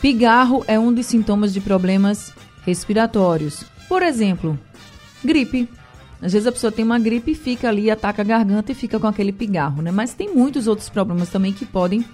Pigarro 0.00 0.64
é 0.68 0.78
um 0.78 0.92
dos 0.92 1.06
sintomas 1.06 1.52
de 1.52 1.60
problemas 1.60 2.32
respiratórios. 2.64 3.64
Por 3.88 4.02
exemplo, 4.02 4.58
gripe. 5.24 5.68
Às 6.20 6.32
vezes 6.32 6.46
a 6.46 6.52
pessoa 6.52 6.72
tem 6.72 6.84
uma 6.84 6.98
gripe 6.98 7.32
e 7.32 7.34
fica 7.34 7.68
ali, 7.68 7.90
ataca 7.90 8.22
a 8.22 8.24
garganta 8.24 8.72
e 8.72 8.74
fica 8.74 8.98
com 8.98 9.06
aquele 9.06 9.32
pigarro, 9.32 9.82
né? 9.82 9.90
Mas 9.90 10.14
tem 10.14 10.34
muitos 10.34 10.66
outros 10.66 10.88
problemas 10.88 11.28
também 11.28 11.52
que 11.52 11.66
podem 11.66 12.04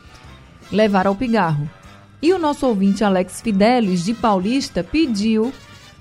levar 0.71 1.07
ao 1.07 1.15
pigarro. 1.15 1.69
E 2.21 2.33
o 2.33 2.39
nosso 2.39 2.67
ouvinte 2.67 3.05
Alex 3.05 3.41
Fidelis, 3.41 4.05
de 4.05 4.15
Paulista, 4.15 4.83
pediu 4.83 5.53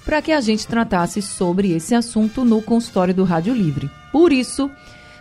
para 0.03 0.21
que 0.21 0.31
a 0.31 0.41
gente 0.41 0.67
tratasse 0.67 1.21
sobre 1.21 1.71
esse 1.71 1.93
assunto 1.93 2.43
no 2.43 2.61
consultório 2.61 3.13
do 3.13 3.23
Rádio 3.23 3.53
Livre. 3.53 3.89
Por 4.11 4.31
isso, 4.31 4.69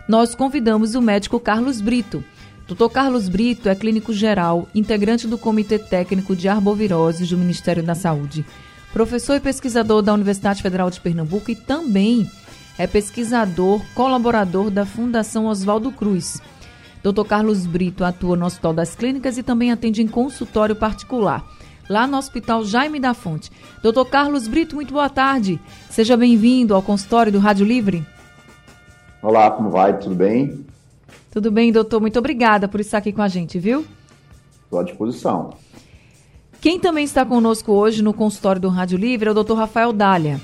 nós 0.08 0.34
convidamos 0.34 0.94
o 0.94 1.02
médico 1.02 1.38
Carlos 1.38 1.80
Brito. 1.80 2.24
Dr. 2.70 2.88
Carlos 2.88 3.28
Brito 3.28 3.68
é 3.68 3.74
clínico 3.74 4.12
geral, 4.12 4.68
integrante 4.72 5.26
do 5.26 5.36
Comitê 5.36 5.76
Técnico 5.76 6.36
de 6.36 6.48
Arboviroses 6.48 7.28
do 7.28 7.36
Ministério 7.36 7.82
da 7.82 7.96
Saúde, 7.96 8.46
professor 8.92 9.34
e 9.34 9.40
pesquisador 9.40 10.02
da 10.02 10.14
Universidade 10.14 10.62
Federal 10.62 10.88
de 10.88 11.00
Pernambuco 11.00 11.50
e 11.50 11.56
também 11.56 12.30
é 12.78 12.86
pesquisador 12.86 13.82
colaborador 13.92 14.70
da 14.70 14.86
Fundação 14.86 15.46
Oswaldo 15.46 15.90
Cruz. 15.90 16.40
Dr. 17.02 17.24
Carlos 17.26 17.66
Brito 17.66 18.04
atua 18.04 18.36
no 18.36 18.46
Hospital 18.46 18.72
das 18.72 18.94
Clínicas 18.94 19.36
e 19.36 19.42
também 19.42 19.72
atende 19.72 20.00
em 20.00 20.06
consultório 20.06 20.76
particular 20.76 21.44
lá 21.88 22.06
no 22.06 22.16
Hospital 22.16 22.64
Jaime 22.64 23.00
da 23.00 23.14
Fonte. 23.14 23.50
Doutor 23.82 24.04
Carlos 24.04 24.46
Brito, 24.46 24.76
muito 24.76 24.94
boa 24.94 25.10
tarde. 25.10 25.60
Seja 25.88 26.16
bem-vindo 26.16 26.72
ao 26.72 26.82
consultório 26.82 27.32
do 27.32 27.40
Rádio 27.40 27.66
Livre. 27.66 28.06
Olá, 29.20 29.50
como 29.50 29.70
vai? 29.70 29.98
Tudo 29.98 30.14
bem? 30.14 30.69
Tudo 31.30 31.50
bem, 31.50 31.70
doutor. 31.70 32.00
Muito 32.00 32.18
obrigada 32.18 32.66
por 32.66 32.80
estar 32.80 32.98
aqui 32.98 33.12
com 33.12 33.22
a 33.22 33.28
gente, 33.28 33.58
viu? 33.58 33.84
Estou 34.64 34.80
à 34.80 34.82
disposição. 34.82 35.54
Quem 36.60 36.78
também 36.78 37.04
está 37.04 37.24
conosco 37.24 37.72
hoje 37.72 38.02
no 38.02 38.12
consultório 38.12 38.60
do 38.60 38.68
Rádio 38.68 38.98
Livre 38.98 39.28
é 39.28 39.30
o 39.30 39.34
doutor 39.34 39.54
Rafael 39.54 39.92
Dália. 39.92 40.40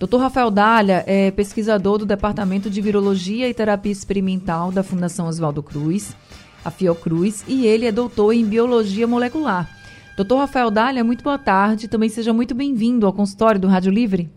Dr. 0.00 0.16
Rafael 0.16 0.50
Dália 0.50 1.04
é 1.06 1.30
pesquisador 1.30 1.98
do 1.98 2.06
Departamento 2.06 2.70
de 2.70 2.80
Virologia 2.80 3.48
e 3.48 3.54
Terapia 3.54 3.92
Experimental 3.92 4.72
da 4.72 4.82
Fundação 4.82 5.28
Oswaldo 5.28 5.62
Cruz, 5.62 6.16
a 6.64 6.70
Fiocruz, 6.70 7.44
e 7.46 7.66
ele 7.66 7.84
é 7.84 7.92
doutor 7.92 8.32
em 8.32 8.46
Biologia 8.46 9.06
Molecular. 9.06 9.68
Doutor 10.16 10.38
Rafael 10.38 10.70
Dália, 10.70 11.04
muito 11.04 11.22
boa 11.22 11.38
tarde. 11.38 11.86
Também 11.86 12.08
seja 12.08 12.32
muito 12.32 12.54
bem-vindo 12.54 13.06
ao 13.06 13.12
consultório 13.12 13.60
do 13.60 13.68
Rádio 13.68 13.92
Livre. 13.92 14.30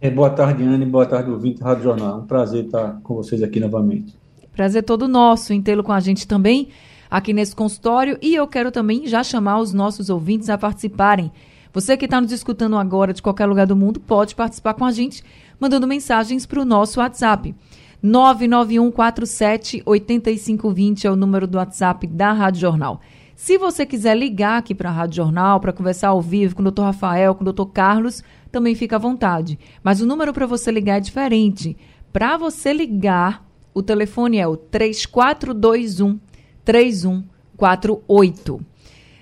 É, 0.00 0.08
boa 0.10 0.30
tarde, 0.30 0.62
Anne. 0.62 0.86
Boa 0.86 1.04
tarde, 1.04 1.30
ouvinte 1.30 1.58
do 1.58 1.64
Rádio 1.64 1.82
Jornal. 1.82 2.20
Um 2.20 2.26
prazer 2.26 2.64
estar 2.64 3.00
com 3.02 3.14
vocês 3.14 3.42
aqui 3.42 3.60
novamente. 3.60 4.17
Prazer 4.58 4.82
todo 4.82 5.06
nosso 5.06 5.52
em 5.52 5.62
tê-lo 5.62 5.84
com 5.84 5.92
a 5.92 6.00
gente 6.00 6.26
também 6.26 6.70
aqui 7.08 7.32
nesse 7.32 7.54
consultório. 7.54 8.18
E 8.20 8.34
eu 8.34 8.44
quero 8.44 8.72
também 8.72 9.06
já 9.06 9.22
chamar 9.22 9.60
os 9.60 9.72
nossos 9.72 10.10
ouvintes 10.10 10.50
a 10.50 10.58
participarem. 10.58 11.30
Você 11.72 11.96
que 11.96 12.06
está 12.06 12.20
nos 12.20 12.32
escutando 12.32 12.76
agora 12.76 13.12
de 13.12 13.22
qualquer 13.22 13.46
lugar 13.46 13.68
do 13.68 13.76
mundo 13.76 14.00
pode 14.00 14.34
participar 14.34 14.74
com 14.74 14.84
a 14.84 14.90
gente, 14.90 15.22
mandando 15.60 15.86
mensagens 15.86 16.44
para 16.44 16.60
o 16.60 16.64
nosso 16.64 16.98
WhatsApp. 16.98 17.54
99147 18.02 19.80
8520 19.86 21.06
é 21.06 21.10
o 21.12 21.14
número 21.14 21.46
do 21.46 21.58
WhatsApp 21.58 22.08
da 22.08 22.32
Rádio 22.32 22.62
Jornal. 22.62 23.00
Se 23.36 23.56
você 23.58 23.86
quiser 23.86 24.16
ligar 24.16 24.58
aqui 24.58 24.74
para 24.74 24.88
a 24.88 24.92
Rádio 24.92 25.18
Jornal 25.18 25.60
para 25.60 25.72
conversar 25.72 26.08
ao 26.08 26.20
vivo 26.20 26.56
com 26.56 26.64
o 26.64 26.70
Dr. 26.72 26.82
Rafael, 26.82 27.32
com 27.36 27.44
o 27.44 27.52
Dr. 27.52 27.66
Carlos, 27.72 28.24
também 28.50 28.74
fica 28.74 28.96
à 28.96 28.98
vontade. 28.98 29.56
Mas 29.84 30.00
o 30.00 30.06
número 30.06 30.32
para 30.32 30.46
você 30.46 30.72
ligar 30.72 30.96
é 30.96 31.00
diferente. 31.00 31.76
Para 32.12 32.36
você 32.36 32.72
ligar, 32.72 33.47
o 33.74 33.82
telefone 33.82 34.38
é 34.38 34.46
o 34.46 34.56
3421 34.56 36.18
3148. 36.64 38.60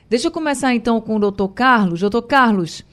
Deixa 0.09 0.29
eu 0.29 0.33
começar 0.33 0.75
então 0.75 1.01
com 1.01 1.17
o 1.17 1.31
Dr. 1.31 1.49
Carlos. 1.55 2.01
Dr. 2.01 2.23
Carlos, 2.23 2.85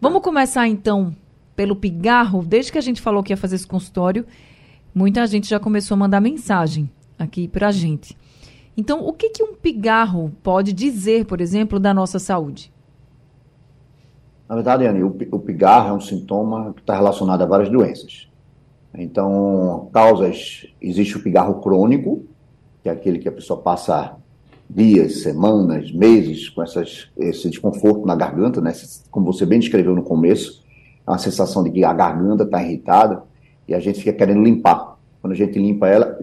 vamos 0.00 0.22
começar 0.22 0.68
então 0.68 1.14
pelo 1.56 1.76
pigarro. 1.76 2.44
Desde 2.44 2.72
que 2.72 2.78
a 2.78 2.82
gente 2.82 3.00
falou 3.00 3.22
que 3.22 3.32
ia 3.32 3.36
fazer 3.36 3.56
esse 3.56 3.66
consultório, 3.66 4.26
muita 4.94 5.26
gente 5.26 5.48
já 5.48 5.60
começou 5.60 5.94
a 5.94 5.98
mandar 5.98 6.20
mensagem 6.20 6.90
aqui 7.18 7.48
para 7.48 7.68
a 7.68 7.72
gente. 7.72 8.16
Então, 8.76 9.06
o 9.06 9.12
que, 9.12 9.30
que 9.30 9.42
um 9.42 9.54
pigarro 9.54 10.32
pode 10.42 10.72
dizer, 10.72 11.26
por 11.26 11.40
exemplo, 11.40 11.78
da 11.78 11.92
nossa 11.92 12.18
saúde? 12.18 12.72
Na 14.48 14.54
verdade, 14.54 14.86
Anne, 14.86 15.02
o, 15.02 15.16
o 15.30 15.38
pigarro 15.38 15.90
é 15.90 15.92
um 15.92 16.00
sintoma 16.00 16.72
que 16.74 16.80
está 16.80 16.94
relacionado 16.94 17.42
a 17.42 17.46
várias 17.46 17.70
doenças. 17.70 18.28
Então, 18.94 19.88
causas, 19.92 20.66
existe 20.80 21.16
o 21.16 21.22
pigarro 21.22 21.60
crônico, 21.60 22.24
que 22.82 22.88
é 22.88 22.92
aquele 22.92 23.18
que 23.18 23.28
a 23.28 23.32
pessoa 23.32 23.60
passa 23.60 24.16
dias, 24.68 25.22
semanas, 25.22 25.92
meses 25.92 26.48
com 26.48 26.62
essas, 26.62 27.08
esse 27.16 27.48
desconforto 27.48 28.06
na 28.06 28.14
garganta, 28.14 28.60
né? 28.60 28.72
como 29.10 29.32
você 29.32 29.46
bem 29.46 29.60
descreveu 29.60 29.94
no 29.94 30.02
começo, 30.02 30.62
é 31.06 31.10
uma 31.10 31.18
sensação 31.18 31.62
de 31.62 31.70
que 31.70 31.84
a 31.84 31.92
garganta 31.92 32.44
está 32.44 32.62
irritada 32.62 33.22
e 33.66 33.74
a 33.74 33.80
gente 33.80 33.98
fica 33.98 34.12
querendo 34.12 34.42
limpar. 34.42 34.98
Quando 35.20 35.32
a 35.32 35.36
gente 35.36 35.58
limpa 35.58 35.88
ela, 35.88 36.18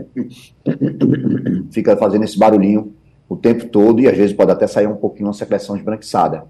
fica 1.72 1.96
fazendo 1.96 2.24
esse 2.24 2.38
barulhinho 2.38 2.94
o 3.28 3.36
tempo 3.36 3.68
todo 3.68 4.01
e 4.01 4.07
às 4.07 4.18
vezes 4.18 4.36
pode 4.36 4.51
até 4.51 4.66
sair 4.68 4.88
um 4.88 4.96
pouquinho 4.96 5.28
uma 5.28 5.34
secreção 5.34 5.75
esbranquiçada. 5.75 6.46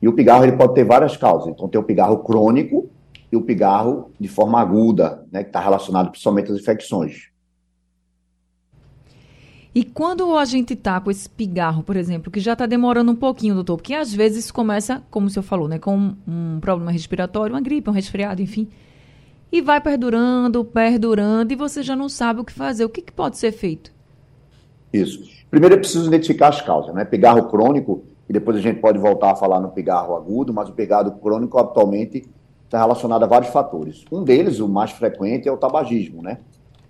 E 0.00 0.08
o 0.08 0.12
pigarro 0.12 0.44
ele 0.44 0.52
pode 0.52 0.74
ter 0.74 0.84
várias 0.84 1.16
causas. 1.16 1.48
Então 1.48 1.68
tem 1.68 1.80
o 1.80 1.84
pigarro 1.84 2.18
crônico 2.18 2.88
e 3.30 3.36
o 3.36 3.42
pigarro 3.42 4.10
de 4.18 4.28
forma 4.28 4.60
aguda, 4.60 5.24
né, 5.30 5.42
que 5.42 5.50
está 5.50 5.60
relacionado 5.60 6.10
principalmente 6.10 6.50
às 6.50 6.58
infecções. 6.58 7.30
E 9.72 9.84
quando 9.84 10.36
a 10.36 10.44
gente 10.44 10.74
tá 10.74 11.00
com 11.00 11.12
esse 11.12 11.28
pigarro, 11.28 11.84
por 11.84 11.96
exemplo, 11.96 12.30
que 12.30 12.40
já 12.40 12.54
está 12.54 12.66
demorando 12.66 13.12
um 13.12 13.16
pouquinho, 13.16 13.54
doutor, 13.54 13.76
porque 13.76 13.94
às 13.94 14.12
vezes 14.12 14.50
começa, 14.50 15.00
como 15.10 15.28
o 15.28 15.30
senhor 15.30 15.44
falou, 15.44 15.68
né, 15.68 15.78
com 15.78 16.14
um 16.26 16.58
problema 16.60 16.90
respiratório, 16.90 17.54
uma 17.54 17.60
gripe, 17.60 17.88
um 17.88 17.92
resfriado, 17.92 18.42
enfim, 18.42 18.68
e 19.52 19.60
vai 19.60 19.80
perdurando, 19.80 20.64
perdurando, 20.64 21.52
e 21.52 21.56
você 21.56 21.82
já 21.82 21.94
não 21.94 22.08
sabe 22.08 22.40
o 22.40 22.44
que 22.44 22.52
fazer. 22.52 22.84
O 22.84 22.88
que, 22.88 23.02
que 23.02 23.12
pode 23.12 23.38
ser 23.38 23.52
feito? 23.52 23.92
Isso. 24.92 25.22
Primeiro 25.50 25.74
é 25.74 25.78
preciso 25.78 26.06
identificar 26.06 26.48
as 26.48 26.60
causas, 26.60 26.94
né? 26.94 27.04
Pigarro 27.04 27.48
crônico, 27.48 28.04
e 28.28 28.32
depois 28.32 28.56
a 28.56 28.60
gente 28.60 28.80
pode 28.80 28.98
voltar 28.98 29.32
a 29.32 29.36
falar 29.36 29.60
no 29.60 29.70
pigarro 29.70 30.16
agudo, 30.16 30.54
mas 30.54 30.68
o 30.68 30.72
pigarro 30.72 31.10
crônico 31.18 31.58
atualmente 31.58 32.28
está 32.70 32.78
relacionado 32.78 33.24
a 33.24 33.26
vários 33.26 33.50
fatores. 33.50 34.04
Um 34.12 34.22
deles, 34.22 34.60
o 34.60 34.68
mais 34.68 34.92
frequente, 34.92 35.48
é 35.48 35.52
o 35.52 35.56
tabagismo, 35.56 36.22
né? 36.22 36.38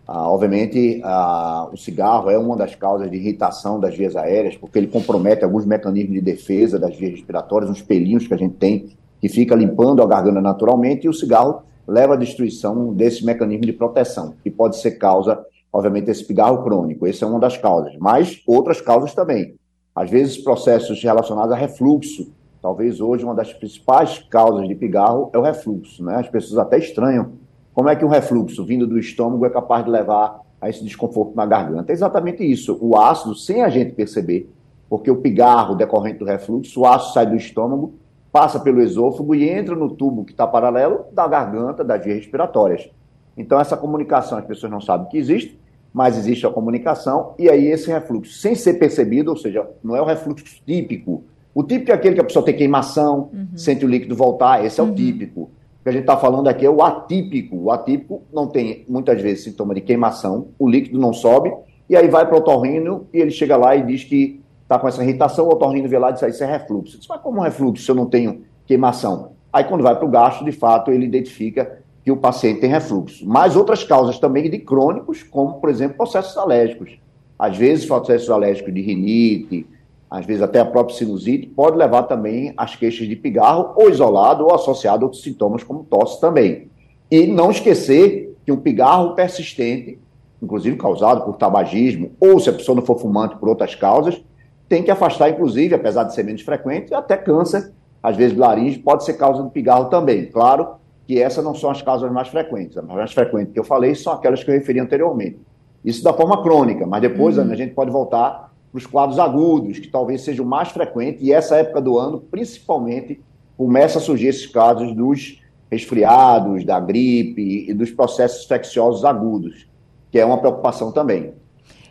Ah, 0.07 0.29
obviamente, 0.31 1.01
ah, 1.03 1.71
o 1.73 1.77
cigarro 1.77 2.29
é 2.29 2.37
uma 2.37 2.55
das 2.55 2.75
causas 2.75 3.11
de 3.11 3.17
irritação 3.17 3.81
das 3.81 3.97
vias 3.97 4.15
aéreas, 4.15 4.57
porque 4.57 4.79
ele 4.79 4.89
compromete 4.89 5.43
alguns 5.43 5.65
mecanismos 5.65 6.13
de 6.13 6.21
defesa 6.21 6.79
das 6.79 6.95
vias 6.95 7.13
respiratórias, 7.13 7.71
uns 7.71 7.81
pelinhos 7.81 8.27
que 8.27 8.35
a 8.35 8.37
gente 8.37 8.57
tem 8.57 8.91
que 9.21 9.29
fica 9.29 9.55
limpando 9.55 10.03
a 10.03 10.07
garganta 10.07 10.41
naturalmente, 10.41 11.07
e 11.07 11.09
o 11.09 11.15
cigarro 11.15 11.63
leva 11.89 12.15
à 12.15 12.17
destruição 12.17 12.93
desse 12.93 13.25
mecanismo 13.25 13.65
de 13.65 13.73
proteção, 13.73 14.35
que 14.43 14.51
pode 14.51 14.77
ser 14.77 14.93
causa, 14.93 15.43
obviamente, 15.73 16.07
desse 16.07 16.25
pigarro 16.25 16.63
crônico. 16.63 17.07
Essa 17.07 17.25
é 17.25 17.29
uma 17.29 17.41
das 17.41 17.57
causas, 17.57 17.95
mas 17.99 18.43
outras 18.47 18.81
causas 18.81 19.15
também. 19.15 19.55
Às 19.95 20.11
vezes, 20.11 20.39
processos 20.39 21.03
relacionados 21.03 21.53
a 21.53 21.57
refluxo. 21.57 22.31
Talvez 22.63 23.01
hoje 23.01 23.25
uma 23.25 23.35
das 23.35 23.53
principais 23.53 24.19
causas 24.31 24.69
de 24.69 24.75
pigarro 24.75 25.31
é 25.33 25.39
o 25.39 25.43
refluxo. 25.43 26.05
Né? 26.05 26.17
As 26.17 26.29
pessoas 26.29 26.59
até 26.59 26.79
estranham 26.79 27.33
como 27.73 27.89
é 27.89 27.97
que 27.97 28.05
o 28.05 28.09
refluxo 28.09 28.65
vindo 28.65 28.87
do 28.87 28.99
estômago 28.99 29.47
é 29.47 29.51
capaz 29.51 29.85
de 29.85 29.91
levar 29.91 30.41
a 30.61 30.69
esse 30.69 30.85
desconforto 30.85 31.35
na 31.35 31.47
garganta. 31.47 31.91
É 31.91 31.95
exatamente 31.95 32.45
isso. 32.45 32.77
O 32.81 32.99
ácido, 32.99 33.35
sem 33.35 33.63
a 33.63 33.69
gente 33.69 33.93
perceber, 33.93 34.51
porque 34.89 35.11
o 35.11 35.17
pigarro 35.17 35.75
decorrente 35.75 36.19
do 36.19 36.25
refluxo, 36.25 36.81
o 36.81 36.87
ácido 36.87 37.15
sai 37.15 37.27
do 37.27 37.37
estômago 37.37 37.95
passa 38.33 38.61
pelo 38.61 38.81
esôfago 38.81 39.35
e 39.35 39.49
entra 39.49 39.75
no 39.75 39.91
tubo 39.91 40.25
que 40.25 40.33
está 40.33 40.47
paralelo 40.47 41.07
da 41.13 41.27
garganta, 41.27 41.83
das 41.83 42.05
vias 42.05 42.19
respiratórias. 42.19 42.89
Então, 43.37 43.61
essa 43.61 43.77
comunicação 43.77 44.39
as 44.39 44.45
pessoas 44.45 44.71
não 44.71 44.81
sabem 44.81 45.09
que 45.09 45.19
existe, 45.19 45.59
mas 45.93 46.17
existe 46.17 46.47
a 46.47 46.51
comunicação, 46.51 47.35
e 47.39 47.49
aí 47.49 47.67
esse 47.67 47.91
refluxo, 47.91 48.35
sem 48.35 48.55
ser 48.55 48.75
percebido, 48.75 49.31
ou 49.31 49.37
seja, 49.37 49.69
não 49.83 49.97
é 49.97 50.01
o 50.01 50.05
refluxo 50.05 50.45
típico. 50.65 51.25
O 51.55 51.63
típico 51.63 51.91
é 51.91 51.95
aquele 51.95 52.15
que 52.15 52.21
a 52.21 52.25
pessoa 52.25 52.45
tem 52.45 52.55
queimação, 52.55 53.31
uhum. 53.33 53.49
sente 53.57 53.85
o 53.85 53.89
líquido 53.89 54.15
voltar, 54.15 54.65
esse 54.65 54.81
é 54.81 54.83
uhum. 54.83 54.91
o 54.91 54.95
típico. 54.95 55.41
O 55.43 55.83
que 55.83 55.89
a 55.89 55.93
gente 55.93 56.03
está 56.03 56.17
falando 56.17 56.49
aqui 56.49 56.65
é 56.65 56.71
o 56.71 56.83
atípico. 56.83 57.57
O 57.57 57.71
atípico 57.71 58.23
não 58.33 58.47
tem, 58.47 58.85
muitas 58.89 59.21
vezes, 59.21 59.45
sintoma 59.45 59.75
de 59.75 59.81
queimação, 59.81 60.49
o 60.59 60.69
líquido 60.69 60.99
não 60.99 61.13
sobe, 61.13 61.53
e 61.89 61.97
aí 61.97 62.07
vai 62.07 62.27
para 62.27 62.37
o 62.37 62.39
otorrino 62.39 63.09
e 63.13 63.19
ele 63.19 63.31
chega 63.31 63.57
lá 63.57 63.75
e 63.75 63.85
diz 63.85 64.05
que 64.05 64.41
está 64.63 64.79
com 64.79 64.87
essa 64.87 65.03
irritação, 65.03 65.47
o 65.47 65.49
otorrino 65.49 65.89
vê 65.89 65.99
lá 65.99 66.11
e 66.11 66.13
diz, 66.13 66.23
ah, 66.23 66.29
isso 66.29 66.45
é 66.45 66.47
refluxo. 66.47 66.99
Diz, 66.99 67.09
mas 67.09 67.21
como 67.21 67.41
refluxo 67.41 67.83
se 67.83 67.91
eu 67.91 67.95
não 67.97 68.07
tenho 68.07 68.43
queimação? 68.65 69.33
Aí 69.53 69.65
quando 69.65 69.83
vai 69.83 69.97
para 69.97 70.05
o 70.05 70.09
gastro, 70.09 70.45
de 70.45 70.53
fato, 70.53 70.93
ele 70.93 71.07
identifica 71.07 71.81
que 72.05 72.13
o 72.13 72.17
paciente 72.17 72.61
tem 72.61 72.71
refluxo. 72.71 73.27
Mas 73.27 73.57
outras 73.57 73.83
causas 73.83 74.19
também 74.19 74.49
de 74.49 74.59
crônicos, 74.59 75.25
como, 75.25 75.55
por 75.55 75.69
exemplo, 75.69 75.97
processos 75.97 76.37
alérgicos. 76.37 76.99
Às 77.37 77.57
vezes, 77.57 77.87
processos 77.87 78.31
alérgicos 78.31 78.73
de 78.73 78.81
rinite, 78.81 79.67
às 80.11 80.27
vezes 80.27 80.43
até 80.43 80.59
a 80.59 80.65
própria 80.65 80.97
sinusite, 80.97 81.47
pode 81.47 81.77
levar 81.77 82.03
também 82.03 82.53
às 82.57 82.75
queixas 82.75 83.07
de 83.07 83.15
pigarro, 83.15 83.73
ou 83.77 83.89
isolado, 83.89 84.45
ou 84.45 84.55
associado 84.55 85.05
a 85.05 85.07
outros 85.07 85.23
sintomas, 85.23 85.63
como 85.63 85.85
tosse 85.85 86.21
também. 86.21 86.69
E 87.09 87.27
não 87.29 87.51
esquecer 87.51 88.37
que 88.45 88.51
um 88.51 88.57
pigarro 88.57 89.15
persistente, 89.15 90.01
inclusive 90.43 90.77
causado 90.77 91.25
por 91.25 91.37
tabagismo, 91.37 92.11
ou 92.19 92.41
se 92.41 92.51
a 92.51 92.53
pessoa 92.53 92.75
não 92.75 92.85
for 92.85 92.99
fumante 92.99 93.37
por 93.37 93.49
outras 93.49 93.77
causas, 93.77 94.21
tem 94.69 94.83
que 94.83 94.91
afastar, 94.91 95.31
inclusive, 95.31 95.75
apesar 95.75 96.05
de 96.05 96.15
ser 96.15 96.25
menos 96.25 96.43
frequente, 96.43 96.93
até 96.93 97.17
câncer, 97.17 97.73
às 98.03 98.17
vezes 98.17 98.37
laringe, 98.37 98.79
pode 98.79 99.05
ser 99.05 99.15
causa 99.15 99.43
do 99.43 99.51
pigarro 99.51 99.87
também. 99.87 100.27
Claro 100.27 100.77
que 101.07 101.21
essas 101.21 101.45
não 101.45 101.55
são 101.55 101.71
as 101.71 101.83
causas 101.83 102.11
mais 102.11 102.29
frequentes. 102.29 102.77
As 102.77 102.85
mais 102.85 103.13
frequentes 103.13 103.53
que 103.53 103.59
eu 103.59 103.65
falei 103.65 103.95
são 103.95 104.13
aquelas 104.13 104.43
que 104.43 104.51
eu 104.51 104.55
referi 104.55 104.81
anteriormente. 104.81 105.39
Isso 105.85 106.03
da 106.03 106.13
forma 106.13 106.43
crônica, 106.43 106.87
mas 106.87 107.01
depois 107.01 107.37
uhum. 107.37 107.51
a 107.51 107.55
gente 107.57 107.75
pode 107.75 107.91
voltar 107.91 108.50
para 108.71 108.79
os 108.79 108.87
quadros 108.87 109.19
agudos, 109.19 109.79
que 109.79 109.89
talvez 109.89 110.23
sejam 110.23 110.45
mais 110.45 110.69
frequentes, 110.69 111.23
e 111.23 111.33
essa 111.33 111.57
época 111.57 111.81
do 111.81 111.99
ano, 111.99 112.21
principalmente, 112.21 113.21
começa 113.57 113.99
a 113.99 114.01
surgir 114.01 114.29
esses 114.29 114.47
casos 114.47 114.95
dos 114.95 115.41
resfriados, 115.71 116.65
da 116.65 116.81
gripe 116.81 117.67
e 117.69 117.75
dos 117.75 117.91
processos 117.91 118.45
infecciosos 118.45 119.05
agudos, 119.05 119.67
que 120.11 120.19
é 120.19 120.25
uma 120.25 120.39
preocupação 120.39 120.91
também. 120.91 121.33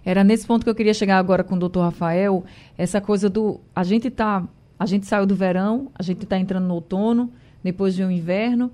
Era 0.03 0.23
nesse 0.23 0.47
ponto 0.47 0.63
que 0.63 0.69
eu 0.69 0.75
queria 0.75 0.93
chegar 0.93 1.17
agora 1.17 1.43
com 1.43 1.55
o 1.55 1.59
doutor 1.59 1.81
Rafael, 1.81 2.43
essa 2.77 2.99
coisa 2.99 3.29
do. 3.29 3.59
A 3.75 3.83
gente 3.83 4.09
tá. 4.09 4.47
A 4.77 4.85
gente 4.85 5.05
saiu 5.05 5.25
do 5.25 5.35
verão, 5.35 5.89
a 5.93 6.01
gente 6.01 6.23
está 6.23 6.39
entrando 6.39 6.65
no 6.65 6.73
outono, 6.73 7.29
depois 7.61 7.93
de 7.93 8.01
um 8.01 8.09
inverno, 8.09 8.71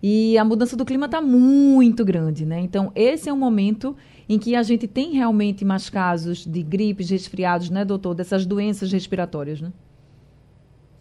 e 0.00 0.38
a 0.38 0.44
mudança 0.44 0.76
do 0.76 0.84
clima 0.84 1.06
está 1.06 1.20
muito 1.20 2.04
grande, 2.04 2.46
né? 2.46 2.60
Então, 2.60 2.92
esse 2.94 3.28
é 3.28 3.32
um 3.32 3.36
momento 3.36 3.96
em 4.28 4.38
que 4.38 4.54
a 4.54 4.62
gente 4.62 4.86
tem 4.86 5.12
realmente 5.12 5.64
mais 5.64 5.88
casos 5.88 6.44
de 6.44 6.62
gripes, 6.62 7.10
resfriados, 7.10 7.70
né, 7.70 7.84
doutor? 7.84 8.14
Dessas 8.14 8.44
doenças 8.44 8.92
respiratórias, 8.92 9.60
né? 9.60 9.72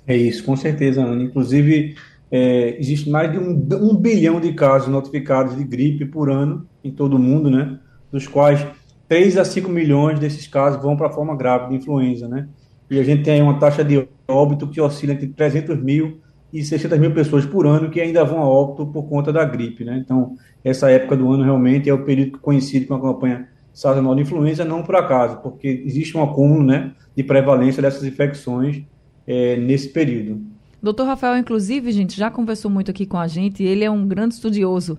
É 0.05 0.15
isso, 0.15 0.43
com 0.43 0.55
certeza, 0.55 1.03
Ana. 1.03 1.23
Inclusive, 1.23 1.95
é, 2.31 2.79
existe 2.79 3.09
mais 3.09 3.29
de 3.31 3.37
um, 3.37 3.67
um 3.81 3.95
bilhão 3.95 4.39
de 4.39 4.53
casos 4.53 4.87
notificados 4.87 5.57
de 5.57 5.63
gripe 5.65 6.05
por 6.05 6.31
ano 6.31 6.65
em 6.83 6.91
todo 6.91 7.17
o 7.17 7.19
mundo, 7.19 7.49
né? 7.49 7.79
Dos 8.09 8.25
quais 8.25 8.65
3 9.09 9.37
a 9.37 9.43
5 9.43 9.69
milhões 9.69 10.19
desses 10.19 10.47
casos 10.47 10.81
vão 10.81 10.95
para 10.95 11.07
a 11.07 11.11
forma 11.11 11.35
grave 11.35 11.69
de 11.69 11.75
influenza, 11.75 12.27
né? 12.27 12.47
E 12.89 12.99
a 12.99 13.03
gente 13.03 13.23
tem 13.23 13.41
uma 13.41 13.59
taxa 13.59 13.83
de 13.83 14.07
óbito 14.27 14.67
que 14.69 14.79
oscila 14.79 15.13
entre 15.13 15.27
300 15.27 15.81
mil 15.83 16.21
e 16.59 16.63
600 16.63 16.97
mil 16.99 17.13
pessoas 17.13 17.45
por 17.45 17.67
ano 17.67 17.89
que 17.89 18.01
ainda 18.01 18.23
vão 18.23 18.39
a 18.39 18.47
óbito 18.47 18.85
por 18.87 19.03
conta 19.03 19.31
da 19.31 19.45
gripe, 19.45 19.83
né? 19.83 20.01
Então, 20.03 20.35
essa 20.63 20.89
época 20.89 21.15
do 21.15 21.31
ano 21.31 21.43
realmente 21.43 21.89
é 21.89 21.93
o 21.93 22.03
período 22.03 22.39
conhecido 22.39 22.87
com 22.87 22.95
a 22.95 23.01
campanha 23.01 23.47
sazonal 23.73 24.15
de 24.15 24.23
influenza, 24.23 24.65
não 24.65 24.81
por 24.81 24.95
acaso, 24.95 25.37
porque 25.37 25.83
existe 25.85 26.17
um 26.17 26.23
acúmulo, 26.23 26.63
né, 26.63 26.93
de 27.15 27.23
prevalência 27.23 27.79
dessas 27.79 28.03
infecções 28.03 28.81
é, 29.27 29.55
nesse 29.55 29.89
período. 29.89 30.41
Doutor 30.81 31.05
Rafael, 31.05 31.37
inclusive, 31.37 31.91
gente, 31.91 32.17
já 32.17 32.31
conversou 32.31 32.71
muito 32.71 32.89
aqui 32.89 33.05
com 33.05 33.17
a 33.17 33.27
gente, 33.27 33.63
ele 33.63 33.83
é 33.83 33.91
um 33.91 34.07
grande 34.07 34.33
estudioso 34.33 34.97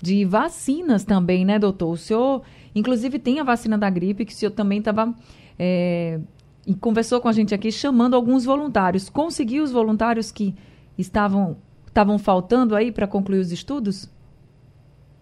de 0.00 0.26
vacinas 0.26 1.04
também, 1.04 1.44
né, 1.44 1.58
doutor? 1.58 1.92
O 1.92 1.96
senhor, 1.96 2.42
inclusive, 2.74 3.18
tem 3.18 3.40
a 3.40 3.44
vacina 3.44 3.78
da 3.78 3.88
gripe, 3.88 4.26
que 4.26 4.32
o 4.32 4.36
senhor 4.36 4.52
também 4.52 4.78
estava. 4.78 5.14
É, 5.58 6.20
e 6.66 6.74
conversou 6.74 7.18
com 7.18 7.28
a 7.28 7.32
gente 7.32 7.54
aqui, 7.54 7.72
chamando 7.72 8.14
alguns 8.14 8.44
voluntários. 8.44 9.08
Conseguiu 9.08 9.64
os 9.64 9.72
voluntários 9.72 10.30
que 10.30 10.54
estavam, 10.98 11.56
estavam 11.86 12.18
faltando 12.18 12.74
aí 12.74 12.92
para 12.92 13.06
concluir 13.06 13.38
os 13.38 13.52
estudos? 13.52 14.10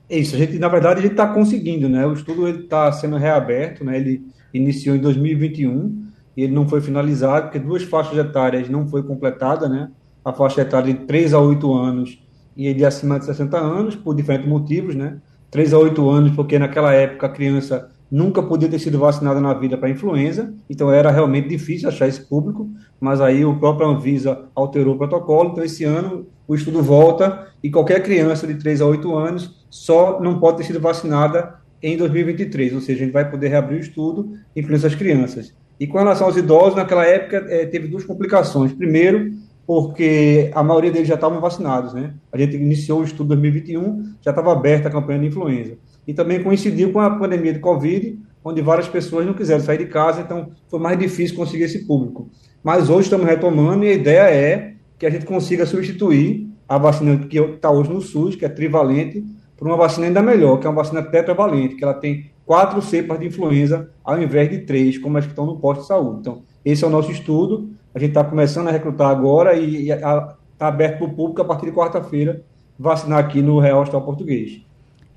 Isso, 0.09 0.35
a 0.37 0.39
gente, 0.39 0.59
na 0.59 0.69
verdade, 0.69 1.01
a 1.01 1.03
gente 1.03 1.13
está 1.13 1.27
conseguindo, 1.27 1.89
né? 1.89 2.07
O 2.07 2.13
estudo 2.13 2.49
está 2.49 2.91
sendo 2.93 3.17
reaberto, 3.17 3.85
né? 3.85 3.97
Ele 3.99 4.27
iniciou 4.55 4.97
em 4.97 5.01
2021 5.01 6.07
e 6.37 6.43
ele 6.43 6.53
não 6.53 6.69
foi 6.69 6.81
finalizado, 6.81 7.47
porque 7.47 7.59
duas 7.59 7.83
faixas 7.83 8.17
etárias 8.17 8.69
não 8.69 8.87
foi 8.87 9.03
completada, 9.03 9.69
né? 9.69 9.91
A 10.25 10.33
faixa 10.33 10.63
etária 10.63 10.93
de 10.93 11.01
3 11.07 11.35
a 11.35 11.41
8 11.41 11.75
anos 11.75 12.19
e 12.57 12.67
ele 12.67 12.85
acima 12.85 13.19
de 13.19 13.27
60 13.27 13.59
anos, 13.59 13.97
por 13.97 14.15
diferentes 14.15 14.49
motivos, 14.49 14.95
né? 14.95 15.19
3 15.51 15.75
a 15.75 15.79
8 15.79 16.09
anos, 16.09 16.33
porque 16.37 16.59
naquela 16.59 16.93
época 16.93 17.27
a 17.27 17.31
criança 17.31 17.91
nunca 18.11 18.43
podia 18.43 18.69
ter 18.69 18.79
sido 18.79 18.99
vacinada 18.99 19.41
na 19.41 19.53
vida 19.55 19.77
para 19.77 19.91
influenza, 19.91 20.55
então 20.71 20.93
era 20.93 21.11
realmente 21.11 21.49
difícil 21.49 21.89
achar 21.89 22.07
esse 22.07 22.21
público, 22.21 22.71
mas 23.01 23.21
aí 23.21 23.45
o 23.45 23.59
próprio 23.59 23.89
Anvisa 23.89 24.47
alterou 24.55 24.95
o 24.95 24.99
protocolo, 24.99 25.51
então 25.51 25.65
esse 25.65 25.85
ano 25.85 26.27
o 26.47 26.55
estudo 26.55 26.83
volta 26.83 27.49
e 27.63 27.71
qualquer 27.71 28.03
criança 28.03 28.47
de 28.47 28.55
3 28.55 28.81
a 28.81 28.87
8 28.87 29.17
anos 29.17 29.65
só 29.69 30.21
não 30.21 30.39
pode 30.39 30.59
ter 30.59 30.65
sido 30.65 30.81
vacinada 30.81 31.55
em 31.83 31.97
2023, 31.97 32.75
ou 32.75 32.81
seja, 32.81 33.03
a 33.03 33.05
gente 33.05 33.13
vai 33.13 33.29
poder 33.31 33.49
reabrir 33.49 33.79
o 33.79 33.81
estudo, 33.81 34.33
incluindo 34.55 34.87
as 34.87 34.95
crianças. 34.95 35.55
E 35.79 35.87
com 35.87 35.99
relação 35.99 36.27
aos 36.27 36.37
idosos, 36.37 36.75
naquela 36.75 37.05
época 37.05 37.45
é, 37.49 37.67
teve 37.67 37.87
duas 37.87 38.05
complicações. 38.05 38.73
Primeiro, 38.73 39.33
porque 39.67 40.51
a 40.55 40.63
maioria 40.63 40.91
deles 40.91 41.09
já 41.09 41.17
estavam 41.17 41.41
vacinados, 41.41 41.93
né? 41.93 42.15
A 42.33 42.39
gente 42.39 42.57
iniciou 42.57 43.01
o 43.01 43.05
estudo 43.05 43.35
em 43.35 43.41
2021, 43.41 44.15
já 44.23 44.31
estava 44.31 44.53
aberta 44.53 44.89
a 44.89 44.93
campanha 44.93 45.19
de 45.19 45.27
influenza. 45.27 45.77
E 46.07 46.15
também 46.15 46.43
coincidiu 46.43 46.93
com 46.93 47.01
a 47.01 47.11
pandemia 47.11 47.53
de 47.53 47.59
Covid, 47.59 48.19
onde 48.45 48.63
várias 48.63 48.89
pessoas 48.89 49.27
não 49.27 49.35
quiseram 49.35 49.63
sair 49.63 49.79
de 49.79 49.87
casa, 49.87 50.21
então 50.21 50.51
foi 50.69 50.79
mais 50.79 50.99
difícil 50.99 51.37
conseguir 51.37 51.65
esse 51.65 51.87
público. 51.87 52.29
Mas 52.63 52.89
hoje 52.89 53.03
estamos 53.03 53.27
retomando 53.27 53.85
e 53.85 53.89
a 53.89 53.95
ideia 53.95 54.31
é 54.31 54.75
que 54.99 55.07
a 55.07 55.11
gente 55.11 55.27
consiga 55.27 55.67
substituir 55.67 56.49
a 56.69 56.79
vacina 56.79 57.17
que 57.27 57.39
está 57.39 57.71
hoje 57.71 57.93
no 57.93 58.01
SUS, 58.01 58.37
que 58.37 58.45
é 58.45 58.49
trivalente, 58.49 59.25
por 59.57 59.67
uma 59.67 59.77
vacina 59.77 60.07
ainda 60.07 60.23
melhor, 60.23 60.59
que 60.59 60.67
é 60.67 60.71
uma 60.71 60.77
vacina 60.77 61.03
tetravalente, 61.03 61.77
que 61.77 61.85
ela 61.85 61.95
tem 61.95 62.31
quatro 62.45 62.81
cepas 62.83 63.19
de 63.19 63.27
influenza 63.27 63.91
ao 64.05 64.21
invés 64.21 64.51
de 64.51 64.59
três, 64.59 64.99
como 64.99 65.19
as 65.19 65.25
que 65.25 65.33
estão 65.33 65.47
no 65.47 65.59
posto 65.59 65.81
de 65.83 65.87
saúde. 65.89 66.19
Então, 66.21 66.43
esse 66.65 66.85
é 66.85 66.87
o 66.87 66.91
nosso 66.91 67.11
estudo. 67.11 67.71
A 67.95 67.99
gente 67.99 68.11
está 68.11 68.23
começando 68.23 68.69
a 68.69 68.71
recrutar 68.71 69.11
agora 69.11 69.55
e 69.55 69.91
está 69.91 70.37
aberto 70.61 70.99
para 70.99 71.07
o 71.07 71.15
público 71.15 71.43
a 71.43 71.45
partir 71.45 71.67
de 71.67 71.73
quarta-feira 71.73 72.43
vacinar 72.79 73.19
aqui 73.19 73.41
no 73.41 73.59
Real 73.59 73.81
Hospital 73.81 74.03
Português. 74.03 74.66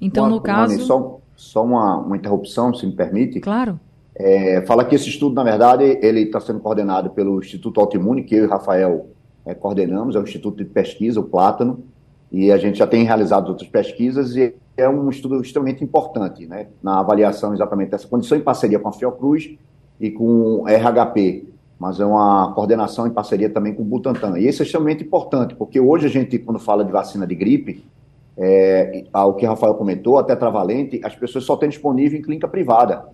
Então, 0.02 0.26
uma, 0.26 0.30
no 0.30 0.42
caso. 0.42 0.80
só, 0.82 1.20
só 1.36 1.64
uma, 1.64 1.98
uma 1.98 2.18
interrupção, 2.18 2.74
se 2.74 2.86
me 2.86 2.94
permite. 2.94 3.40
Claro. 3.40 3.80
É, 4.16 4.62
fala 4.66 4.84
que 4.84 4.96
esse 4.96 5.08
estudo, 5.08 5.34
na 5.36 5.44
verdade, 5.44 5.98
ele 6.02 6.22
está 6.22 6.40
sendo 6.40 6.60
coordenado 6.60 7.10
pelo 7.12 7.40
Instituto 7.40 7.80
Autoimune, 7.80 8.24
que 8.24 8.36
eu 8.36 8.44
e 8.44 8.48
o 8.48 8.50
Rafael 8.50 9.08
é, 9.46 9.54
coordenamos, 9.54 10.16
é 10.16 10.20
um 10.20 10.24
instituto 10.24 10.58
de 10.58 10.66
pesquisa, 10.66 11.20
o 11.20 11.24
Plátano, 11.24 11.84
e 12.32 12.52
a 12.52 12.58
gente 12.58 12.78
já 12.78 12.86
tem 12.86 13.04
realizado 13.04 13.50
outras 13.50 13.70
pesquisas 13.70 14.36
e 14.36 14.54
é 14.78 14.88
um 14.88 15.10
estudo 15.10 15.42
extremamente 15.42 15.84
importante, 15.84 16.46
né, 16.46 16.68
na 16.82 17.00
avaliação 17.00 17.54
exatamente 17.54 17.92
dessa 17.92 18.08
condição 18.08 18.38
em 18.38 18.42
parceria 18.42 18.80
com 18.80 18.90
a 18.90 18.94
Fiocruz 18.94 19.50
e 20.00 20.12
com 20.12 20.64
a 20.68 20.72
RHP, 20.72 21.48
mas 21.80 22.00
é 22.00 22.06
uma 22.06 22.52
coordenação 22.54 23.08
em 23.08 23.12
parceria 23.12 23.50
também 23.50 23.74
com 23.74 23.82
o 23.82 23.86
Butantan. 23.86 24.38
E 24.38 24.48
isso 24.48 24.62
é 24.62 24.66
extremamente 24.66 25.04
importante, 25.04 25.56
porque 25.56 25.80
hoje 25.80 26.06
a 26.06 26.10
gente, 26.10 26.38
quando 26.38 26.60
fala 26.60 26.84
de 26.84 26.92
vacina 26.92 27.26
de 27.26 27.36
gripe, 27.36 27.84
é, 28.38 29.04
ao 29.12 29.34
que 29.34 29.46
o 29.46 29.50
Rafael 29.50 29.74
comentou, 29.76 30.18
até 30.18 30.36
travalente, 30.36 31.02
as 31.04 31.16
pessoas 31.16 31.44
só 31.44 31.56
têm 31.58 31.70
disponível 31.70 32.20
em 32.20 32.22
clínica 32.22 32.48
privada, 32.48 33.06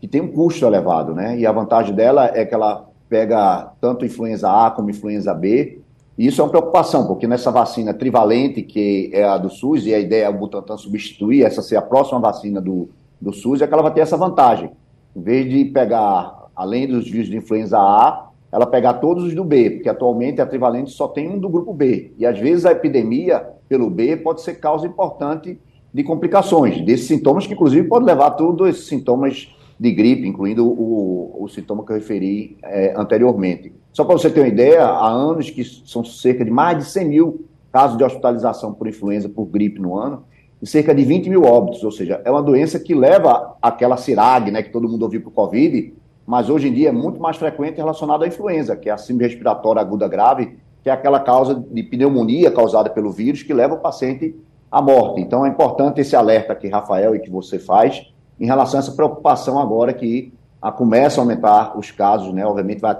que 0.00 0.08
tem 0.08 0.20
um 0.20 0.28
custo 0.28 0.64
elevado, 0.64 1.14
né? 1.14 1.38
E 1.38 1.46
a 1.46 1.52
vantagem 1.52 1.94
dela 1.94 2.30
é 2.34 2.44
que 2.44 2.54
ela 2.54 2.88
pega 3.08 3.72
tanto 3.80 4.04
influenza 4.04 4.50
A 4.50 4.70
como 4.70 4.90
influenza 4.90 5.34
B, 5.34 5.80
e 6.16 6.26
isso 6.26 6.40
é 6.40 6.44
uma 6.44 6.50
preocupação, 6.50 7.06
porque 7.06 7.26
nessa 7.26 7.50
vacina 7.50 7.94
trivalente, 7.94 8.62
que 8.62 9.10
é 9.12 9.24
a 9.24 9.38
do 9.38 9.48
SUS, 9.48 9.86
e 9.86 9.94
a 9.94 9.98
ideia 9.98 10.26
é 10.26 10.28
o 10.28 10.34
Butantan 10.34 10.76
substituir, 10.76 11.44
essa 11.44 11.62
ser 11.62 11.76
a 11.76 11.82
próxima 11.82 12.20
vacina 12.20 12.60
do, 12.60 12.90
do 13.20 13.32
SUS, 13.32 13.62
é 13.62 13.66
que 13.66 13.72
ela 13.72 13.82
vai 13.82 13.92
ter 13.92 14.00
essa 14.00 14.16
vantagem. 14.16 14.70
Em 15.16 15.20
vez 15.22 15.48
de 15.50 15.64
pegar, 15.66 16.46
além 16.54 16.86
dos 16.86 17.08
vírus 17.08 17.28
de 17.28 17.36
influenza 17.36 17.78
A, 17.78 18.29
ela 18.52 18.66
pegar 18.66 18.94
todos 18.94 19.24
os 19.24 19.34
do 19.34 19.44
B, 19.44 19.70
porque 19.70 19.88
atualmente 19.88 20.40
a 20.40 20.46
trivalente 20.46 20.90
só 20.90 21.06
tem 21.06 21.28
um 21.28 21.38
do 21.38 21.48
grupo 21.48 21.72
B. 21.72 22.12
E 22.18 22.26
às 22.26 22.38
vezes 22.38 22.66
a 22.66 22.72
epidemia 22.72 23.46
pelo 23.68 23.88
B 23.88 24.16
pode 24.16 24.42
ser 24.42 24.54
causa 24.54 24.86
importante 24.86 25.58
de 25.92 26.02
complicações, 26.02 26.80
desses 26.84 27.06
sintomas 27.06 27.46
que 27.46 27.54
inclusive 27.54 27.86
pode 27.88 28.04
levar 28.04 28.26
a 28.26 28.30
todos 28.30 28.68
esses 28.68 28.86
sintomas 28.86 29.48
de 29.78 29.90
gripe, 29.92 30.28
incluindo 30.28 30.66
o, 30.66 31.42
o 31.42 31.48
sintoma 31.48 31.84
que 31.84 31.90
eu 31.90 31.96
referi 31.96 32.58
é, 32.62 32.94
anteriormente. 32.96 33.72
Só 33.92 34.04
para 34.04 34.16
você 34.16 34.30
ter 34.30 34.40
uma 34.40 34.48
ideia, 34.48 34.84
há 34.84 35.08
anos 35.08 35.48
que 35.50 35.64
são 35.64 36.04
cerca 36.04 36.44
de 36.44 36.50
mais 36.50 36.78
de 36.78 36.84
100 36.84 37.08
mil 37.08 37.46
casos 37.72 37.96
de 37.96 38.04
hospitalização 38.04 38.74
por 38.74 38.86
influenza, 38.86 39.28
por 39.28 39.46
gripe 39.46 39.80
no 39.80 39.96
ano, 39.96 40.24
e 40.60 40.66
cerca 40.66 40.94
de 40.94 41.02
20 41.02 41.30
mil 41.30 41.44
óbitos, 41.44 41.82
ou 41.82 41.90
seja, 41.90 42.20
é 42.24 42.30
uma 42.30 42.42
doença 42.42 42.78
que 42.78 42.94
leva 42.94 43.56
aquela 43.62 43.96
CIRAG, 43.96 44.50
né, 44.50 44.62
que 44.62 44.70
todo 44.70 44.88
mundo 44.88 45.02
ouviu 45.02 45.22
para 45.22 45.30
o 45.30 45.32
Covid, 45.32 45.94
mas 46.30 46.48
hoje 46.48 46.68
em 46.68 46.72
dia 46.72 46.90
é 46.90 46.92
muito 46.92 47.20
mais 47.20 47.36
frequente 47.36 47.78
relacionada 47.78 48.24
à 48.24 48.28
influenza, 48.28 48.76
que 48.76 48.88
é 48.88 48.92
a 48.92 48.96
síndrome 48.96 49.28
respiratória 49.28 49.82
aguda 49.82 50.06
grave, 50.06 50.56
que 50.80 50.88
é 50.88 50.92
aquela 50.92 51.18
causa 51.18 51.56
de 51.56 51.82
pneumonia 51.82 52.52
causada 52.52 52.88
pelo 52.88 53.10
vírus 53.10 53.42
que 53.42 53.52
leva 53.52 53.74
o 53.74 53.78
paciente 53.78 54.36
à 54.70 54.80
morte. 54.80 55.20
Então 55.20 55.44
é 55.44 55.48
importante 55.48 56.00
esse 56.00 56.14
alerta 56.14 56.54
que 56.54 56.68
Rafael 56.68 57.16
e 57.16 57.18
que 57.18 57.28
você 57.28 57.58
faz 57.58 58.12
em 58.38 58.46
relação 58.46 58.78
a 58.78 58.82
essa 58.84 58.92
preocupação 58.92 59.58
agora 59.58 59.92
que 59.92 60.32
a, 60.62 60.70
começa 60.70 61.20
a 61.20 61.24
aumentar 61.24 61.76
os 61.76 61.90
casos, 61.90 62.32
né? 62.32 62.46
Obviamente 62.46 62.80
vai 62.80 62.96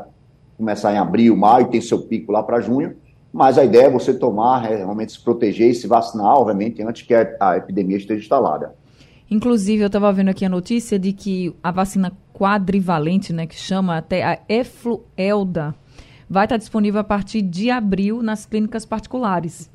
começar 0.58 0.92
em 0.92 0.98
abril, 0.98 1.36
maio, 1.36 1.68
tem 1.68 1.80
seu 1.80 2.00
pico 2.00 2.32
lá 2.32 2.42
para 2.42 2.60
junho, 2.60 2.96
mas 3.32 3.58
a 3.58 3.64
ideia 3.64 3.86
é 3.86 3.90
você 3.90 4.12
tomar, 4.12 4.68
é, 4.68 4.74
realmente 4.74 5.12
se 5.12 5.20
proteger 5.22 5.70
e 5.70 5.74
se 5.76 5.86
vacinar, 5.86 6.34
obviamente, 6.34 6.82
antes 6.82 7.02
que 7.02 7.14
a, 7.14 7.36
a 7.38 7.56
epidemia 7.58 7.96
esteja 7.96 8.20
instalada. 8.20 8.74
Inclusive, 9.30 9.82
eu 9.82 9.86
estava 9.86 10.12
vendo 10.12 10.30
aqui 10.30 10.44
a 10.44 10.48
notícia 10.48 10.98
de 10.98 11.12
que 11.12 11.54
a 11.62 11.70
vacina 11.70 12.12
quadrivalente, 12.34 13.32
né, 13.32 13.46
que 13.46 13.54
chama 13.54 13.96
até 13.96 14.24
a 14.24 14.40
Efluelda, 14.48 15.74
vai 16.28 16.46
estar 16.46 16.56
disponível 16.56 17.00
a 17.00 17.04
partir 17.04 17.42
de 17.42 17.70
abril 17.70 18.22
nas 18.22 18.44
clínicas 18.44 18.84
particulares. 18.84 19.70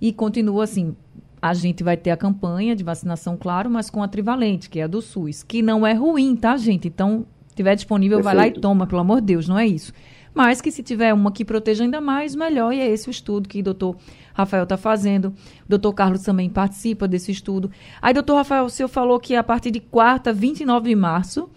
E 0.00 0.12
continua 0.12 0.64
assim, 0.64 0.96
a 1.40 1.52
gente 1.52 1.84
vai 1.84 1.96
ter 1.96 2.10
a 2.10 2.16
campanha 2.16 2.74
de 2.74 2.82
vacinação, 2.82 3.36
claro, 3.36 3.68
mas 3.68 3.90
com 3.90 4.02
a 4.02 4.08
trivalente, 4.08 4.70
que 4.70 4.80
é 4.80 4.84
a 4.84 4.86
do 4.86 5.02
SUS, 5.02 5.42
que 5.42 5.60
não 5.60 5.86
é 5.86 5.92
ruim, 5.92 6.34
tá, 6.34 6.56
gente? 6.56 6.88
Então, 6.88 7.26
tiver 7.54 7.74
disponível, 7.74 8.18
Perfeito. 8.18 8.36
vai 8.36 8.50
lá 8.50 8.56
e 8.56 8.58
toma, 8.60 8.86
pelo 8.86 9.02
amor 9.02 9.20
de 9.20 9.26
Deus, 9.26 9.46
não 9.46 9.58
é 9.58 9.66
isso. 9.66 9.92
Mas 10.34 10.60
que 10.60 10.72
se 10.72 10.82
tiver 10.82 11.14
uma 11.14 11.30
que 11.30 11.44
proteja 11.44 11.84
ainda 11.84 12.00
mais, 12.00 12.34
melhor, 12.34 12.72
e 12.72 12.80
é 12.80 12.90
esse 12.90 13.08
o 13.08 13.10
estudo 13.12 13.48
que 13.48 13.60
o 13.60 13.62
doutor 13.62 13.96
Rafael 14.34 14.64
está 14.64 14.76
fazendo. 14.76 15.26
O 15.64 15.68
doutor 15.68 15.92
Carlos 15.92 16.22
também 16.22 16.50
participa 16.50 17.06
desse 17.06 17.30
estudo. 17.30 17.70
Aí, 18.02 18.12
doutor 18.12 18.34
Rafael, 18.34 18.64
o 18.64 18.70
senhor 18.70 18.88
falou 18.88 19.20
que 19.20 19.36
a 19.36 19.44
partir 19.44 19.70
de 19.70 19.78
quarta, 19.78 20.32
29 20.32 20.88
de 20.88 20.96
março, 20.96 21.48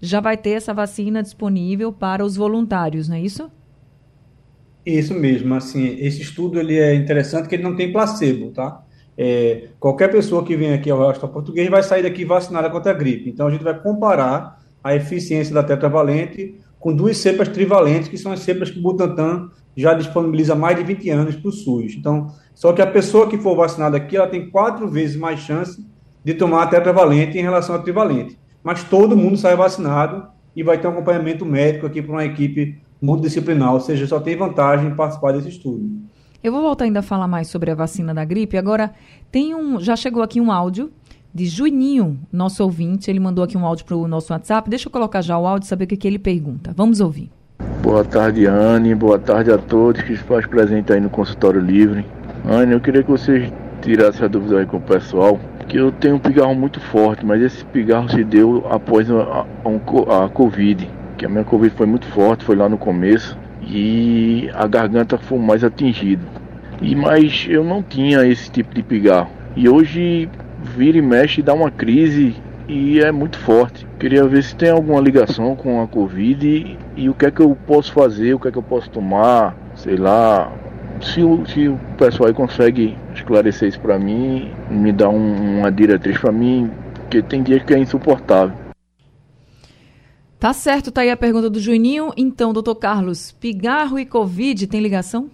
já 0.00 0.20
vai 0.20 0.36
ter 0.36 0.50
essa 0.50 0.72
vacina 0.72 1.22
disponível 1.22 1.92
para 1.92 2.24
os 2.24 2.36
voluntários, 2.36 3.08
não 3.08 3.16
é 3.16 3.20
isso? 3.20 3.50
Isso 4.84 5.14
mesmo, 5.14 5.54
assim, 5.54 5.96
esse 6.00 6.22
estudo 6.22 6.58
ele 6.58 6.76
é 6.76 6.94
interessante 6.94 7.48
que 7.48 7.54
ele 7.54 7.62
não 7.62 7.76
tem 7.76 7.92
placebo, 7.92 8.50
tá? 8.50 8.84
É, 9.16 9.68
qualquer 9.78 10.10
pessoa 10.10 10.44
que 10.44 10.56
vem 10.56 10.72
aqui 10.72 10.90
ao 10.90 10.98
Hospital 11.00 11.28
Português 11.28 11.68
vai 11.68 11.82
sair 11.82 12.02
daqui 12.02 12.24
vacinada 12.24 12.70
contra 12.70 12.90
a 12.90 12.94
gripe. 12.94 13.30
Então, 13.30 13.46
a 13.46 13.50
gente 13.50 13.62
vai 13.62 13.78
comparar 13.80 14.60
a 14.82 14.94
eficiência 14.96 15.54
da 15.54 15.62
tetravalente 15.62 16.58
com 16.82 16.92
duas 16.92 17.16
cepas 17.16 17.46
trivalentes, 17.46 18.08
que 18.08 18.18
são 18.18 18.32
as 18.32 18.40
cepas 18.40 18.68
que 18.68 18.80
o 18.80 18.82
Butantan 18.82 19.48
já 19.76 19.94
disponibiliza 19.94 20.54
há 20.54 20.56
mais 20.56 20.76
de 20.76 20.82
20 20.82 21.10
anos 21.10 21.36
para 21.36 21.48
o 21.48 21.52
SUS. 21.52 21.94
Então, 21.96 22.26
só 22.52 22.72
que 22.72 22.82
a 22.82 22.86
pessoa 22.86 23.28
que 23.28 23.38
for 23.38 23.54
vacinada 23.54 23.96
aqui, 23.96 24.16
ela 24.16 24.26
tem 24.26 24.50
quatro 24.50 24.88
vezes 24.88 25.14
mais 25.14 25.38
chance 25.38 25.86
de 26.24 26.34
tomar 26.34 26.64
a 26.64 26.66
tetravalente 26.66 27.38
em 27.38 27.42
relação 27.42 27.76
à 27.76 27.78
trivalente. 27.78 28.36
Mas 28.64 28.82
todo 28.82 29.16
mundo 29.16 29.36
sai 29.36 29.54
vacinado 29.54 30.26
e 30.56 30.64
vai 30.64 30.76
ter 30.76 30.88
um 30.88 30.90
acompanhamento 30.90 31.46
médico 31.46 31.86
aqui 31.86 32.02
para 32.02 32.12
uma 32.12 32.24
equipe 32.24 32.82
multidisciplinar, 33.00 33.72
ou 33.72 33.80
seja, 33.80 34.04
só 34.04 34.18
tem 34.18 34.36
vantagem 34.36 34.88
em 34.88 34.94
participar 34.96 35.32
desse 35.32 35.50
estudo. 35.50 35.88
Eu 36.42 36.50
vou 36.50 36.62
voltar 36.62 36.86
ainda 36.86 36.98
a 36.98 37.02
falar 37.02 37.28
mais 37.28 37.46
sobre 37.46 37.70
a 37.70 37.74
vacina 37.76 38.12
da 38.12 38.24
gripe. 38.24 38.58
Agora, 38.58 38.92
tem 39.30 39.54
um. 39.54 39.78
Já 39.78 39.94
chegou 39.94 40.20
aqui 40.20 40.40
um 40.40 40.50
áudio 40.50 40.90
de 41.34 41.46
Juninho, 41.46 42.18
nosso 42.32 42.62
ouvinte. 42.62 43.10
Ele 43.10 43.20
mandou 43.20 43.44
aqui 43.44 43.56
um 43.56 43.64
áudio 43.64 43.84
para 43.84 43.96
o 43.96 44.06
nosso 44.06 44.32
WhatsApp. 44.32 44.68
Deixa 44.68 44.88
eu 44.88 44.92
colocar 44.92 45.22
já 45.22 45.38
o 45.38 45.46
áudio 45.46 45.66
e 45.66 45.68
saber 45.68 45.84
o 45.84 45.88
que, 45.88 45.96
que 45.96 46.06
ele 46.06 46.18
pergunta. 46.18 46.72
Vamos 46.76 47.00
ouvir. 47.00 47.30
Boa 47.82 48.04
tarde, 48.04 48.46
Anne. 48.46 48.94
Boa 48.94 49.18
tarde 49.18 49.50
a 49.50 49.58
todos 49.58 50.02
que 50.02 50.16
se 50.16 50.22
faz 50.22 50.46
presente 50.46 50.92
aí 50.92 51.00
no 51.00 51.10
consultório 51.10 51.60
livre. 51.60 52.04
Anne, 52.44 52.72
eu 52.72 52.80
queria 52.80 53.02
que 53.02 53.10
vocês 53.10 53.52
tirassem 53.80 54.24
a 54.24 54.28
dúvida 54.28 54.58
aí 54.58 54.66
com 54.66 54.76
o 54.76 54.80
pessoal. 54.80 55.40
Que 55.68 55.78
eu 55.78 55.90
tenho 55.92 56.16
um 56.16 56.18
pigarro 56.18 56.54
muito 56.54 56.80
forte, 56.80 57.24
mas 57.24 57.40
esse 57.40 57.64
pigarro 57.66 58.08
se 58.10 58.22
deu 58.24 58.66
após 58.70 59.10
a, 59.10 59.46
a, 59.64 60.24
a 60.24 60.28
Covid. 60.28 60.88
Que 61.16 61.24
a 61.24 61.28
minha 61.28 61.44
Covid 61.44 61.74
foi 61.74 61.86
muito 61.86 62.06
forte, 62.06 62.44
foi 62.44 62.56
lá 62.56 62.68
no 62.68 62.76
começo 62.76 63.38
e 63.62 64.50
a 64.54 64.66
garganta 64.66 65.16
foi 65.16 65.38
mais 65.38 65.62
atingida. 65.62 66.22
E 66.80 66.96
mas 66.96 67.46
eu 67.48 67.62
não 67.62 67.82
tinha 67.82 68.26
esse 68.26 68.50
tipo 68.50 68.74
de 68.74 68.82
pigarro. 68.82 69.30
E 69.54 69.68
hoje 69.68 70.28
vira 70.62 70.98
e 70.98 71.02
mexe 71.02 71.42
dá 71.42 71.52
uma 71.52 71.70
crise 71.70 72.34
e 72.68 73.00
é 73.00 73.10
muito 73.12 73.38
forte. 73.38 73.86
Queria 73.98 74.26
ver 74.26 74.42
se 74.42 74.54
tem 74.56 74.70
alguma 74.70 75.00
ligação 75.00 75.54
com 75.56 75.82
a 75.82 75.88
Covid 75.88 76.46
e, 76.46 76.78
e 76.96 77.08
o 77.08 77.14
que 77.14 77.26
é 77.26 77.30
que 77.30 77.40
eu 77.40 77.56
posso 77.66 77.92
fazer, 77.92 78.34
o 78.34 78.38
que 78.38 78.48
é 78.48 78.52
que 78.52 78.58
eu 78.58 78.62
posso 78.62 78.88
tomar, 78.90 79.56
sei 79.74 79.96
lá. 79.96 80.52
Se 81.00 81.22
o, 81.22 81.44
se 81.46 81.68
o 81.68 81.78
pessoal 81.98 82.28
aí 82.28 82.34
consegue 82.34 82.96
esclarecer 83.14 83.68
isso 83.68 83.80
para 83.80 83.98
mim, 83.98 84.52
me 84.70 84.92
dar 84.92 85.08
um, 85.08 85.58
uma 85.58 85.70
diretriz 85.70 86.16
para 86.18 86.30
mim, 86.30 86.70
porque 86.94 87.20
tem 87.22 87.42
dias 87.42 87.62
que 87.64 87.74
é 87.74 87.78
insuportável. 87.78 88.56
Tá 90.38 90.52
certo, 90.52 90.90
tá 90.90 91.02
aí 91.02 91.10
a 91.10 91.16
pergunta 91.16 91.48
do 91.48 91.60
Juninho. 91.60 92.12
Então, 92.16 92.52
doutor 92.52 92.76
Carlos, 92.76 93.32
pigarro 93.32 93.98
e 93.98 94.06
Covid 94.06 94.66
tem 94.66 94.80
ligação? 94.80 95.30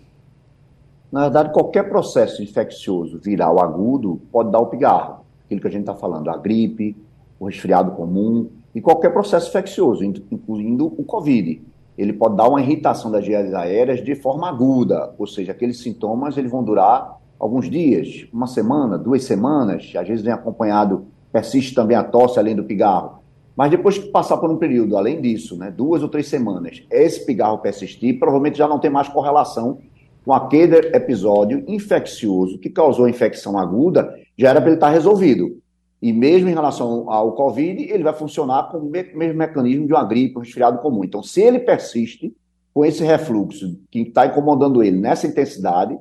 Na 1.10 1.22
verdade, 1.22 1.52
qualquer 1.52 1.88
processo 1.88 2.42
infeccioso 2.42 3.18
viral 3.18 3.58
agudo 3.58 4.20
pode 4.30 4.50
dar 4.50 4.58
o 4.58 4.66
pigarro. 4.66 5.17
Aquilo 5.48 5.62
que 5.62 5.66
a 5.66 5.70
gente 5.70 5.80
está 5.80 5.94
falando, 5.94 6.28
a 6.28 6.36
gripe, 6.36 6.94
o 7.40 7.46
resfriado 7.46 7.92
comum 7.92 8.50
e 8.74 8.82
qualquer 8.82 9.10
processo 9.10 9.48
infeccioso, 9.48 10.04
incluindo 10.04 10.86
o 10.86 11.02
Covid. 11.04 11.62
Ele 11.96 12.12
pode 12.12 12.36
dar 12.36 12.48
uma 12.48 12.60
irritação 12.60 13.10
das 13.10 13.26
vias 13.26 13.52
aéreas 13.54 14.04
de 14.04 14.14
forma 14.14 14.46
aguda, 14.46 15.14
ou 15.18 15.26
seja, 15.26 15.52
aqueles 15.52 15.80
sintomas 15.80 16.36
eles 16.36 16.50
vão 16.50 16.62
durar 16.62 17.18
alguns 17.40 17.70
dias, 17.70 18.28
uma 18.32 18.46
semana, 18.46 18.98
duas 18.98 19.24
semanas, 19.24 19.90
às 19.96 20.06
vezes 20.06 20.22
vem 20.22 20.32
acompanhado, 20.32 21.06
persiste 21.32 21.74
também 21.74 21.96
a 21.96 22.04
tosse 22.04 22.38
além 22.38 22.54
do 22.54 22.64
pigarro. 22.64 23.18
Mas 23.56 23.70
depois 23.70 23.98
que 23.98 24.08
passar 24.08 24.36
por 24.36 24.50
um 24.50 24.56
período, 24.56 24.96
além 24.96 25.20
disso, 25.20 25.56
né, 25.56 25.70
duas 25.70 26.02
ou 26.02 26.08
três 26.08 26.28
semanas, 26.28 26.84
esse 26.90 27.24
pigarro 27.24 27.58
persistir, 27.58 28.18
provavelmente 28.18 28.58
já 28.58 28.68
não 28.68 28.78
tem 28.78 28.90
mais 28.90 29.08
correlação 29.08 29.78
com 30.24 30.32
aquele 30.32 30.76
episódio 30.94 31.64
infeccioso 31.66 32.58
que 32.58 32.70
causou 32.70 33.06
a 33.06 33.10
infecção 33.10 33.58
aguda, 33.58 34.14
já 34.38 34.50
era 34.50 34.60
para 34.60 34.70
ele 34.70 34.76
estar 34.76 34.90
resolvido. 34.90 35.58
E 36.00 36.12
mesmo 36.12 36.48
em 36.48 36.54
relação 36.54 37.10
ao 37.10 37.32
Covid, 37.32 37.82
ele 37.82 38.04
vai 38.04 38.14
funcionar 38.14 38.70
com 38.70 38.78
o 38.78 38.88
mesmo 38.88 39.18
mecanismo 39.34 39.86
de 39.86 39.92
uma 39.92 40.04
gripe, 40.04 40.38
um 40.38 40.40
resfriado 40.40 40.78
comum. 40.78 41.02
Então, 41.02 41.22
se 41.22 41.42
ele 41.42 41.58
persiste 41.58 42.32
com 42.72 42.84
esse 42.84 43.02
refluxo 43.02 43.80
que 43.90 44.02
está 44.02 44.26
incomodando 44.26 44.82
ele 44.82 44.96
nessa 44.96 45.26
intensidade, 45.26 45.98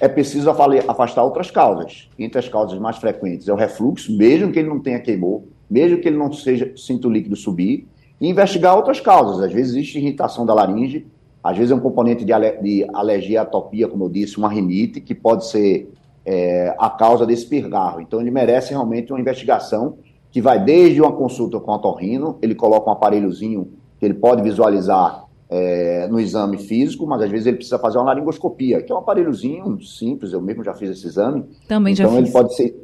é 0.00 0.06
preciso 0.06 0.48
afastar 0.50 1.24
outras 1.24 1.50
causas. 1.50 2.08
Entre 2.16 2.38
as 2.38 2.48
causas 2.48 2.78
mais 2.78 2.98
frequentes 2.98 3.48
é 3.48 3.52
o 3.52 3.56
refluxo, 3.56 4.16
mesmo 4.16 4.52
que 4.52 4.60
ele 4.60 4.68
não 4.68 4.80
tenha 4.80 5.00
queimou, 5.00 5.48
mesmo 5.68 5.98
que 5.98 6.08
ele 6.08 6.16
não 6.16 6.32
seja 6.32 6.72
sinta 6.76 7.08
o 7.08 7.10
líquido 7.10 7.34
subir, 7.34 7.88
e 8.20 8.28
investigar 8.28 8.76
outras 8.76 9.00
causas. 9.00 9.42
Às 9.42 9.52
vezes 9.52 9.72
existe 9.72 9.98
irritação 9.98 10.46
da 10.46 10.54
laringe, 10.54 11.06
às 11.42 11.56
vezes 11.56 11.72
é 11.72 11.74
um 11.74 11.80
componente 11.80 12.24
de, 12.24 12.32
de 12.62 12.86
alergia 12.94 13.40
à 13.40 13.42
atopia, 13.42 13.88
como 13.88 14.04
eu 14.04 14.08
disse, 14.08 14.38
uma 14.38 14.48
rinite, 14.48 15.00
que 15.00 15.14
pode 15.14 15.46
ser 15.46 15.90
é, 16.24 16.74
a 16.78 16.90
causa 16.90 17.26
desse 17.26 17.46
pirgarro. 17.46 18.00
Então 18.00 18.20
ele 18.20 18.30
merece 18.30 18.70
realmente 18.70 19.12
uma 19.12 19.20
investigação 19.20 19.98
que 20.30 20.40
vai 20.40 20.62
desde 20.62 21.00
uma 21.00 21.12
consulta 21.12 21.60
com 21.60 21.70
o 21.70 21.74
otorrino, 21.74 22.38
ele 22.40 22.54
coloca 22.54 22.88
um 22.88 22.92
aparelhozinho 22.92 23.72
que 23.98 24.06
ele 24.06 24.14
pode 24.14 24.42
visualizar 24.42 25.24
é, 25.50 26.08
no 26.08 26.18
exame 26.18 26.56
físico, 26.56 27.06
mas 27.06 27.20
às 27.20 27.30
vezes 27.30 27.46
ele 27.46 27.56
precisa 27.56 27.78
fazer 27.78 27.98
uma 27.98 28.06
laringoscopia, 28.06 28.82
que 28.82 28.90
é 28.90 28.94
um 28.94 28.98
aparelhozinho 28.98 29.78
simples, 29.82 30.32
eu 30.32 30.40
mesmo 30.40 30.64
já 30.64 30.72
fiz 30.72 30.90
esse 30.90 31.06
exame. 31.06 31.44
Também 31.68 31.92
então, 31.92 32.10
já 32.10 32.18
ele 32.18 32.30
pode 32.30 32.56
ser 32.56 32.82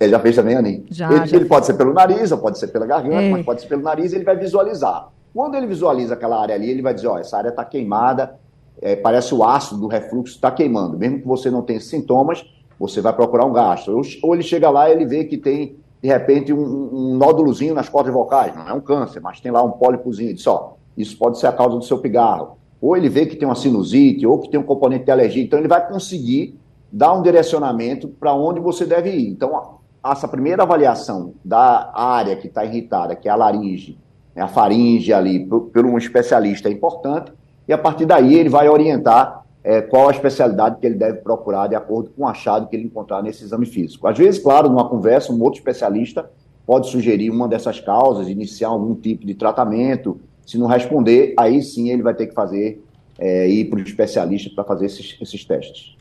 ele 0.00 0.12
já 0.12 0.20
fez 0.20 0.36
também, 0.36 0.54
Aninha? 0.54 0.84
Já, 0.90 1.12
ele, 1.12 1.26
já 1.26 1.36
ele 1.36 1.46
pode 1.46 1.66
ser 1.66 1.74
pelo 1.74 1.92
nariz, 1.92 2.30
ou 2.30 2.38
pode 2.38 2.58
ser 2.58 2.68
pela 2.68 2.86
garganta, 2.86 3.20
é. 3.20 3.30
mas 3.30 3.44
pode 3.44 3.62
ser 3.62 3.66
pelo 3.66 3.82
nariz, 3.82 4.12
ele 4.12 4.24
vai 4.24 4.36
visualizar. 4.36 5.08
Quando 5.34 5.56
ele 5.56 5.66
visualiza 5.66 6.14
aquela 6.14 6.40
área 6.40 6.54
ali, 6.54 6.70
ele 6.70 6.82
vai 6.82 6.94
dizer, 6.94 7.08
ó, 7.08 7.18
essa 7.18 7.36
área 7.36 7.48
está 7.48 7.64
queimada, 7.64 8.38
é, 8.80 8.94
parece 8.94 9.34
o 9.34 9.42
ácido 9.42 9.80
do 9.80 9.88
refluxo 9.88 10.36
está 10.36 10.52
queimando. 10.52 10.96
Mesmo 10.96 11.18
que 11.20 11.26
você 11.26 11.50
não 11.50 11.62
tenha 11.62 11.80
sintomas, 11.80 12.44
você 12.78 13.00
vai 13.00 13.12
procurar 13.12 13.44
um 13.44 13.52
gastro. 13.52 14.00
Ou, 14.22 14.34
ele 14.34 14.42
chega 14.42 14.70
lá 14.70 14.88
e 14.88 14.92
ele 14.92 15.04
vê 15.04 15.24
que 15.24 15.36
tem, 15.36 15.76
de 16.02 16.08
repente, 16.08 16.52
um, 16.52 16.90
um 16.92 17.16
nódulozinho 17.16 17.74
nas 17.74 17.88
cordas 17.88 18.12
vocais. 18.12 18.54
Não 18.54 18.68
é 18.68 18.72
um 18.72 18.80
câncer, 18.80 19.20
mas 19.20 19.40
tem 19.40 19.50
lá 19.50 19.62
um 19.62 19.72
pólipozinho. 19.72 20.34
Diz, 20.34 20.46
ó, 20.46 20.76
isso 20.96 21.16
pode 21.18 21.38
ser 21.38 21.46
a 21.46 21.52
causa 21.52 21.76
do 21.76 21.84
seu 21.84 21.98
pigarro. 21.98 22.58
Ou 22.80 22.96
ele 22.96 23.08
vê 23.08 23.26
que 23.26 23.36
tem 23.36 23.48
uma 23.48 23.56
sinusite, 23.56 24.26
ou 24.26 24.38
que 24.38 24.48
tem 24.48 24.60
um 24.60 24.64
componente 24.64 25.04
de 25.04 25.10
alergia. 25.10 25.42
Então, 25.42 25.58
ele 25.58 25.68
vai 25.68 25.86
conseguir 25.86 26.58
dar 26.90 27.12
um 27.12 27.22
direcionamento 27.22 28.08
para 28.08 28.32
onde 28.32 28.60
você 28.60 28.86
deve 28.86 29.10
ir. 29.10 29.28
Então, 29.28 29.78
essa 30.04 30.28
primeira 30.28 30.62
avaliação 30.62 31.34
da 31.44 31.90
área 31.92 32.36
que 32.36 32.46
está 32.46 32.64
irritada, 32.64 33.14
que 33.14 33.28
é 33.28 33.32
a 33.32 33.36
laringe, 33.36 33.98
né, 34.34 34.42
a 34.42 34.48
faringe 34.48 35.12
ali, 35.12 35.40
por, 35.40 35.62
por, 35.62 35.84
um 35.84 35.98
especialista 35.98 36.68
é 36.68 36.72
importante, 36.72 37.32
e 37.66 37.72
a 37.72 37.78
partir 37.78 38.06
daí 38.06 38.34
ele 38.34 38.48
vai 38.48 38.68
orientar 38.68 39.44
é, 39.62 39.80
qual 39.80 40.08
a 40.08 40.12
especialidade 40.12 40.78
que 40.80 40.86
ele 40.86 40.94
deve 40.94 41.18
procurar 41.18 41.66
de 41.66 41.74
acordo 41.74 42.10
com 42.10 42.22
o 42.22 42.26
achado 42.26 42.68
que 42.68 42.76
ele 42.76 42.84
encontrar 42.84 43.22
nesse 43.22 43.44
exame 43.44 43.66
físico. 43.66 44.06
Às 44.06 44.16
vezes, 44.16 44.40
claro, 44.40 44.68
numa 44.68 44.88
conversa, 44.88 45.32
um 45.32 45.42
outro 45.42 45.58
especialista 45.58 46.30
pode 46.66 46.88
sugerir 46.88 47.30
uma 47.30 47.48
dessas 47.48 47.80
causas, 47.80 48.28
iniciar 48.28 48.68
algum 48.68 48.94
tipo 48.94 49.26
de 49.26 49.34
tratamento. 49.34 50.20
Se 50.46 50.58
não 50.58 50.66
responder, 50.66 51.34
aí 51.38 51.62
sim 51.62 51.90
ele 51.90 52.02
vai 52.02 52.14
ter 52.14 52.26
que 52.26 52.34
fazer, 52.34 52.82
é, 53.18 53.48
ir 53.48 53.66
para 53.66 53.78
o 53.78 53.82
especialista 53.82 54.50
para 54.54 54.64
fazer 54.64 54.86
esses, 54.86 55.16
esses 55.20 55.44
testes. 55.44 55.96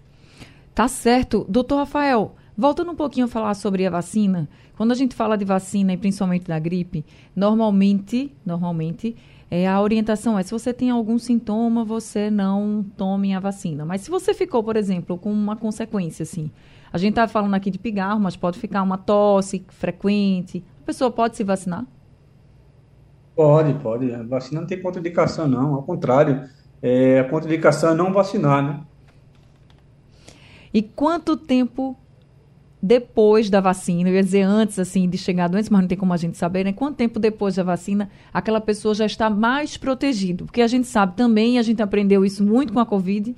Tá 0.76 0.88
certo. 0.88 1.46
Doutor 1.50 1.78
Rafael, 1.78 2.34
Voltando 2.60 2.92
um 2.92 2.96
pouquinho 2.96 3.28
a 3.28 3.30
falar 3.30 3.54
sobre 3.54 3.86
a 3.86 3.90
vacina, 3.92 4.50
quando 4.76 4.92
a 4.92 4.96
gente 4.96 5.14
fala 5.14 5.38
de 5.38 5.46
vacina 5.46 5.94
e 5.94 5.98
principalmente 5.98 6.48
da 6.48 6.58
gripe, 6.58 7.06
normalmente, 7.36 8.34
normalmente, 8.44 9.16
é, 9.50 9.68
a 9.68 9.82
orientação 9.82 10.38
é 10.38 10.44
se 10.44 10.52
você 10.52 10.74
tem 10.74 10.90
algum 10.90 11.18
sintoma, 11.18 11.86
você 11.86 12.30
não 12.30 12.86
tome 12.98 13.34
a 13.34 13.40
vacina. 13.40 13.86
Mas 13.86 14.02
se 14.02 14.10
você 14.10 14.34
ficou, 14.34 14.64
por 14.64 14.76
exemplo, 14.76 15.18
com 15.18 15.32
uma 15.32 15.56
consequência 15.56 16.24
assim, 16.24 16.52
a 16.92 16.98
gente 16.98 17.12
está 17.12 17.28
falando 17.28 17.54
aqui 17.54 17.72
de 17.72 17.80
pigarro, 17.80 18.20
mas 18.20 18.36
pode 18.36 18.60
ficar 18.60 18.82
uma 18.82 18.98
tosse 18.98 19.66
frequente, 19.70 20.64
a 20.82 20.86
pessoa 20.86 21.10
pode 21.10 21.38
se 21.38 21.44
vacinar? 21.44 21.86
Pode, 23.36 23.74
pode. 23.76 24.14
A 24.14 24.24
vacina 24.24 24.62
não 24.62 24.68
tem 24.68 24.82
contraindicação, 24.82 25.48
não. 25.48 25.76
Ao 25.76 25.84
contrário, 25.84 26.50
é, 26.82 27.20
a 27.20 27.24
contraindicação 27.24 27.92
é 27.92 27.96
não 27.96 28.12
vacinar, 28.12 28.64
né? 28.64 28.82
E 30.74 30.82
quanto 30.82 31.38
tempo 31.38 31.96
depois 32.82 33.50
da 33.50 33.60
vacina, 33.60 34.10
eu 34.10 34.16
ia 34.16 34.24
dizer 34.24 34.44
antes 34.44 34.78
assim 34.78 35.10
de 35.10 35.18
chegar 35.18 35.48
doença, 35.48 35.70
mas 35.72 35.82
não 35.82 35.88
tem 35.88 35.98
como 35.98 36.14
a 36.14 36.18
gente 36.18 36.38
saber, 36.38 36.64
né? 36.64 36.72
Quanto 36.72 36.98
tempo 36.98 37.20
depois 37.20 37.56
da 37.56 37.64
vacina 37.64 38.10
aquela 38.32 38.62
pessoa 38.62 38.94
já 38.94 39.06
está 39.06 39.30
mais 39.30 39.78
protegida? 39.78 40.46
Porque 40.46 40.62
a 40.62 40.68
gente 40.68 40.88
sabe 40.88 41.16
também, 41.16 41.58
a 41.58 41.64
gente 41.64 41.82
aprendeu 41.82 42.24
isso 42.24 42.44
muito 42.44 42.72
com 42.72 42.80
a 42.80 42.86
Covid, 42.86 43.36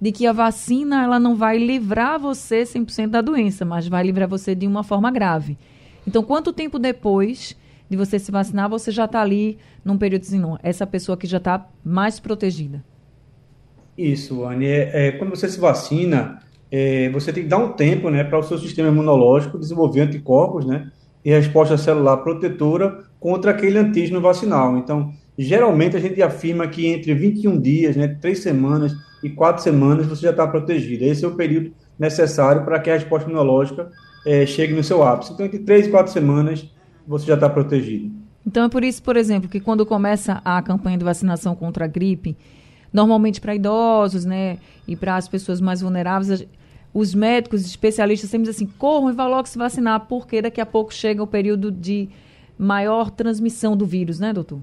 de 0.00 0.12
que 0.12 0.26
a 0.26 0.32
vacina 0.32 1.02
ela 1.02 1.18
não 1.18 1.34
vai 1.34 1.56
livrar 1.56 2.18
você 2.18 2.64
100% 2.64 3.08
da 3.08 3.22
doença, 3.22 3.64
mas 3.64 3.88
vai 3.88 4.04
livrar 4.04 4.28
você 4.28 4.54
de 4.54 4.66
uma 4.66 4.82
forma 4.82 5.10
grave. 5.10 5.56
Então, 6.06 6.22
quanto 6.22 6.52
tempo 6.52 6.78
depois 6.78 7.56
de 7.88 7.96
você 7.96 8.18
se 8.18 8.30
vacinar, 8.30 8.68
você 8.68 8.90
já 8.90 9.06
está 9.06 9.22
ali 9.22 9.56
num 9.82 9.96
período 9.96 10.22
assim, 10.22 10.38
não, 10.38 10.58
essa 10.62 10.86
pessoa 10.86 11.16
que 11.16 11.26
já 11.26 11.38
está 11.38 11.66
mais 11.82 12.20
protegida? 12.20 12.84
Isso, 13.96 14.44
Anne. 14.44 14.66
É, 14.66 15.06
é, 15.06 15.12
quando 15.12 15.30
você 15.30 15.48
se 15.48 15.58
vacina, 15.58 16.40
é, 16.76 17.08
você 17.10 17.32
tem 17.32 17.44
que 17.44 17.48
dar 17.48 17.58
um 17.58 17.68
tempo 17.68 18.10
né, 18.10 18.24
para 18.24 18.36
o 18.36 18.42
seu 18.42 18.58
sistema 18.58 18.88
imunológico 18.88 19.60
desenvolver 19.60 20.00
anticorpos 20.00 20.66
né, 20.66 20.90
e 21.24 21.30
resposta 21.30 21.78
celular 21.78 22.16
protetora 22.16 23.04
contra 23.20 23.52
aquele 23.52 23.78
antígeno 23.78 24.20
vacinal. 24.20 24.76
Então, 24.76 25.12
geralmente 25.38 25.96
a 25.96 26.00
gente 26.00 26.20
afirma 26.20 26.66
que 26.66 26.88
entre 26.88 27.14
21 27.14 27.60
dias, 27.60 27.94
né, 27.94 28.08
3 28.20 28.36
semanas 28.36 28.92
e 29.22 29.30
4 29.30 29.62
semanas, 29.62 30.06
você 30.06 30.22
já 30.22 30.30
está 30.30 30.48
protegido. 30.48 31.04
Esse 31.04 31.24
é 31.24 31.28
o 31.28 31.36
período 31.36 31.70
necessário 31.96 32.64
para 32.64 32.80
que 32.80 32.90
a 32.90 32.94
resposta 32.94 33.30
imunológica 33.30 33.88
é, 34.26 34.44
chegue 34.44 34.74
no 34.74 34.82
seu 34.82 35.04
ápice. 35.04 35.32
Então, 35.32 35.46
entre 35.46 35.60
3 35.60 35.86
e 35.86 35.90
4 35.90 36.12
semanas, 36.12 36.68
você 37.06 37.24
já 37.24 37.34
está 37.34 37.48
protegido. 37.48 38.10
Então, 38.44 38.64
é 38.64 38.68
por 38.68 38.82
isso, 38.82 39.00
por 39.00 39.16
exemplo, 39.16 39.48
que 39.48 39.60
quando 39.60 39.86
começa 39.86 40.42
a 40.44 40.60
campanha 40.60 40.98
de 40.98 41.04
vacinação 41.04 41.54
contra 41.54 41.84
a 41.84 41.88
gripe, 41.88 42.36
normalmente 42.92 43.40
para 43.40 43.54
idosos, 43.54 44.24
né, 44.24 44.58
e 44.88 44.96
para 44.96 45.14
as 45.14 45.28
pessoas 45.28 45.60
mais 45.60 45.80
vulneráveis, 45.80 46.44
os 46.94 47.12
médicos, 47.12 47.66
especialistas 47.66 48.30
sempre 48.30 48.48
dizem 48.48 48.66
assim, 48.66 48.74
corram 48.78 49.10
e 49.10 49.12
vá 49.12 49.26
logo 49.26 49.48
se 49.48 49.58
vacinar, 49.58 50.06
porque 50.08 50.40
daqui 50.40 50.60
a 50.60 50.66
pouco 50.66 50.94
chega 50.94 51.20
o 51.20 51.26
período 51.26 51.72
de 51.72 52.08
maior 52.56 53.10
transmissão 53.10 53.76
do 53.76 53.84
vírus, 53.84 54.20
né, 54.20 54.32
doutor? 54.32 54.60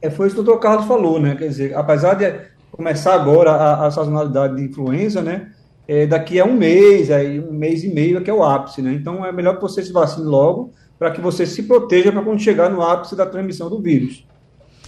É, 0.00 0.08
foi 0.08 0.28
isso 0.28 0.36
que 0.36 0.40
o 0.40 0.44
doutor 0.44 0.60
Carlos 0.60 0.86
falou, 0.86 1.18
né? 1.18 1.34
Quer 1.34 1.48
dizer, 1.48 1.76
apesar 1.76 2.14
de 2.14 2.32
começar 2.70 3.14
agora 3.14 3.50
a, 3.50 3.86
a 3.86 3.90
sazonalidade 3.90 4.54
de 4.54 4.62
influenza, 4.62 5.20
né? 5.20 5.50
É, 5.88 6.06
daqui 6.06 6.38
a 6.38 6.44
um 6.44 6.54
mês, 6.54 7.10
aí 7.10 7.40
um 7.40 7.52
mês 7.52 7.82
e 7.82 7.88
meio 7.92 8.18
é 8.18 8.20
que 8.20 8.30
é 8.30 8.34
o 8.34 8.44
ápice, 8.44 8.80
né? 8.80 8.92
Então 8.92 9.26
é 9.26 9.32
melhor 9.32 9.56
que 9.56 9.62
você 9.62 9.82
se 9.82 9.92
vacine 9.92 10.26
logo 10.26 10.72
para 10.96 11.10
que 11.10 11.20
você 11.20 11.44
se 11.44 11.64
proteja 11.64 12.12
para 12.12 12.22
quando 12.22 12.40
chegar 12.40 12.70
no 12.70 12.82
ápice 12.82 13.16
da 13.16 13.26
transmissão 13.26 13.68
do 13.68 13.80
vírus. 13.80 14.24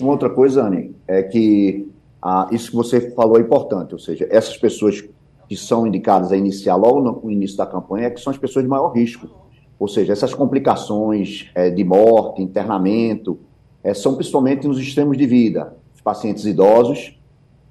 Uma 0.01 0.13
outra 0.13 0.31
coisa, 0.31 0.65
Anne, 0.65 0.95
é 1.07 1.23
que 1.23 1.89
ah, 2.23 2.49
isso 2.53 2.71
que 2.71 2.77
você 2.77 3.11
falou 3.13 3.39
é 3.39 3.41
importante, 3.41 3.93
ou 3.93 3.99
seja, 3.99 4.27
essas 4.31 4.57
pessoas 4.57 5.05
que 5.49 5.57
são 5.57 5.87
indicadas 5.87 6.31
a 6.31 6.37
iniciar 6.37 6.77
logo 6.77 7.01
no 7.01 7.31
início 7.31 7.57
da 7.57 7.65
campanha, 7.65 8.09
é 8.09 8.11
que 8.11 8.21
são 8.21 8.31
as 8.31 8.39
pessoas 8.39 8.65
de 8.65 8.69
maior 8.69 8.91
risco. 8.91 9.29
Ou 9.79 9.89
seja, 9.89 10.13
essas 10.13 10.35
complicações 10.35 11.51
é, 11.55 11.71
de 11.71 11.83
morte, 11.85 12.43
internamento, 12.43 13.39
é, 13.83 13.95
são 13.95 14.15
principalmente 14.15 14.67
nos 14.67 14.79
extremos 14.79 15.17
de 15.17 15.27
vida. 15.27 15.75
Os 15.95 16.01
pacientes 16.01 16.45
idosos, 16.45 17.19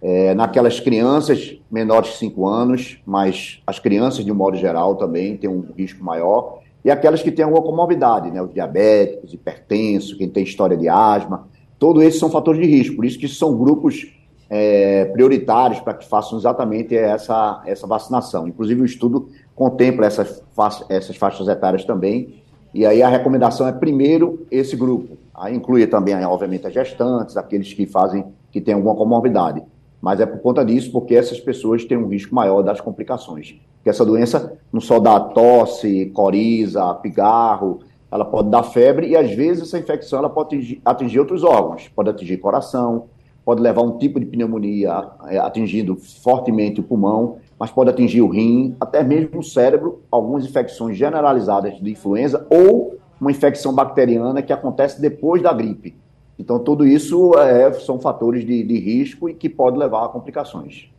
é, 0.02 0.34
naquelas 0.34 0.80
crianças 0.80 1.60
menores 1.70 2.12
de 2.12 2.18
5 2.18 2.48
anos, 2.48 3.02
mas 3.06 3.62
as 3.68 3.78
crianças, 3.78 4.26
de 4.26 4.32
um 4.32 4.36
modo 4.36 4.58
geral, 4.58 4.96
também 4.96 5.38
têm 5.38 5.50
um 5.50 5.66
risco 5.78 6.04
maior, 6.04 6.60
e 6.84 6.90
aquelas 6.90 7.22
que 7.22 7.32
têm 7.32 7.44
alguma 7.44 7.64
comorbidade, 7.64 8.32
né, 8.32 8.42
os 8.42 8.54
diabéticos, 8.54 9.34
hipertensos, 9.34 10.14
quem 10.14 10.30
tem 10.30 10.44
história 10.44 10.78
de 10.78 10.88
asma, 10.88 11.48
todos 11.78 12.02
esses 12.04 12.20
são 12.20 12.30
fatores 12.30 12.62
de 12.62 12.68
risco, 12.68 12.96
por 12.96 13.06
isso 13.06 13.20
que 13.20 13.28
são 13.28 13.58
grupos 13.58 14.17
é, 14.50 15.06
prioritários 15.06 15.80
para 15.80 15.94
que 15.94 16.08
façam 16.08 16.38
exatamente 16.38 16.96
essa, 16.96 17.62
essa 17.66 17.86
vacinação. 17.86 18.48
Inclusive, 18.48 18.82
o 18.82 18.86
estudo 18.86 19.30
contempla 19.56 20.06
essas, 20.06 20.44
essas 20.90 21.16
faixas 21.16 21.48
etárias 21.48 21.84
também, 21.84 22.42
e 22.74 22.86
aí 22.86 23.02
a 23.02 23.10
recomendação 23.10 23.68
é 23.68 23.72
primeiro 23.72 24.46
esse 24.52 24.76
grupo. 24.76 25.18
Aí 25.34 25.56
inclui 25.56 25.86
também, 25.88 26.16
obviamente, 26.26 26.68
as 26.68 26.74
gestantes, 26.74 27.38
aqueles 27.38 27.74
que 27.74 27.86
fazem, 27.86 28.26
que 28.52 28.62
têm 28.62 28.74
alguma 28.74 28.96
comorbidade. 28.96 29.64
Mas 30.02 30.20
é 30.20 30.26
por 30.26 30.40
conta 30.40 30.64
disso, 30.64 30.92
porque 30.92 31.16
essas 31.16 31.40
pessoas 31.40 31.86
têm 31.86 31.98
um 31.98 32.08
risco 32.08 32.34
maior 32.34 32.62
das 32.62 32.80
complicações. 32.80 33.60
Porque 33.78 33.90
essa 33.90 34.06
doença 34.06 34.58
não 34.72 34.80
só 34.80 35.00
dá 35.00 35.20
tosse, 35.20 36.08
coriza, 36.08 36.94
pigarro, 36.96 37.80
ela 38.12 38.26
pode 38.26 38.50
dar 38.50 38.64
febre 38.64 39.10
e 39.10 39.18
às 39.18 39.32
vezes 39.32 39.64
essa 39.64 39.80
infecção 39.80 40.20
ela 40.20 40.30
pode 40.30 40.56
atingir, 40.56 40.82
atingir 40.86 41.20
outros 41.20 41.44
órgãos, 41.44 41.90
pode 41.90 42.10
atingir 42.10 42.38
coração, 42.38 43.06
pode 43.48 43.62
levar 43.62 43.82
um 43.82 43.98
tipo 43.98 44.20
de 44.20 44.26
pneumonia 44.26 45.08
é, 45.30 45.38
atingindo 45.38 45.96
fortemente 45.96 46.82
o 46.82 46.84
pulmão, 46.84 47.38
mas 47.58 47.72
pode 47.72 47.90
atingir 47.90 48.20
o 48.20 48.28
rim, 48.28 48.76
até 48.78 49.02
mesmo 49.02 49.40
o 49.40 49.44
cérebro, 49.44 50.02
algumas 50.12 50.44
infecções 50.44 50.98
generalizadas 50.98 51.80
de 51.80 51.90
influenza 51.90 52.46
ou 52.50 52.98
uma 53.22 53.32
infecção 53.32 53.74
bacteriana 53.74 54.42
que 54.42 54.52
acontece 54.52 55.00
depois 55.00 55.42
da 55.42 55.54
gripe. 55.54 55.96
Então, 56.38 56.60
tudo 56.60 56.86
isso 56.86 57.40
é, 57.40 57.72
são 57.72 57.98
fatores 58.02 58.46
de, 58.46 58.64
de 58.64 58.80
risco 58.80 59.30
e 59.30 59.34
que 59.34 59.48
pode 59.48 59.78
levar 59.78 60.04
a 60.04 60.10
complicações. 60.10 60.90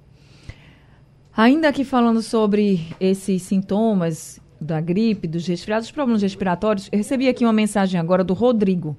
Ainda 1.37 1.69
aqui 1.69 1.85
falando 1.85 2.23
sobre 2.23 2.81
esses 2.99 3.43
sintomas 3.43 4.41
da 4.59 4.81
gripe, 4.81 5.29
dos 5.29 5.47
resfriados, 5.47 5.89
dos 5.89 5.93
problemas 5.93 6.23
respiratórios, 6.23 6.89
eu 6.91 6.97
recebi 6.97 7.29
aqui 7.29 7.45
uma 7.45 7.53
mensagem 7.53 8.01
agora 8.01 8.25
do 8.25 8.33
Rodrigo. 8.33 8.97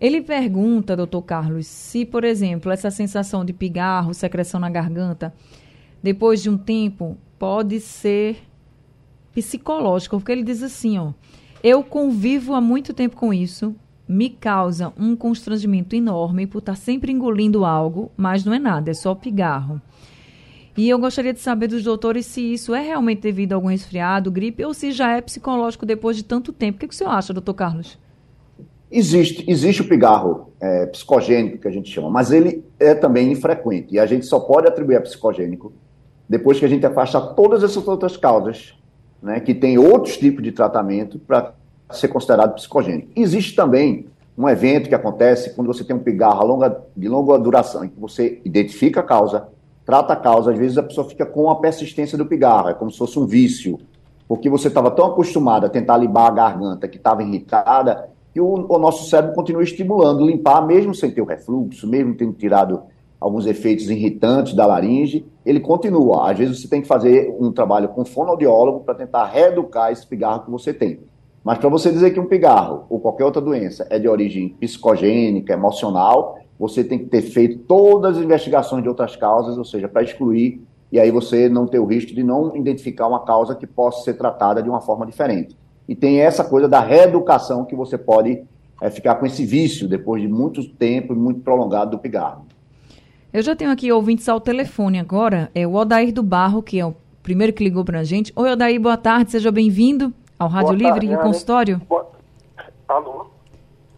Ele 0.00 0.20
pergunta, 0.20 0.96
doutor 0.96 1.22
Carlos, 1.22 1.66
se, 1.66 2.04
por 2.04 2.24
exemplo, 2.24 2.72
essa 2.72 2.90
sensação 2.90 3.44
de 3.44 3.52
pigarro, 3.52 4.12
secreção 4.12 4.58
na 4.58 4.68
garganta, 4.68 5.32
depois 6.02 6.42
de 6.42 6.50
um 6.50 6.58
tempo, 6.58 7.16
pode 7.38 7.78
ser 7.80 8.38
psicológico, 9.32 10.18
porque 10.18 10.32
ele 10.32 10.42
diz 10.42 10.62
assim, 10.62 10.98
ó, 10.98 11.12
eu 11.62 11.82
convivo 11.82 12.54
há 12.54 12.60
muito 12.60 12.92
tempo 12.92 13.16
com 13.16 13.32
isso, 13.32 13.74
me 14.06 14.28
causa 14.28 14.92
um 14.98 15.14
constrangimento 15.14 15.94
enorme 15.94 16.46
por 16.46 16.58
estar 16.58 16.74
sempre 16.74 17.12
engolindo 17.12 17.64
algo, 17.64 18.10
mas 18.16 18.44
não 18.44 18.52
é 18.52 18.58
nada, 18.58 18.90
é 18.90 18.94
só 18.94 19.14
pigarro. 19.14 19.80
E 20.76 20.88
eu 20.88 20.98
gostaria 20.98 21.32
de 21.32 21.40
saber 21.40 21.68
dos 21.68 21.84
doutores 21.84 22.26
se 22.26 22.40
isso 22.40 22.74
é 22.74 22.80
realmente 22.82 23.20
devido 23.20 23.52
a 23.52 23.56
algum 23.56 23.68
resfriado, 23.68 24.30
gripe, 24.30 24.64
ou 24.64 24.72
se 24.72 24.90
já 24.90 25.16
é 25.16 25.20
psicológico 25.20 25.84
depois 25.84 26.16
de 26.16 26.24
tanto 26.24 26.52
tempo. 26.52 26.76
O 26.76 26.80
que, 26.80 26.88
que 26.88 26.94
o 26.94 26.96
senhor 26.96 27.10
acha, 27.10 27.32
doutor 27.32 27.54
Carlos? 27.54 27.98
Existe, 28.92 29.44
existe 29.50 29.80
o 29.80 29.88
pigarro 29.88 30.52
é, 30.60 30.86
psicogênico, 30.86 31.58
que 31.58 31.66
a 31.66 31.70
gente 31.70 31.90
chama, 31.90 32.10
mas 32.10 32.30
ele 32.30 32.62
é 32.78 32.94
também 32.94 33.32
infrequente. 33.32 33.94
E 33.94 33.98
a 33.98 34.04
gente 34.04 34.26
só 34.26 34.38
pode 34.38 34.68
atribuir 34.68 34.96
a 34.96 35.00
psicogênico 35.00 35.72
depois 36.28 36.58
que 36.58 36.64
a 36.64 36.68
gente 36.68 36.84
afasta 36.84 37.20
todas 37.20 37.62
essas 37.64 37.88
outras 37.88 38.16
causas, 38.16 38.74
né, 39.22 39.40
que 39.40 39.54
tem 39.54 39.78
outros 39.78 40.16
tipos 40.16 40.42
de 40.42 40.52
tratamento 40.52 41.18
para 41.18 41.54
ser 41.90 42.08
considerado 42.08 42.54
psicogênico. 42.54 43.08
Existe 43.16 43.54
também 43.54 44.06
um 44.36 44.48
evento 44.48 44.88
que 44.88 44.94
acontece 44.94 45.54
quando 45.54 45.66
você 45.66 45.84
tem 45.84 45.94
um 45.94 46.00
pigarro 46.00 46.46
longa, 46.46 46.82
de 46.96 47.08
longa 47.08 47.38
duração, 47.38 47.84
em 47.84 47.88
que 47.88 48.00
você 48.00 48.40
identifica 48.44 49.00
a 49.00 49.02
causa, 49.02 49.48
trata 49.84 50.12
a 50.12 50.16
causa, 50.16 50.52
às 50.52 50.58
vezes 50.58 50.78
a 50.78 50.82
pessoa 50.82 51.08
fica 51.08 51.26
com 51.26 51.50
a 51.50 51.56
persistência 51.56 52.16
do 52.16 52.26
pigarro, 52.26 52.68
é 52.68 52.74
como 52.74 52.90
se 52.90 52.98
fosse 52.98 53.18
um 53.18 53.26
vício, 53.26 53.78
porque 54.26 54.48
você 54.48 54.68
estava 54.68 54.90
tão 54.90 55.06
acostumado 55.06 55.66
a 55.66 55.68
tentar 55.68 55.98
limpar 55.98 56.28
a 56.28 56.30
garganta 56.30 56.88
que 56.88 56.96
estava 56.96 57.22
irritada 57.22 58.08
que 58.32 58.40
o, 58.40 58.66
o, 58.68 58.78
nosso 58.78 59.08
cérebro 59.08 59.34
continua 59.34 59.62
estimulando, 59.62 60.24
limpar, 60.24 60.66
mesmo 60.66 60.94
sem 60.94 61.10
ter 61.10 61.20
o 61.20 61.26
refluxo, 61.26 61.86
mesmo 61.86 62.14
tendo 62.14 62.32
tirado 62.32 62.82
alguns 63.20 63.46
efeitos 63.46 63.88
irritantes 63.88 64.54
da 64.54 64.66
laringe, 64.66 65.24
ele 65.44 65.60
continua. 65.60 66.30
Às 66.30 66.38
vezes 66.38 66.60
você 66.60 66.68
tem 66.68 66.82
que 66.82 66.88
fazer 66.88 67.34
um 67.38 67.52
trabalho 67.52 67.88
com 67.90 68.04
fonoaudiólogo 68.04 68.80
para 68.80 68.94
tentar 68.94 69.26
reeducar 69.26 69.92
esse 69.92 70.06
pigarro 70.06 70.44
que 70.44 70.50
você 70.50 70.72
tem. 70.72 71.00
Mas 71.44 71.58
para 71.58 71.68
você 71.68 71.90
dizer 71.90 72.12
que 72.12 72.20
um 72.20 72.26
pigarro 72.26 72.84
ou 72.88 73.00
qualquer 73.00 73.24
outra 73.24 73.42
doença 73.42 73.86
é 73.90 73.98
de 73.98 74.08
origem 74.08 74.50
psicogênica, 74.60 75.52
emocional, 75.52 76.38
você 76.58 76.84
tem 76.84 76.98
que 76.98 77.06
ter 77.06 77.22
feito 77.22 77.58
todas 77.60 78.16
as 78.16 78.24
investigações 78.24 78.82
de 78.82 78.88
outras 78.88 79.16
causas, 79.16 79.58
ou 79.58 79.64
seja, 79.64 79.88
para 79.88 80.02
excluir, 80.02 80.62
e 80.90 81.00
aí 81.00 81.10
você 81.10 81.48
não 81.48 81.66
ter 81.66 81.78
o 81.78 81.86
risco 81.86 82.14
de 82.14 82.22
não 82.22 82.54
identificar 82.54 83.08
uma 83.08 83.24
causa 83.24 83.54
que 83.54 83.66
possa 83.66 84.04
ser 84.04 84.14
tratada 84.14 84.62
de 84.62 84.68
uma 84.68 84.80
forma 84.80 85.06
diferente. 85.06 85.56
E 85.88 85.94
tem 85.94 86.20
essa 86.20 86.44
coisa 86.44 86.68
da 86.68 86.80
reeducação 86.80 87.64
que 87.64 87.74
você 87.74 87.98
pode 87.98 88.42
é, 88.80 88.90
ficar 88.90 89.16
com 89.16 89.26
esse 89.26 89.44
vício 89.44 89.88
depois 89.88 90.22
de 90.22 90.28
muito 90.28 90.68
tempo 90.68 91.12
e 91.12 91.16
muito 91.16 91.40
prolongado 91.40 91.92
do 91.92 91.98
pigarro. 91.98 92.46
Eu 93.32 93.42
já 93.42 93.56
tenho 93.56 93.70
aqui 93.70 93.90
ouvintes 93.90 94.28
ao 94.28 94.40
telefone 94.40 94.98
agora. 94.98 95.50
É 95.54 95.66
o 95.66 95.74
Odair 95.74 96.12
do 96.12 96.22
Barro, 96.22 96.62
que 96.62 96.78
é 96.78 96.84
o 96.84 96.94
primeiro 97.22 97.52
que 97.52 97.64
ligou 97.64 97.84
para 97.84 98.00
a 98.00 98.04
gente. 98.04 98.32
Oi, 98.36 98.50
Odair, 98.50 98.80
boa 98.80 98.96
tarde, 98.96 99.30
seja 99.30 99.50
bem-vindo 99.50 100.12
ao 100.38 100.48
Rádio 100.48 100.76
boa 100.76 100.90
Livre 100.92 101.12
e 101.12 101.16
Consultório. 101.16 101.80
Boa... 101.88 102.10
Alô? 102.88 103.26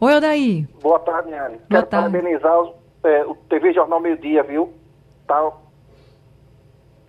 Oi, 0.00 0.14
Odair. 0.14 0.68
Boa 0.82 0.98
tarde, 1.00 1.32
Anne. 1.32 1.58
Quero 1.68 1.86
tarde. 1.86 2.12
parabenizar 2.12 2.62
o, 2.62 2.74
é, 3.04 3.26
o 3.26 3.34
TV 3.34 3.72
Jornal 3.72 4.00
Meio 4.00 4.18
Dia, 4.18 4.42
viu? 4.42 4.72
Tá. 5.26 5.50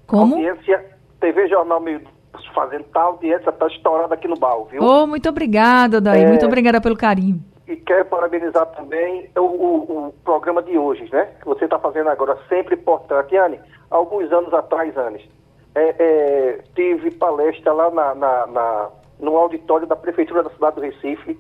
Como? 0.07 0.35
Audiência, 0.35 0.97
TV 1.19 1.47
Jornal 1.47 1.79
Meio 1.79 1.99
Dia 1.99 2.14
fazendo 2.55 2.85
tal 2.85 3.11
audiência, 3.11 3.51
tá 3.51 3.67
estourada 3.67 4.15
aqui 4.15 4.27
no 4.27 4.37
baú, 4.37 4.65
viu? 4.65 4.81
Oh, 4.81 5.05
muito 5.05 5.29
obrigada, 5.29 6.01
Daí. 6.01 6.23
É... 6.23 6.27
Muito 6.27 6.45
obrigada 6.45 6.81
pelo 6.81 6.95
carinho. 6.97 7.39
e 7.67 7.75
quero 7.75 8.05
parabenizar 8.05 8.65
também 8.67 9.29
o, 9.35 9.41
o, 9.41 10.07
o 10.07 10.13
programa 10.23 10.63
de 10.63 10.77
hoje, 10.77 11.07
né? 11.11 11.29
Que 11.39 11.45
você 11.45 11.65
está 11.65 11.77
fazendo 11.77 12.09
agora, 12.09 12.37
sempre 12.47 12.75
importante. 12.75 13.35
Anne, 13.35 13.59
alguns 13.91 14.31
anos 14.31 14.53
atrás, 14.53 14.95
Anne, 14.97 15.29
é, 15.75 15.95
é, 15.99 16.63
tive 16.73 17.11
palestra 17.11 17.73
lá 17.73 17.91
na, 17.91 18.15
na, 18.15 18.47
na, 18.47 18.89
no 19.19 19.35
auditório 19.35 19.85
da 19.85 19.95
Prefeitura 19.95 20.43
da 20.43 20.49
cidade 20.51 20.77
do 20.77 20.81
Recife. 20.81 21.37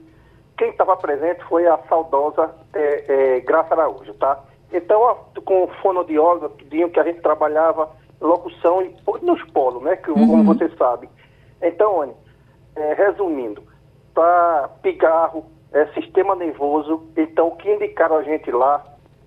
Quem 0.57 0.69
estava 0.69 0.97
presente 0.97 1.43
foi 1.45 1.65
a 1.67 1.77
saudosa 1.89 2.53
é, 2.73 3.05
é, 3.07 3.39
Graça 3.41 3.73
Araújo, 3.73 4.13
tá? 4.15 4.39
Então, 4.73 5.17
com 5.45 5.67
fonoaudiólogo, 5.81 6.49
tudinho 6.49 6.89
que 6.89 6.99
a 6.99 7.03
gente 7.03 7.21
trabalhava 7.21 7.89
locução 8.25 8.81
e 8.81 8.95
nos 9.21 9.41
polos, 9.51 9.83
né? 9.83 9.95
Que, 9.95 10.11
uhum. 10.11 10.27
Como 10.27 10.43
você 10.43 10.69
sabe. 10.77 11.09
Então, 11.61 12.01
Anne, 12.01 12.13
é, 12.75 12.93
resumindo, 12.93 13.63
tá 14.13 14.69
pigarro, 14.81 15.45
é, 15.71 15.85
sistema 15.87 16.35
nervoso, 16.35 17.03
então 17.17 17.47
o 17.47 17.55
que 17.55 17.71
indicaram 17.71 18.17
a 18.17 18.23
gente 18.23 18.51
lá 18.51 18.83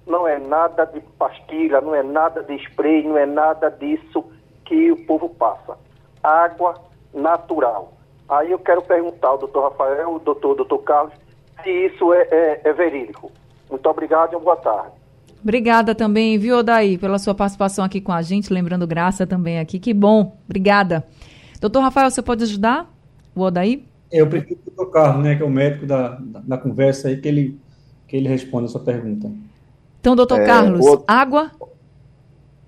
não 0.06 0.26
é 0.26 0.38
nada 0.38 0.86
de 0.86 1.00
pastilha, 1.18 1.80
não 1.80 1.94
é 1.94 2.02
nada 2.02 2.42
de 2.42 2.54
spray, 2.56 3.06
não 3.06 3.18
é 3.18 3.26
nada 3.26 3.70
disso 3.70 4.24
que 4.64 4.90
o 4.90 5.06
povo 5.06 5.28
passa. 5.28 5.76
Água 6.22 6.74
natural. 7.12 7.92
Aí 8.28 8.50
eu 8.50 8.58
quero 8.58 8.82
perguntar 8.82 9.28
ao 9.28 9.38
doutor 9.38 9.70
Rafael, 9.70 10.08
ao 10.08 10.18
doutor, 10.18 10.54
doutor 10.54 10.78
Carlos, 10.78 11.14
se 11.62 11.70
isso 11.70 12.12
é, 12.12 12.22
é, 12.30 12.60
é 12.64 12.72
verídico. 12.72 13.30
Muito 13.70 13.88
obrigado 13.88 14.32
e 14.32 14.36
uma 14.36 14.44
boa 14.44 14.56
tarde. 14.56 14.97
Obrigada 15.42 15.94
também, 15.94 16.36
viu, 16.38 16.58
Odaí, 16.58 16.98
pela 16.98 17.18
sua 17.18 17.34
participação 17.34 17.84
aqui 17.84 18.00
com 18.00 18.12
a 18.12 18.22
gente, 18.22 18.52
lembrando 18.52 18.86
Graça 18.86 19.26
também 19.26 19.58
aqui. 19.58 19.78
Que 19.78 19.94
bom, 19.94 20.36
obrigada. 20.44 21.04
Doutor 21.60 21.80
Rafael, 21.80 22.10
você 22.10 22.20
pode 22.20 22.42
ajudar 22.42 22.92
o 23.34 23.42
Odaí? 23.42 23.84
Eu 24.10 24.26
prefiro 24.26 24.60
o 24.66 24.70
doutor 24.70 24.92
Carlos, 24.92 25.24
né, 25.24 25.36
que 25.36 25.42
é 25.42 25.46
o 25.46 25.50
médico 25.50 25.86
da, 25.86 26.08
da, 26.16 26.40
da, 26.40 26.58
conversa 26.58 27.08
aí, 27.08 27.16
que 27.18 27.28
ele, 27.28 27.60
que 28.06 28.16
ele 28.16 28.28
responde 28.28 28.66
a 28.66 28.68
sua 28.68 28.80
pergunta. 28.80 29.30
Então, 30.00 30.16
doutor 30.16 30.40
é, 30.40 30.46
Carlos, 30.46 30.84
o... 30.84 31.04
água? 31.06 31.50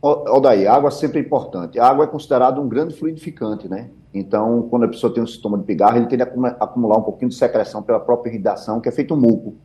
Odaí, 0.03 0.67
água 0.67 0.91
sempre 0.91 1.19
é 1.19 1.23
importante. 1.23 1.79
A 1.79 1.87
água 1.87 2.05
é 2.05 2.09
considerada 2.09 2.61
um 2.61 2.69
grande 2.69 2.95
fluidificante, 2.95 3.69
né? 3.69 3.91
Então, 4.15 4.67
quando 4.71 4.85
a 4.85 4.89
pessoa 4.89 5.13
tem 5.13 5.23
um 5.23 5.27
sintoma 5.27 5.59
de 5.59 5.65
pigarro, 5.65 5.99
ele 5.99 6.07
tende 6.07 6.23
a 6.23 6.27
acumular 6.61 6.99
um 6.99 7.03
pouquinho 7.03 7.29
de 7.29 7.35
secreção 7.35 7.83
pela 7.83 8.01
própria 8.01 8.31
irrigação, 8.31 8.81
que 8.81 8.89
é 8.89 8.93
feito 8.93 9.15
um 9.15 9.17
muco 9.17 9.57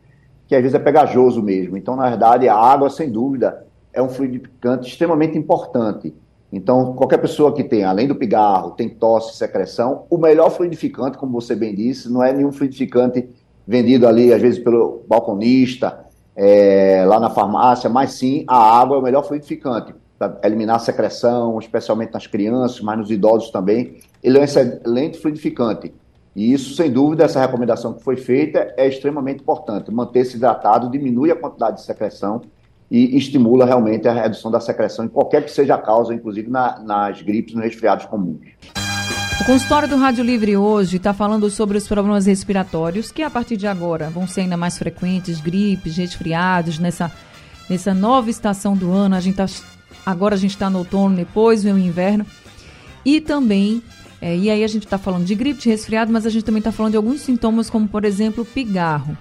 que 0.46 0.54
às 0.54 0.62
vezes 0.62 0.74
é 0.74 0.78
pegajoso 0.78 1.42
mesmo. 1.42 1.76
Então, 1.76 1.96
na 1.96 2.08
verdade, 2.08 2.48
a 2.48 2.54
água, 2.54 2.88
sem 2.90 3.10
dúvida, 3.10 3.66
é 3.92 4.02
um 4.02 4.08
fluidificante 4.08 4.88
extremamente 4.88 5.36
importante. 5.36 6.14
Então, 6.52 6.94
qualquer 6.94 7.18
pessoa 7.18 7.52
que 7.52 7.64
tem, 7.64 7.84
além 7.84 8.06
do 8.06 8.14
pigarro, 8.14 8.70
tem 8.72 8.88
tosse, 8.88 9.36
secreção, 9.36 10.04
o 10.08 10.16
melhor 10.16 10.50
fluidificante, 10.50 11.18
como 11.18 11.40
você 11.40 11.56
bem 11.56 11.74
disse, 11.74 12.10
não 12.10 12.22
é 12.22 12.32
nenhum 12.32 12.52
fluidificante 12.52 13.28
vendido 13.66 14.06
ali, 14.06 14.32
às 14.32 14.40
vezes, 14.40 14.58
pelo 14.58 15.02
balconista, 15.08 16.06
é, 16.36 17.04
lá 17.06 17.18
na 17.18 17.30
farmácia, 17.30 17.88
mas 17.88 18.12
sim 18.12 18.44
a 18.46 18.56
água 18.56 18.96
é 18.96 19.00
o 19.00 19.02
melhor 19.02 19.22
fluidificante 19.22 19.94
para 20.18 20.38
eliminar 20.44 20.76
a 20.76 20.78
secreção, 20.78 21.58
especialmente 21.58 22.12
nas 22.12 22.26
crianças, 22.26 22.80
mas 22.80 22.98
nos 22.98 23.10
idosos 23.10 23.50
também. 23.50 23.96
Ele 24.22 24.38
é 24.38 24.40
um 24.40 24.44
excelente 24.44 25.18
fluidificante. 25.18 25.92
E 26.36 26.52
isso, 26.52 26.74
sem 26.74 26.92
dúvida, 26.92 27.24
essa 27.24 27.40
recomendação 27.40 27.94
que 27.94 28.04
foi 28.04 28.18
feita 28.18 28.74
é 28.76 28.86
extremamente 28.86 29.40
importante. 29.40 29.90
Manter-se 29.90 30.36
hidratado 30.36 30.90
diminui 30.90 31.30
a 31.30 31.34
quantidade 31.34 31.76
de 31.76 31.82
secreção 31.82 32.42
e 32.90 33.16
estimula 33.16 33.64
realmente 33.64 34.06
a 34.06 34.12
redução 34.12 34.50
da 34.50 34.60
secreção 34.60 35.06
em 35.06 35.08
qualquer 35.08 35.42
que 35.42 35.50
seja 35.50 35.76
a 35.76 35.78
causa, 35.78 36.12
inclusive 36.12 36.50
na, 36.50 36.78
nas 36.80 37.22
gripes 37.22 37.54
nos 37.54 37.64
resfriados 37.64 38.04
comuns. 38.04 38.36
O 39.40 39.44
consultório 39.46 39.88
do 39.88 39.96
Rádio 39.96 40.22
Livre 40.22 40.58
hoje 40.58 40.98
está 40.98 41.14
falando 41.14 41.48
sobre 41.48 41.78
os 41.78 41.88
problemas 41.88 42.26
respiratórios, 42.26 43.10
que 43.10 43.22
a 43.22 43.30
partir 43.30 43.56
de 43.56 43.66
agora 43.66 44.10
vão 44.10 44.26
ser 44.26 44.42
ainda 44.42 44.58
mais 44.58 44.76
frequentes, 44.76 45.40
gripes, 45.40 45.96
resfriados, 45.96 46.78
nessa, 46.78 47.10
nessa 47.68 47.94
nova 47.94 48.28
estação 48.28 48.76
do 48.76 48.92
ano. 48.92 49.14
A 49.14 49.20
gente 49.20 49.36
tá, 49.36 49.46
agora 50.04 50.34
a 50.34 50.38
gente 50.38 50.50
está 50.50 50.68
no 50.68 50.80
outono, 50.80 51.16
depois 51.16 51.64
vem 51.64 51.72
o 51.72 51.78
inverno. 51.78 52.26
E 53.06 53.22
também 53.22 53.82
é, 54.20 54.36
e 54.36 54.50
aí 54.50 54.64
a 54.64 54.68
gente 54.68 54.84
está 54.84 54.98
falando 54.98 55.24
de 55.24 55.34
gripe, 55.34 55.60
de 55.60 55.68
resfriado, 55.68 56.12
mas 56.12 56.26
a 56.26 56.30
gente 56.30 56.44
também 56.44 56.60
está 56.60 56.72
falando 56.72 56.92
de 56.92 56.96
alguns 56.96 57.20
sintomas, 57.20 57.68
como 57.68 57.86
por 57.88 58.04
exemplo 58.04 58.44
pigarro. 58.44 59.16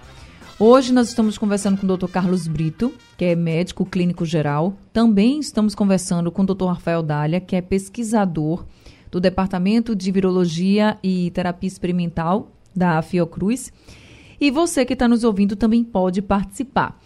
Hoje 0.58 0.94
nós 0.94 1.10
estamos 1.10 1.38
conversando 1.38 1.78
com 1.78 1.86
o 1.86 1.98
Dr. 1.98 2.08
Carlos 2.08 2.48
Brito, 2.48 2.94
que 3.18 3.26
é 3.26 3.36
médico 3.36 3.86
clínico 3.86 4.26
geral. 4.26 4.78
Também 4.94 5.40
estamos 5.40 5.76
conversando 5.76 6.32
com 6.32 6.44
o 6.44 6.46
Dr. 6.46 6.68
Rafael 6.68 7.04
Dália, 7.04 7.42
que 7.42 7.58
é 7.58 7.62
pesquisador 7.62 8.66
do 9.12 9.20
Departamento 9.20 9.94
de 9.94 10.12
Virologia 10.12 10.98
e 11.04 11.30
Terapia 11.32 11.68
Experimental 11.68 12.52
da 12.74 13.02
Fiocruz. 13.02 13.72
E 14.40 14.50
você 14.50 14.86
que 14.86 14.94
está 14.94 15.10
nos 15.10 15.26
ouvindo 15.26 15.58
também 15.58 15.84
pode 15.84 16.22
participar. 16.22 17.02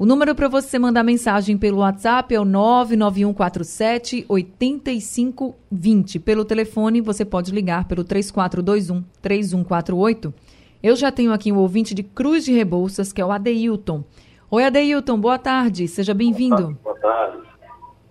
O 0.00 0.06
número 0.06 0.32
para 0.32 0.46
você 0.46 0.78
mandar 0.78 1.02
mensagem 1.02 1.58
pelo 1.58 1.78
WhatsApp 1.78 2.32
é 2.32 2.38
o 2.38 2.44
99147 2.44 4.26
8520. 4.28 6.20
Pelo 6.20 6.44
telefone, 6.44 7.00
você 7.00 7.24
pode 7.24 7.50
ligar 7.50 7.88
pelo 7.88 8.04
3421 8.04 9.02
3148. 9.20 10.32
Eu 10.80 10.94
já 10.94 11.10
tenho 11.10 11.32
aqui 11.32 11.50
um 11.50 11.58
ouvinte 11.58 11.96
de 11.96 12.04
Cruz 12.04 12.44
de 12.44 12.52
Rebouças, 12.52 13.12
que 13.12 13.20
é 13.20 13.26
o 13.26 13.32
Adeilton. 13.32 14.04
Oi, 14.48 14.62
Adeilton, 14.62 15.18
boa 15.18 15.36
tarde, 15.36 15.88
seja 15.88 16.14
bem-vindo. 16.14 16.78
Boa, 16.84 16.96
tarde. 17.00 17.42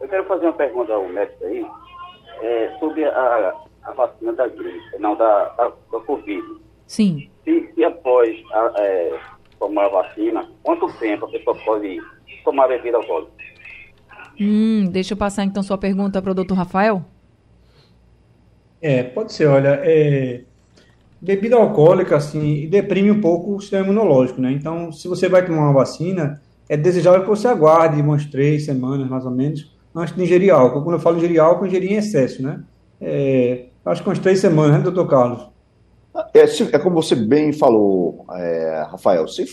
Eu 0.02 0.10
quero 0.10 0.26
fazer 0.26 0.48
uma 0.48 0.54
pergunta 0.58 0.92
ao 0.92 1.08
médico 1.08 1.46
aí 1.46 1.66
é, 2.42 2.76
sobre 2.82 3.06
a, 3.06 3.54
a, 3.84 3.94
vacina 3.94 4.34
da 4.34 4.46
gripe, 4.46 4.98
não, 5.00 5.16
da, 5.16 5.46
da, 5.52 5.72
da 5.90 6.00
Covid. 6.02 6.44
Sim. 6.86 7.30
Se, 7.46 7.72
se 7.74 7.84
após 7.86 8.38
a, 8.52 8.74
é, 8.76 9.20
tomar 9.60 9.86
a 9.86 9.90
vacina, 9.90 10.50
quanto 10.64 10.92
tempo 11.00 11.26
a 11.26 11.30
pessoa 11.30 11.58
pode 11.66 12.00
tomar 12.44 12.68
bebida 12.68 12.98
alcoólica? 12.98 13.32
Hum, 14.40 14.86
deixa 14.92 15.14
eu 15.14 15.18
passar 15.18 15.44
então 15.44 15.64
sua 15.64 15.78
pergunta 15.78 16.22
para 16.22 16.32
o 16.32 16.36
doutor 16.36 16.56
Rafael. 16.56 17.04
É, 18.82 19.04
pode 19.04 19.34
ser, 19.34 19.48
olha, 19.48 19.80
é, 19.84 20.42
bebida 21.20 21.56
alcoólica, 21.56 22.16
assim, 22.16 22.68
deprime 22.70 23.12
um 23.12 23.20
pouco 23.20 23.56
o 23.56 23.60
sistema 23.60 23.84
imunológico, 23.84 24.40
né? 24.40 24.52
Então, 24.52 24.92
se 24.92 25.08
você 25.08 25.28
vai 25.28 25.44
tomar 25.44 25.64
uma 25.64 25.74
vacina, 25.74 26.40
é 26.70 26.78
desejável 26.78 27.22
que 27.22 27.30
você 27.30 27.48
aguarde 27.48 28.00
umas 28.00 28.26
três 28.26 28.66
semanas, 28.66 29.10
mais 29.10 29.26
ou 29.26 29.32
menos, 29.32 29.76
antes 29.96 30.16
de 30.16 30.22
ingerir 30.22 30.54
álcool. 30.54 30.84
Quando 30.84 30.96
eu 30.96 31.00
falo 31.00 31.18
ingerir 31.18 31.42
álcool, 31.42 31.66
ingerir 31.66 31.92
em 31.92 31.96
excesso, 31.96 32.44
né? 32.44 32.64
É, 33.02 33.66
acho 33.86 34.04
que 34.04 34.10
umas 34.10 34.20
três 34.20 34.40
semanas, 34.40 34.78
né, 34.78 34.84
doutor 34.84 35.08
Carlos? 35.08 35.57
É, 36.34 36.48
se, 36.48 36.64
é 36.74 36.80
como 36.80 37.02
você 37.02 37.16
bem 37.16 37.54
falou, 37.54 38.26
é, 38.32 38.86
Rafael, 38.90 39.28
se 39.28 39.46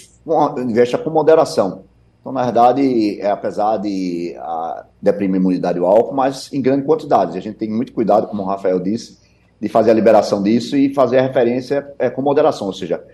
investe 0.58 0.96
com 0.98 1.10
moderação. 1.10 1.84
Então, 2.20 2.32
na 2.32 2.42
verdade, 2.44 3.20
é, 3.20 3.30
apesar 3.30 3.76
de 3.76 4.34
a, 4.38 4.86
deprimir 5.00 5.36
a 5.36 5.38
imunidade 5.38 5.78
o 5.78 5.84
álcool, 5.84 6.14
mas 6.14 6.50
em 6.52 6.62
grandes 6.62 6.86
quantidades. 6.86 7.36
A 7.36 7.40
gente 7.40 7.56
tem 7.56 7.70
muito 7.70 7.92
cuidado, 7.92 8.26
como 8.26 8.42
o 8.42 8.46
Rafael 8.46 8.80
disse, 8.80 9.18
de 9.60 9.68
fazer 9.68 9.90
a 9.90 9.94
liberação 9.94 10.42
disso 10.42 10.76
e 10.76 10.94
fazer 10.94 11.18
a 11.18 11.22
referência 11.22 11.86
é, 11.98 12.08
com 12.08 12.22
moderação. 12.22 12.66
Ou 12.66 12.72
seja, 12.72 13.04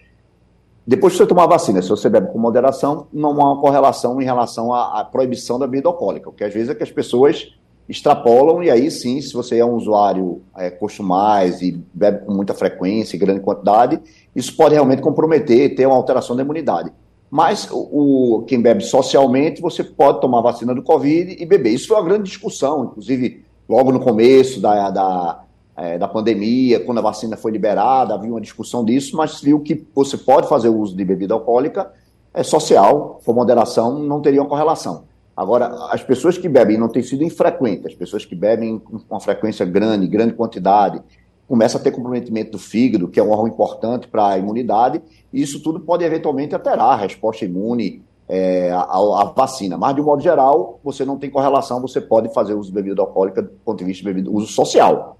depois 0.86 1.12
de 1.12 1.18
você 1.18 1.26
tomar 1.26 1.44
a 1.44 1.48
vacina, 1.48 1.82
se 1.82 1.88
você 1.88 2.08
bebe 2.08 2.32
com 2.32 2.38
moderação, 2.38 3.08
não 3.12 3.30
há 3.40 3.52
uma 3.52 3.60
correlação 3.60 4.20
em 4.20 4.24
relação 4.24 4.72
à, 4.72 5.00
à 5.00 5.04
proibição 5.04 5.58
da 5.58 5.66
bebida 5.66 5.88
alcoólica. 5.88 6.28
O 6.28 6.32
que 6.32 6.44
às 6.44 6.54
vezes 6.54 6.68
é 6.68 6.74
que 6.74 6.82
as 6.82 6.90
pessoas 6.90 7.48
extrapolam, 7.90 8.62
e 8.62 8.70
aí 8.70 8.88
sim, 8.90 9.20
se 9.20 9.34
você 9.34 9.58
é 9.58 9.64
um 9.64 9.74
usuário 9.74 10.42
é, 10.56 10.70
costumais 10.70 11.60
e 11.60 11.72
bebe 11.92 12.24
com 12.24 12.32
muita 12.32 12.54
frequência 12.54 13.16
e 13.16 13.18
grande 13.18 13.40
quantidade, 13.40 14.00
isso 14.34 14.56
pode 14.56 14.74
realmente 14.74 15.02
comprometer, 15.02 15.74
ter 15.74 15.86
uma 15.86 15.96
alteração 15.96 16.36
da 16.36 16.42
imunidade. 16.42 16.92
Mas 17.28 17.68
o, 17.70 18.36
o, 18.38 18.42
quem 18.42 18.60
bebe 18.60 18.84
socialmente, 18.84 19.60
você 19.60 19.82
pode 19.82 20.20
tomar 20.20 20.40
vacina 20.40 20.74
do 20.74 20.82
Covid 20.82 21.36
e 21.38 21.44
beber. 21.44 21.70
Isso 21.70 21.88
foi 21.88 21.96
uma 21.96 22.04
grande 22.04 22.24
discussão, 22.24 22.84
inclusive 22.84 23.44
logo 23.68 23.90
no 23.90 24.00
começo 24.00 24.60
da, 24.60 24.90
da, 24.90 25.42
é, 25.76 25.98
da 25.98 26.06
pandemia, 26.06 26.80
quando 26.80 26.98
a 26.98 27.02
vacina 27.02 27.36
foi 27.36 27.50
liberada, 27.50 28.14
havia 28.14 28.30
uma 28.30 28.40
discussão 28.40 28.84
disso, 28.84 29.16
mas 29.16 29.40
viu 29.40 29.60
que 29.60 29.84
você 29.92 30.16
pode 30.16 30.48
fazer 30.48 30.68
o 30.68 30.78
uso 30.78 30.96
de 30.96 31.04
bebida 31.04 31.34
alcoólica 31.34 31.90
é 32.32 32.44
social, 32.44 33.20
com 33.24 33.32
moderação, 33.32 33.98
não 33.98 34.20
teria 34.20 34.40
uma 34.40 34.48
correlação. 34.48 35.09
Agora, 35.40 35.88
as 35.90 36.02
pessoas 36.02 36.36
que 36.36 36.50
bebem 36.50 36.76
não 36.76 36.86
têm 36.86 37.02
sido 37.02 37.24
infrequentes, 37.24 37.86
as 37.86 37.94
pessoas 37.94 38.26
que 38.26 38.34
bebem 38.34 38.78
com 38.78 39.00
uma 39.08 39.20
frequência 39.20 39.64
grande, 39.64 40.06
grande 40.06 40.34
quantidade, 40.34 41.00
começa 41.48 41.78
a 41.78 41.80
ter 41.80 41.92
comprometimento 41.92 42.50
do 42.50 42.58
fígado, 42.58 43.08
que 43.08 43.18
é 43.18 43.22
um 43.22 43.30
órgão 43.30 43.48
importante 43.48 44.06
para 44.06 44.32
a 44.32 44.38
imunidade, 44.38 45.00
e 45.32 45.40
isso 45.40 45.62
tudo 45.62 45.80
pode 45.80 46.04
eventualmente 46.04 46.54
alterar 46.54 46.90
a 46.90 46.96
resposta 46.96 47.46
imune 47.46 48.02
é, 48.28 48.70
à, 48.70 48.82
à, 48.82 49.32
vacina. 49.34 49.78
Mas, 49.78 49.94
de 49.94 50.02
um 50.02 50.04
modo 50.04 50.20
geral, 50.20 50.78
você 50.84 51.06
não 51.06 51.16
tem 51.16 51.30
correlação, 51.30 51.80
você 51.80 52.02
pode 52.02 52.30
fazer 52.34 52.52
uso 52.52 52.68
de 52.68 52.74
bebida 52.74 53.00
alcoólica 53.00 53.40
do 53.40 53.48
ponto 53.64 53.78
de 53.78 53.84
vista 53.86 54.02
de 54.02 54.12
bebida, 54.12 54.30
uso 54.30 54.46
social. 54.46 55.16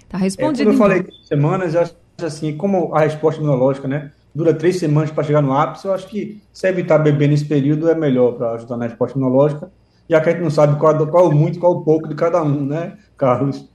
Está 0.00 0.18
respondido. 0.18 0.72
É, 0.72 0.72
como 0.72 0.84
eu 0.84 0.88
falei 0.88 1.06
semanas, 1.22 1.76
acho 1.76 1.94
assim, 2.20 2.56
como 2.56 2.92
a 2.96 3.02
resposta 3.02 3.40
imunológica, 3.40 3.86
né? 3.86 4.10
Dura 4.34 4.54
três 4.54 4.78
semanas 4.78 5.10
para 5.10 5.24
chegar 5.24 5.42
no 5.42 5.52
ápice, 5.52 5.86
eu 5.86 5.94
acho 5.94 6.06
que 6.06 6.40
se 6.52 6.68
evitar 6.68 6.98
beber 6.98 7.28
nesse 7.28 7.44
período 7.44 7.88
é 7.88 7.94
melhor 7.94 8.32
para 8.32 8.52
ajudar 8.52 8.76
na 8.76 8.86
resposta 8.86 9.18
imunológica, 9.18 9.70
já 10.08 10.20
que 10.20 10.28
a 10.28 10.32
gente 10.32 10.42
não 10.42 10.50
sabe 10.50 10.78
qual, 10.78 11.06
qual 11.06 11.28
o 11.28 11.34
muito, 11.34 11.58
qual 11.58 11.72
o 11.72 11.84
pouco 11.84 12.08
de 12.08 12.14
cada 12.14 12.42
um, 12.42 12.64
né, 12.64 12.96
Carlos? 13.16 13.68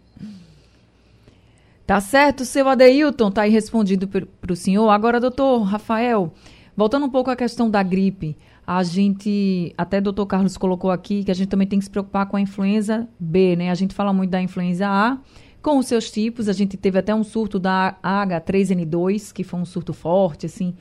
Tá 1.85 1.99
certo, 1.99 2.45
seu 2.45 2.67
Adeilton, 2.67 3.29
tá 3.29 3.43
aí 3.43 3.51
respondido 3.51 4.07
para 4.07 4.51
o 4.51 4.55
senhor. 4.55 4.89
Agora, 4.89 5.19
doutor 5.19 5.61
Rafael, 5.61 6.33
Voltando 6.77 7.05
um 7.05 7.09
pouco 7.09 7.31
à 7.31 7.37
questão 7.37 7.69
da 7.69 7.81
gripe, 7.81 8.37
a 8.67 8.83
gente, 8.83 9.73
até 9.77 9.99
o 9.99 10.01
doutor 10.01 10.25
Carlos 10.25 10.57
colocou 10.57 10.91
aqui 10.91 11.23
que 11.23 11.31
a 11.31 11.33
gente 11.33 11.47
também 11.47 11.65
tem 11.65 11.79
que 11.79 11.85
se 11.85 11.91
preocupar 11.91 12.25
com 12.25 12.35
a 12.35 12.41
influenza 12.41 13.07
B, 13.17 13.55
né? 13.55 13.71
A 13.71 13.75
gente 13.75 13.93
fala 13.93 14.11
muito 14.11 14.31
da 14.31 14.41
influenza 14.41 14.85
A, 14.85 15.17
com 15.65 15.79
os 15.79 15.87
seus 15.87 16.11
tipos, 16.11 16.47
a 16.47 16.53
gente 16.53 16.77
teve 16.77 16.99
até 16.99 17.15
um 17.15 17.23
surto 17.23 17.57
da 17.57 17.97
H3N2, 18.03 19.33
que 19.33 19.43
foi 19.43 19.59
um 19.59 19.65
surto 19.65 19.93
forte, 19.93 20.45
assim, 20.45 20.75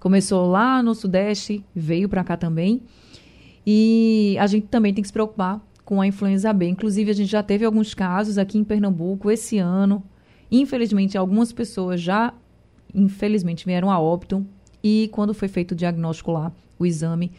começou 0.00 0.50
lá 0.50 0.82
no 0.82 0.92
Sudeste, 0.92 1.64
veio 1.72 2.08
para 2.08 2.24
cá 2.24 2.36
também. 2.36 2.82
E 3.64 4.36
a 4.40 4.48
gente 4.48 4.66
também 4.66 4.92
tem 4.92 5.02
que 5.02 5.06
se 5.06 5.12
preocupar 5.12 5.64
com 5.84 6.00
a 6.00 6.06
influenza 6.08 6.52
B. 6.52 6.66
Inclusive, 6.66 7.12
a 7.12 7.14
gente 7.14 7.30
já 7.30 7.44
teve 7.44 7.64
alguns 7.64 7.94
casos 7.94 8.36
aqui 8.36 8.58
em 8.58 8.64
Pernambuco 8.64 9.30
esse 9.30 9.58
ano. 9.58 10.02
Infelizmente, 10.50 11.16
algumas 11.16 11.52
pessoas 11.52 12.00
já, 12.00 12.34
infelizmente, 12.92 13.64
vieram 13.64 13.88
a 13.88 14.00
óbito. 14.00 14.44
E 14.82 15.08
quando 15.12 15.32
foi 15.32 15.46
feito 15.46 15.72
o 15.72 15.76
diagnóstico 15.76 16.32
lá, 16.32 16.50
o 16.76 16.84
exame, 16.84 17.30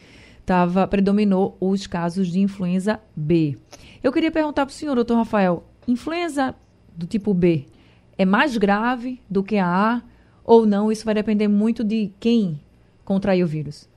tava, 0.45 0.88
predominou 0.88 1.58
os 1.60 1.88
casos 1.88 2.29
de 2.29 2.39
influenza 2.39 3.01
B. 3.13 3.58
Eu 4.01 4.13
queria 4.13 4.31
perguntar 4.31 4.65
para 4.65 4.71
o 4.71 4.75
senhor, 4.75 4.95
doutor 4.95 5.15
Rafael, 5.15 5.65
influenza 5.86 6.55
do 6.95 7.05
tipo 7.05 7.34
B 7.34 7.65
é 8.17 8.25
mais 8.25 8.58
grave 8.58 9.19
do 9.29 9.43
que 9.43 9.58
a 9.58 9.67
A 9.67 10.01
ou 10.43 10.65
não? 10.65 10.91
Isso 10.91 11.05
vai 11.05 11.13
depender 11.13 11.47
muito 11.47 11.84
de 11.84 12.12
quem 12.19 12.60
contraiu 13.03 13.45
o 13.45 13.49
vírus. 13.49 13.89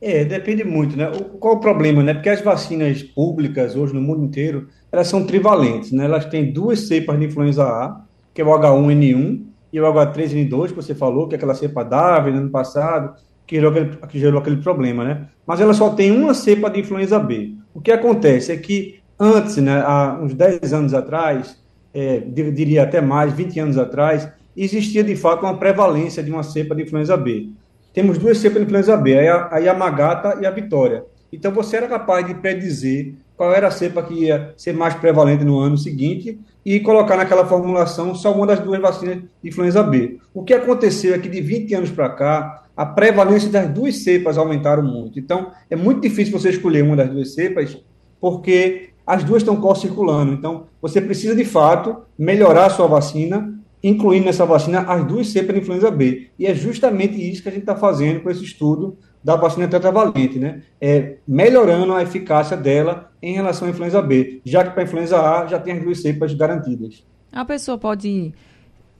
É, 0.00 0.24
depende 0.24 0.64
muito, 0.64 0.96
né? 0.96 1.08
O, 1.08 1.24
qual 1.38 1.54
o 1.54 1.60
problema, 1.60 2.02
né? 2.02 2.12
Porque 2.12 2.28
as 2.28 2.42
vacinas 2.42 3.02
públicas 3.02 3.74
hoje 3.74 3.94
no 3.94 4.02
mundo 4.02 4.24
inteiro, 4.24 4.68
elas 4.92 5.08
são 5.08 5.24
trivalentes, 5.24 5.92
né? 5.92 6.04
Elas 6.04 6.26
têm 6.26 6.52
duas 6.52 6.80
cepas 6.80 7.18
de 7.18 7.26
influenza 7.26 7.64
A, 7.64 8.04
que 8.34 8.42
é 8.42 8.44
o 8.44 8.48
H1N1 8.48 9.42
e 9.72 9.80
o 9.80 9.84
H3N2, 9.84 10.68
que 10.68 10.74
você 10.74 10.94
falou, 10.94 11.26
que 11.26 11.34
é 11.34 11.38
aquela 11.38 11.54
cepa 11.54 11.82
DAV 11.82 12.30
no 12.30 12.38
ano 12.38 12.50
passado, 12.50 13.14
que 13.46 13.56
gerou, 13.56 13.70
aquele, 13.70 13.96
que 14.08 14.18
gerou 14.18 14.40
aquele 14.40 14.56
problema, 14.56 15.04
né? 15.04 15.28
Mas 15.46 15.60
ela 15.60 15.72
só 15.72 15.90
tem 15.90 16.10
uma 16.10 16.34
cepa 16.34 16.68
de 16.68 16.80
influenza 16.80 17.18
B. 17.18 17.54
O 17.72 17.80
que 17.80 17.90
acontece 17.90 18.52
é 18.52 18.56
que 18.56 19.00
antes, 19.24 19.56
né, 19.56 19.82
há 19.84 20.18
uns 20.20 20.34
10 20.34 20.72
anos 20.72 20.92
atrás, 20.92 21.56
é, 21.92 22.18
diria 22.18 22.82
até 22.82 23.00
mais, 23.00 23.32
20 23.32 23.58
anos 23.60 23.78
atrás, 23.78 24.28
existia 24.56 25.02
de 25.02 25.16
fato 25.16 25.42
uma 25.42 25.56
prevalência 25.56 26.22
de 26.22 26.30
uma 26.30 26.42
cepa 26.42 26.74
de 26.74 26.82
influenza 26.82 27.16
B. 27.16 27.48
Temos 27.92 28.18
duas 28.18 28.38
cepas 28.38 28.58
de 28.58 28.64
influenza 28.64 28.96
B, 28.96 29.16
a 29.28 29.58
Yamagata 29.58 30.38
e 30.40 30.46
a 30.46 30.50
Vitória. 30.50 31.04
Então 31.32 31.52
você 31.52 31.76
era 31.76 31.88
capaz 31.88 32.26
de 32.26 32.34
predizer 32.34 33.14
qual 33.36 33.52
era 33.52 33.68
a 33.68 33.70
cepa 33.70 34.02
que 34.02 34.14
ia 34.14 34.52
ser 34.56 34.72
mais 34.72 34.94
prevalente 34.94 35.44
no 35.44 35.58
ano 35.58 35.76
seguinte 35.76 36.38
e 36.64 36.78
colocar 36.80 37.16
naquela 37.16 37.46
formulação 37.46 38.14
só 38.14 38.32
uma 38.32 38.46
das 38.46 38.60
duas 38.60 38.80
vacinas 38.80 39.18
de 39.42 39.48
influenza 39.48 39.82
B. 39.82 40.18
O 40.32 40.44
que 40.44 40.54
aconteceu 40.54 41.14
é 41.14 41.18
que 41.18 41.28
de 41.28 41.40
20 41.40 41.74
anos 41.74 41.90
para 41.90 42.08
cá, 42.10 42.64
a 42.76 42.86
prevalência 42.86 43.50
das 43.50 43.68
duas 43.68 44.02
cepas 44.02 44.38
aumentaram 44.38 44.82
muito. 44.82 45.18
Então, 45.18 45.50
é 45.68 45.76
muito 45.76 46.00
difícil 46.00 46.32
você 46.32 46.50
escolher 46.50 46.82
uma 46.82 46.96
das 46.96 47.10
duas 47.10 47.34
cepas, 47.34 47.76
porque 48.20 48.90
as 49.06 49.22
duas 49.24 49.42
estão 49.42 49.56
co-circulando. 49.56 50.32
Então, 50.32 50.66
você 50.80 51.00
precisa, 51.00 51.34
de 51.34 51.44
fato, 51.44 51.98
melhorar 52.18 52.66
a 52.66 52.70
sua 52.70 52.86
vacina, 52.86 53.52
incluindo 53.82 54.26
nessa 54.26 54.46
vacina 54.46 54.80
as 54.80 55.04
duas 55.04 55.28
cepas 55.28 55.54
de 55.54 55.60
influenza 55.60 55.90
B. 55.90 56.30
E 56.38 56.46
é 56.46 56.54
justamente 56.54 57.14
isso 57.14 57.42
que 57.42 57.48
a 57.48 57.52
gente 57.52 57.62
está 57.62 57.76
fazendo 57.76 58.20
com 58.20 58.30
esse 58.30 58.42
estudo 58.42 58.96
da 59.22 59.36
vacina 59.36 59.66
tetravalente, 59.66 60.38
né? 60.38 60.62
É 60.80 61.16
melhorando 61.26 61.92
a 61.94 62.02
eficácia 62.02 62.56
dela 62.56 63.10
em 63.22 63.34
relação 63.34 63.66
à 63.66 63.70
influenza 63.70 64.02
B, 64.02 64.40
já 64.44 64.62
que 64.62 64.70
para 64.70 64.82
a 64.82 64.84
influenza 64.84 65.18
A 65.18 65.46
já 65.46 65.58
tem 65.58 65.74
as 65.74 65.82
duas 65.82 66.02
cepas 66.02 66.34
garantidas. 66.34 67.04
A 67.32 67.44
pessoa 67.44 67.78
pode 67.78 68.34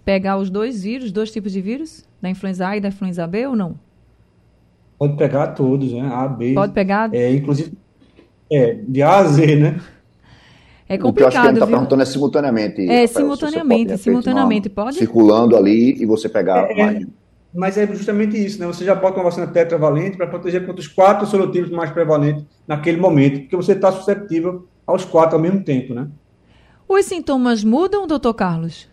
pegar 0.04 0.38
os 0.38 0.50
dois 0.50 0.82
vírus, 0.82 1.12
dois 1.12 1.30
tipos 1.30 1.52
de 1.52 1.60
vírus, 1.60 2.04
da 2.20 2.30
influenza 2.30 2.66
A 2.66 2.76
e 2.76 2.80
da 2.80 2.88
influenza 2.88 3.26
B 3.26 3.46
ou 3.46 3.54
não? 3.54 3.78
Pode 4.98 5.16
pegar 5.16 5.48
todos, 5.48 5.92
né? 5.92 6.08
A, 6.12 6.26
B. 6.26 6.54
Pode 6.54 6.72
pegar? 6.72 7.12
É, 7.14 7.32
inclusive, 7.32 7.72
é, 8.50 8.74
de 8.74 9.02
A 9.02 9.18
a 9.18 9.24
Z, 9.24 9.56
né? 9.56 9.80
É 10.94 10.98
complicado, 10.98 11.08
o 11.10 11.14
que 11.14 11.22
eu 11.22 11.26
acho 11.28 11.40
que 11.40 11.46
ele 11.46 11.54
está 11.54 11.66
perguntando 11.66 12.02
é 12.02 12.04
simultaneamente. 12.04 12.80
É, 12.82 13.02
Rafael, 13.02 13.08
simultaneamente, 13.08 13.88
pode 13.88 14.02
simultaneamente, 14.02 14.70
pode? 14.70 14.96
Circulando 14.96 15.56
ali 15.56 16.00
e 16.00 16.06
você 16.06 16.28
pegar 16.28 16.70
é, 16.70 16.72
é, 16.72 16.84
mais. 16.84 17.06
Mas 17.54 17.78
é 17.78 17.86
justamente 17.86 18.36
isso, 18.36 18.58
né? 18.60 18.66
Você 18.66 18.84
já 18.84 18.94
bota 18.94 19.18
uma 19.18 19.24
vacina 19.24 19.46
tetravalente 19.46 20.16
para 20.16 20.26
proteger 20.26 20.66
contra 20.66 20.80
os 20.80 20.88
quatro 20.88 21.26
serotipos 21.26 21.70
mais 21.70 21.90
prevalentes 21.90 22.44
naquele 22.66 23.00
momento, 23.00 23.40
porque 23.40 23.54
você 23.56 23.72
está 23.72 23.92
suscetível 23.92 24.66
aos 24.86 25.04
quatro 25.04 25.36
ao 25.36 25.42
mesmo 25.42 25.62
tempo, 25.62 25.94
né? 25.94 26.08
Os 26.88 27.06
sintomas 27.06 27.62
mudam, 27.62 28.06
doutor 28.06 28.34
Carlos? 28.34 28.88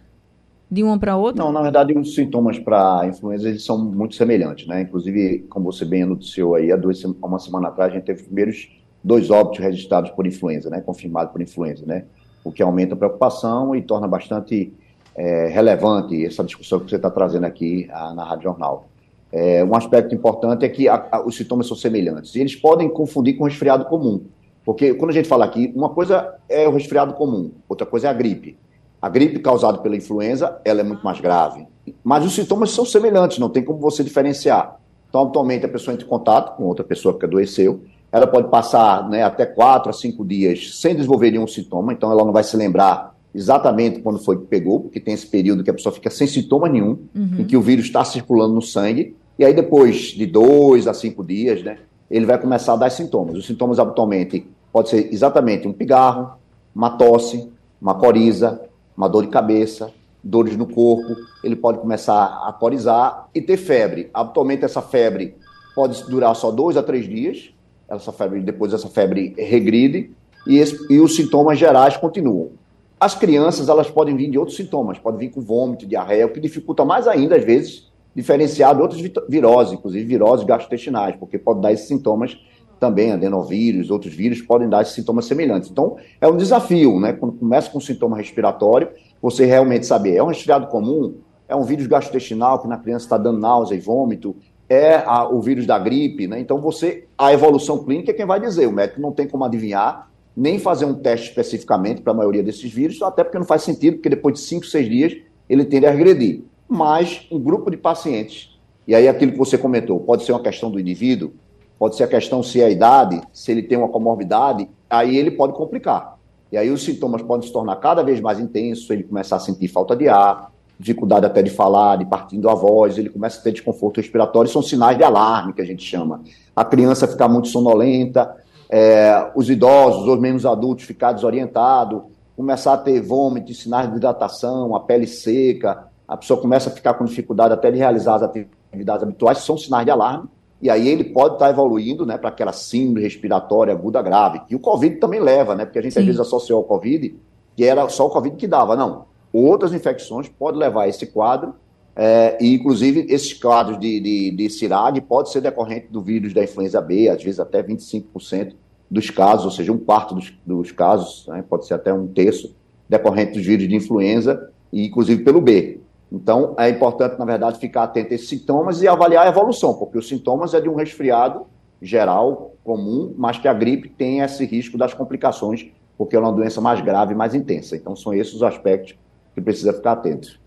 De 0.70 0.84
uma 0.84 0.98
para 0.98 1.18
outra? 1.18 1.44
Não, 1.44 1.52
na 1.52 1.62
verdade, 1.62 1.98
os 1.98 2.16
sintomas 2.16 2.58
para 2.58 3.06
influenza 3.06 3.50
eles 3.50 3.66
são 3.66 3.78
muito 3.78 4.16
semelhantes, 4.16 4.68
né? 4.68 4.82
Inclusive, 4.82 5.40
como 5.50 5.72
você 5.72 5.84
bem 5.84 6.04
anunciou 6.04 6.56
aí, 6.56 6.72
há 6.72 6.78
duas, 6.78 7.04
uma 7.04 7.40
semana 7.40 7.68
atrás, 7.68 7.92
a 7.92 7.96
gente 7.96 8.06
teve 8.06 8.22
os 8.22 8.26
primeiros 8.28 8.70
dois 9.04 9.30
óbitos 9.30 9.60
registrados 9.60 10.12
por 10.12 10.28
influenza, 10.28 10.70
né, 10.70 10.82
confirmado 10.82 11.32
por 11.32 11.42
influenza, 11.42 11.86
né, 11.86 12.06
o 12.44 12.52
que 12.52 12.62
aumenta 12.62 12.94
a 12.94 12.98
preocupação 12.98 13.76
e 13.76 13.82
torna 13.82 14.08
bastante 14.08 14.74
é, 15.16 15.48
relevante 15.48 16.26
essa 16.26 16.44
discussão 16.44 16.80
que 16.80 16.90
você 16.90 16.96
está 16.96 17.10
trazendo 17.10 17.46
aqui 17.46 17.90
a, 17.92 18.14
na 18.14 18.24
Rádio 18.24 18.44
Jornal. 18.44 18.88
É, 19.32 19.64
um 19.64 19.76
aspecto 19.76 20.14
importante 20.14 20.66
é 20.66 20.70
que 20.70 20.88
a, 20.88 21.08
a, 21.12 21.26
os 21.26 21.36
sintomas 21.36 21.68
são 21.68 21.76
semelhantes 21.76 22.36
e 22.36 22.40
eles 22.40 22.56
podem 22.56 22.90
confundir 22.90 23.38
com 23.38 23.46
resfriado 23.46 23.86
comum, 23.86 24.26
porque 24.64 24.94
quando 24.94 25.12
a 25.12 25.14
gente 25.14 25.28
fala 25.28 25.46
aqui, 25.46 25.72
uma 25.76 25.90
coisa 25.90 26.36
é 26.50 26.68
o 26.68 26.72
resfriado 26.72 27.14
comum, 27.14 27.52
outra 27.68 27.86
coisa 27.86 28.08
é 28.08 28.10
a 28.10 28.14
gripe. 28.14 28.58
A 29.02 29.10
gripe 29.10 29.40
causada 29.40 29.80
pela 29.80 29.96
influenza, 29.96 30.62
ela 30.64 30.82
é 30.82 30.84
muito 30.84 31.04
mais 31.04 31.20
grave, 31.20 31.66
mas 32.04 32.24
os 32.24 32.36
sintomas 32.36 32.70
são 32.72 32.86
semelhantes, 32.86 33.40
não 33.40 33.50
tem 33.50 33.64
como 33.64 33.80
você 33.80 34.04
diferenciar. 34.04 34.80
Então, 35.10 35.24
atualmente, 35.24 35.66
a 35.66 35.70
pessoa 35.70 35.94
entra 35.94 36.06
em 36.06 36.10
contato 36.10 36.56
com 36.56 36.64
outra 36.64 36.86
pessoa 36.86 37.18
que 37.18 37.26
adoeceu, 37.26 37.82
ela 38.12 38.28
pode 38.28 38.50
passar 38.50 39.08
né, 39.10 39.24
até 39.24 39.46
quatro 39.46 39.90
a 39.90 39.94
cinco 39.94 40.26
dias 40.26 40.80
sem 40.80 40.96
desenvolver 40.96 41.32
nenhum 41.32 41.48
sintoma, 41.48 41.94
então 41.94 42.12
ela 42.12 42.26
não 42.26 42.34
vai 42.34 42.44
se 42.44 42.58
lembrar 42.58 43.16
exatamente 43.34 44.02
quando 44.02 44.20
foi 44.20 44.38
que 44.38 44.46
pegou, 44.46 44.82
porque 44.82 45.00
tem 45.00 45.14
esse 45.14 45.26
período 45.26 45.64
que 45.64 45.70
a 45.70 45.74
pessoa 45.74 45.94
fica 45.94 46.10
sem 46.10 46.28
sintoma 46.28 46.68
nenhum, 46.68 47.00
uhum. 47.16 47.38
em 47.40 47.46
que 47.46 47.56
o 47.56 47.62
vírus 47.62 47.86
está 47.86 48.04
circulando 48.04 48.54
no 48.54 48.62
sangue, 48.62 49.16
e 49.40 49.46
aí 49.46 49.54
depois 49.54 50.12
de 50.12 50.26
dois 50.26 50.88
a 50.88 50.94
cinco 50.94 51.24
dias, 51.24 51.64
né, 51.64 51.78
ele 52.10 52.26
vai 52.26 52.38
começar 52.38 52.74
a 52.74 52.76
dar 52.76 52.90
sintomas. 52.90 53.38
Os 53.38 53.46
sintomas 53.46 53.80
habitualmente 53.80 54.46
pode 54.72 54.90
ser 54.90 55.14
exatamente 55.14 55.66
um 55.68 55.72
pigarro, 55.72 56.34
uma 56.76 56.90
tosse, 56.92 57.50
uma 57.82 57.96
coriza, 57.96 58.62
uma 58.96 59.08
dor 59.08 59.24
de 59.24 59.30
cabeça, 59.30 59.92
dores 60.24 60.56
no 60.56 60.68
corpo, 60.68 61.16
ele 61.44 61.56
pode 61.56 61.80
começar 61.80 62.44
a 62.46 62.54
corizar 62.54 63.30
e 63.34 63.42
ter 63.42 63.58
febre. 63.58 64.10
Habitualmente 64.14 64.66
essa 64.66 64.82
febre 64.82 65.36
pode 65.74 66.04
durar 66.04 66.36
só 66.36 66.52
dois 66.52 66.78
a 66.78 66.84
três 66.84 67.08
dias, 67.08 67.54
essa 67.96 68.12
febre, 68.12 68.42
depois 68.42 68.74
essa 68.74 68.88
febre 68.88 69.34
regride 69.38 70.12
e, 70.48 70.58
esse, 70.58 70.78
e 70.90 71.00
os 71.00 71.16
sintomas 71.16 71.60
gerais 71.60 71.98
continuam. 71.98 72.52
As 73.00 73.16
crianças, 73.16 73.68
elas 73.68 73.90
podem 73.90 74.16
vir 74.16 74.30
de 74.30 74.38
outros 74.38 74.58
sintomas, 74.58 75.00
podem 75.00 75.20
vir 75.20 75.30
com 75.30 75.42
vômito, 75.42 75.88
diarreia, 75.88 76.26
o 76.26 76.30
que 76.30 76.40
dificulta 76.40 76.86
mais 76.86 77.08
ainda, 77.08 77.36
às 77.36 77.44
vezes, 77.44 77.92
diferenciar 78.16 78.76
de 78.76 78.82
outras 78.82 79.02
viroses, 79.28 79.74
inclusive 79.74 80.06
viroses 80.06 80.46
gastrointestinais, 80.46 81.16
porque 81.16 81.38
pode 81.38 81.62
dar 81.62 81.72
esses 81.72 81.88
sintomas 81.88 82.38
também, 82.80 83.12
adenovírus, 83.12 83.92
outros 83.92 84.14
vírus 84.14 84.42
podem 84.42 84.68
dar 84.68 84.82
esses 84.82 84.96
sintomas 84.96 85.26
semelhantes. 85.26 85.70
Então, 85.70 85.98
é 86.20 86.28
um 86.28 86.36
desafio, 86.36 87.00
né? 87.00 87.14
Quando 87.14 87.34
começa 87.34 87.70
com 87.70 87.80
sintoma 87.80 88.18
respiratório, 88.18 88.90
você 89.22 89.46
realmente 89.46 89.86
saber, 89.86 90.16
é 90.16 90.24
um 90.24 90.28
resfriado 90.28 90.68
comum, 90.68 91.16
é 91.48 91.56
um 91.56 91.64
vírus 91.64 91.86
gastrointestinal 91.86 92.60
que 92.60 92.68
na 92.68 92.78
criança 92.78 93.06
está 93.06 93.18
dando 93.18 93.40
náusea 93.40 93.76
e 93.76 93.80
vômito, 93.80 94.36
é 94.72 95.04
a, 95.06 95.28
o 95.28 95.42
vírus 95.42 95.66
da 95.66 95.78
gripe, 95.78 96.28
né? 96.28 96.40
Então 96.40 96.62
você, 96.62 97.04
a 97.18 97.34
evolução 97.34 97.84
clínica 97.84 98.12
é 98.12 98.14
quem 98.14 98.26
vai 98.26 98.40
dizer. 98.40 98.68
O 98.68 98.72
médico 98.72 99.02
não 99.02 99.12
tem 99.12 99.28
como 99.28 99.44
adivinhar, 99.44 100.10
nem 100.34 100.58
fazer 100.58 100.86
um 100.86 100.94
teste 100.94 101.28
especificamente 101.28 102.02
para 102.02 102.14
a 102.14 102.16
maioria 102.16 102.42
desses 102.42 102.72
vírus, 102.72 103.02
até 103.02 103.22
porque 103.22 103.38
não 103.38 103.46
faz 103.46 103.64
sentido, 103.64 103.96
porque 103.96 104.08
depois 104.08 104.36
de 104.36 104.40
5, 104.40 104.66
6 104.66 104.90
dias 104.90 105.18
ele 105.50 105.66
tende 105.66 105.86
a 105.86 105.92
regredir. 105.92 106.44
Mas 106.70 107.28
um 107.30 107.38
grupo 107.38 107.70
de 107.70 107.76
pacientes, 107.76 108.58
e 108.88 108.96
aí 108.96 109.10
aquilo 109.10 109.34
que 109.34 109.38
você 109.38 109.58
comentou, 109.58 110.00
pode 110.00 110.24
ser 110.24 110.32
uma 110.32 110.42
questão 110.42 110.72
do 110.72 110.80
indivíduo, 110.80 111.34
pode 111.78 111.98
ser 111.98 112.06
a 112.06 112.08
questão 112.08 112.42
se 112.42 112.62
é 112.62 112.66
a 112.66 112.70
idade, 112.70 113.22
se 113.34 113.52
ele 113.52 113.64
tem 113.64 113.78
uma 113.78 113.90
comorbidade, 113.90 114.70
aí 114.90 115.18
ele 115.18 115.32
pode 115.32 115.52
complicar. 115.52 116.18
E 116.50 116.58
aí 116.58 116.70
os 116.70 116.82
sintomas 116.82 117.22
podem 117.22 117.46
se 117.46 117.52
tornar 117.52 117.76
cada 117.76 118.04
vez 118.04 118.22
mais 118.22 118.40
intensos, 118.40 118.90
ele 118.90 119.04
começar 119.04 119.36
a 119.36 119.40
sentir 119.40 119.68
falta 119.68 119.98
de 119.98 120.08
ar, 120.08 120.51
dificuldade 120.82 121.26
até 121.26 121.42
de 121.44 121.52
falar, 121.52 121.98
de 121.98 122.06
partindo 122.06 122.50
a 122.50 122.56
voz, 122.56 122.98
ele 122.98 123.10
começa 123.10 123.40
a 123.40 123.44
ter 123.44 123.52
desconforto 123.52 123.98
respiratório, 123.98 124.50
são 124.50 124.62
sinais 124.62 124.98
de 124.98 125.04
alarme 125.04 125.54
que 125.54 125.62
a 125.62 125.66
gente 125.66 125.84
chama. 125.84 126.22
A 126.56 126.66
criança 126.66 127.08
ficar 127.08 127.28
muito 127.28 127.48
sonolenta, 127.50 128.36
é, 128.70 129.32
os 129.36 129.50
idosos 129.50 130.08
ou 130.08 130.20
menos 130.20 130.46
adultos 130.46 130.86
ficar 130.86 131.12
desorientado, 131.12 132.06
começar 132.36 132.74
a 132.74 132.78
ter 132.78 133.00
vômito, 133.00 133.54
sinais 133.54 133.90
de 133.90 133.98
hidratação, 133.98 134.76
a 134.76 134.80
pele 134.80 135.06
seca, 135.06 135.88
a 136.08 136.18
pessoa 136.18 136.42
começa 136.42 136.70
a 136.70 136.74
ficar 136.74 136.96
com 136.96 137.06
dificuldade 137.06 137.54
até 137.54 137.70
de 137.70 137.78
realizar 137.78 138.16
as 138.16 138.24
atividades 138.24 139.04
habituais, 139.04 139.38
são 139.38 139.58
sinais 139.58 139.86
de 139.86 139.92
alarme, 139.92 140.28
e 140.60 140.70
aí 140.70 140.88
ele 140.88 141.04
pode 141.04 141.36
estar 141.36 141.50
evoluindo 141.50 142.06
né, 142.06 142.18
para 142.18 142.30
aquela 142.30 142.54
síndrome 142.54 143.02
respiratória 143.02 143.74
aguda 143.74 144.02
grave, 144.02 144.42
que 144.48 144.56
o 144.56 144.60
Covid 144.60 144.96
também 144.98 145.20
leva, 145.20 145.56
né? 145.56 145.66
Porque 145.66 145.80
a 145.80 145.82
gente 145.82 145.94
Sim. 145.94 146.00
às 146.02 146.06
vezes 146.06 146.22
associou 146.22 146.60
ao 146.60 146.64
Covid 146.64 147.16
que 147.56 147.66
era 147.66 147.88
só 147.90 148.08
o 148.08 148.10
Covid 148.10 148.36
que 148.36 148.48
dava. 148.48 148.76
Não 148.76 149.11
outras 149.32 149.74
infecções 149.74 150.28
podem 150.28 150.60
levar 150.60 150.84
a 150.84 150.88
esse 150.88 151.08
quadro 151.08 151.56
É, 151.94 152.38
e, 152.40 152.54
inclusive, 152.54 153.06
esses 153.10 153.34
quadros 153.34 153.78
de, 153.78 154.00
de, 154.00 154.32
de 154.32 155.02
pode 155.02 155.30
ser 155.30 155.42
decorrente 155.42 155.88
do 155.90 156.02
vírus 156.02 156.34
da 156.34 156.42
influenza 156.42 156.80
B, 156.80 157.10
às 157.10 157.22
vezes 157.22 157.38
até 157.38 157.62
25% 157.62 158.54
dos 158.90 159.10
casos, 159.10 159.46
ou 159.46 159.52
seja, 159.52 159.72
um 159.72 159.78
quarto 159.78 160.16
dos, 160.16 160.34
dos 160.46 160.72
casos, 160.72 161.28
né, 161.28 161.44
pode 161.48 161.66
ser 161.66 161.74
até 161.74 161.94
um 161.94 162.08
terço, 162.08 162.56
decorrente 162.88 163.34
dos 163.34 163.46
vírus 163.46 163.68
de 163.68 163.76
influenza, 163.76 164.52
e 164.72 164.86
inclusive 164.86 165.24
pelo 165.24 165.40
B. 165.42 165.80
Então, 166.12 166.56
é 166.58 166.70
importante, 166.70 167.18
na 167.18 167.24
verdade, 167.24 167.58
ficar 167.58 167.84
atento 167.84 168.12
a 168.12 168.16
esses 168.16 168.28
sintomas 168.28 168.82
e 168.82 168.88
avaliar 168.88 169.26
a 169.26 169.30
evolução, 169.30 169.74
porque 169.74 169.98
os 169.98 170.08
sintomas 170.08 170.54
é 170.54 170.60
de 170.60 170.68
um 170.68 170.76
resfriado 170.76 171.46
geral, 171.82 172.54
comum, 172.64 173.14
mas 173.18 173.38
que 173.38 173.48
a 173.48 173.54
gripe 173.54 173.90
tem 173.90 174.20
esse 174.20 174.46
risco 174.46 174.78
das 174.78 174.94
complicações, 174.94 175.68
porque 175.98 176.16
é 176.16 176.20
uma 176.20 176.32
doença 176.32 176.60
mais 176.60 176.82
grave 176.82 177.14
e 177.14 177.16
mais 177.16 177.34
intensa. 177.34 177.78
Então, 177.78 177.96
são 177.96 178.14
esses 178.14 178.34
os 178.34 178.44
aspectos 178.44 178.96
que 179.34 179.42
precisa 179.42 179.74
ficar 179.74 179.94
atento. 179.94 180.40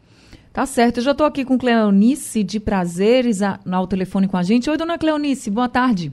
Tá 0.53 0.67
certo. 0.67 0.99
Eu 0.99 1.03
já 1.03 1.11
estou 1.11 1.27
aqui 1.27 1.45
com 1.45 1.59
Cleonice 1.59 2.45
de 2.45 2.61
Prazeres 2.61 3.41
ao 3.43 3.87
telefone 3.89 4.29
com 4.29 4.37
a 4.37 4.43
gente. 4.43 4.71
Oi, 4.71 4.77
dona 4.77 4.99
Cleonice, 4.99 5.51
boa 5.51 5.69
tarde. 5.69 6.13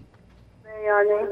Bem, 0.63 0.91
olha, 0.91 1.29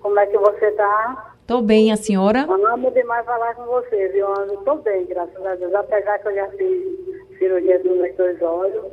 como 0.00 0.18
é 0.18 0.26
que 0.26 0.38
você 0.38 0.66
está? 0.66 1.34
Estou 1.42 1.62
bem, 1.62 1.92
a 1.92 1.96
senhora? 1.96 2.46
Eu 2.48 2.66
amo 2.66 2.90
demais 2.90 3.24
falar 3.24 3.54
com 3.54 3.66
você, 3.66 4.08
viu? 4.08 4.26
Estou 4.52 4.78
bem, 4.78 5.06
graças 5.06 5.46
a 5.46 5.54
Deus. 5.54 5.74
Apesar 5.74 6.18
que 6.18 6.28
eu 6.28 6.34
já 6.34 6.48
fiz 6.52 7.38
cirurgia 7.38 7.78
dos 7.80 7.96
meus 7.96 8.16
dois 8.16 8.42
olhos, 8.42 8.84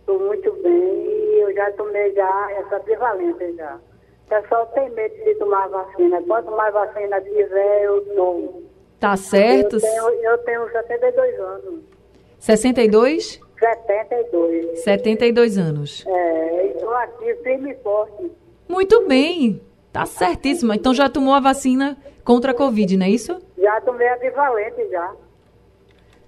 estou 0.00 0.18
muito 0.18 0.50
bem 0.62 0.72
e 0.72 1.40
eu 1.42 1.54
já 1.54 1.70
tomei 1.72 2.12
já 2.14 2.50
essa 2.52 2.78
bivalente 2.80 3.56
já. 3.56 3.76
O 3.76 4.28
pessoal 4.28 4.66
tem 4.74 4.90
medo 4.90 5.14
de 5.22 5.34
tomar 5.34 5.68
vacina. 5.68 6.22
Quanto 6.22 6.50
mais 6.52 6.72
vacina 6.72 7.20
tiver, 7.20 7.84
eu 7.84 8.00
tomo. 8.16 8.61
Tá 9.02 9.16
certo. 9.16 9.74
Eu 9.74 9.80
tenho, 9.80 10.30
eu 10.30 10.38
tenho 10.38 10.70
72 10.70 11.40
anos. 11.40 11.80
62? 12.38 13.40
72. 13.58 14.78
72 14.84 15.58
anos. 15.58 16.04
É, 16.06 16.66
estou 16.68 16.94
aqui 16.94 17.34
firme 17.42 17.72
e 17.72 17.74
forte. 17.82 18.30
Muito 18.68 19.04
bem. 19.08 19.60
Tá 19.92 20.06
certíssima. 20.06 20.76
Então 20.76 20.94
já 20.94 21.08
tomou 21.08 21.34
a 21.34 21.40
vacina 21.40 21.96
contra 22.24 22.52
a 22.52 22.54
Covid, 22.54 22.96
não 22.96 23.04
é 23.04 23.10
isso? 23.10 23.36
Já 23.58 23.80
tomei 23.80 24.06
a 24.06 24.16
bivalente 24.18 24.88
já. 24.88 25.12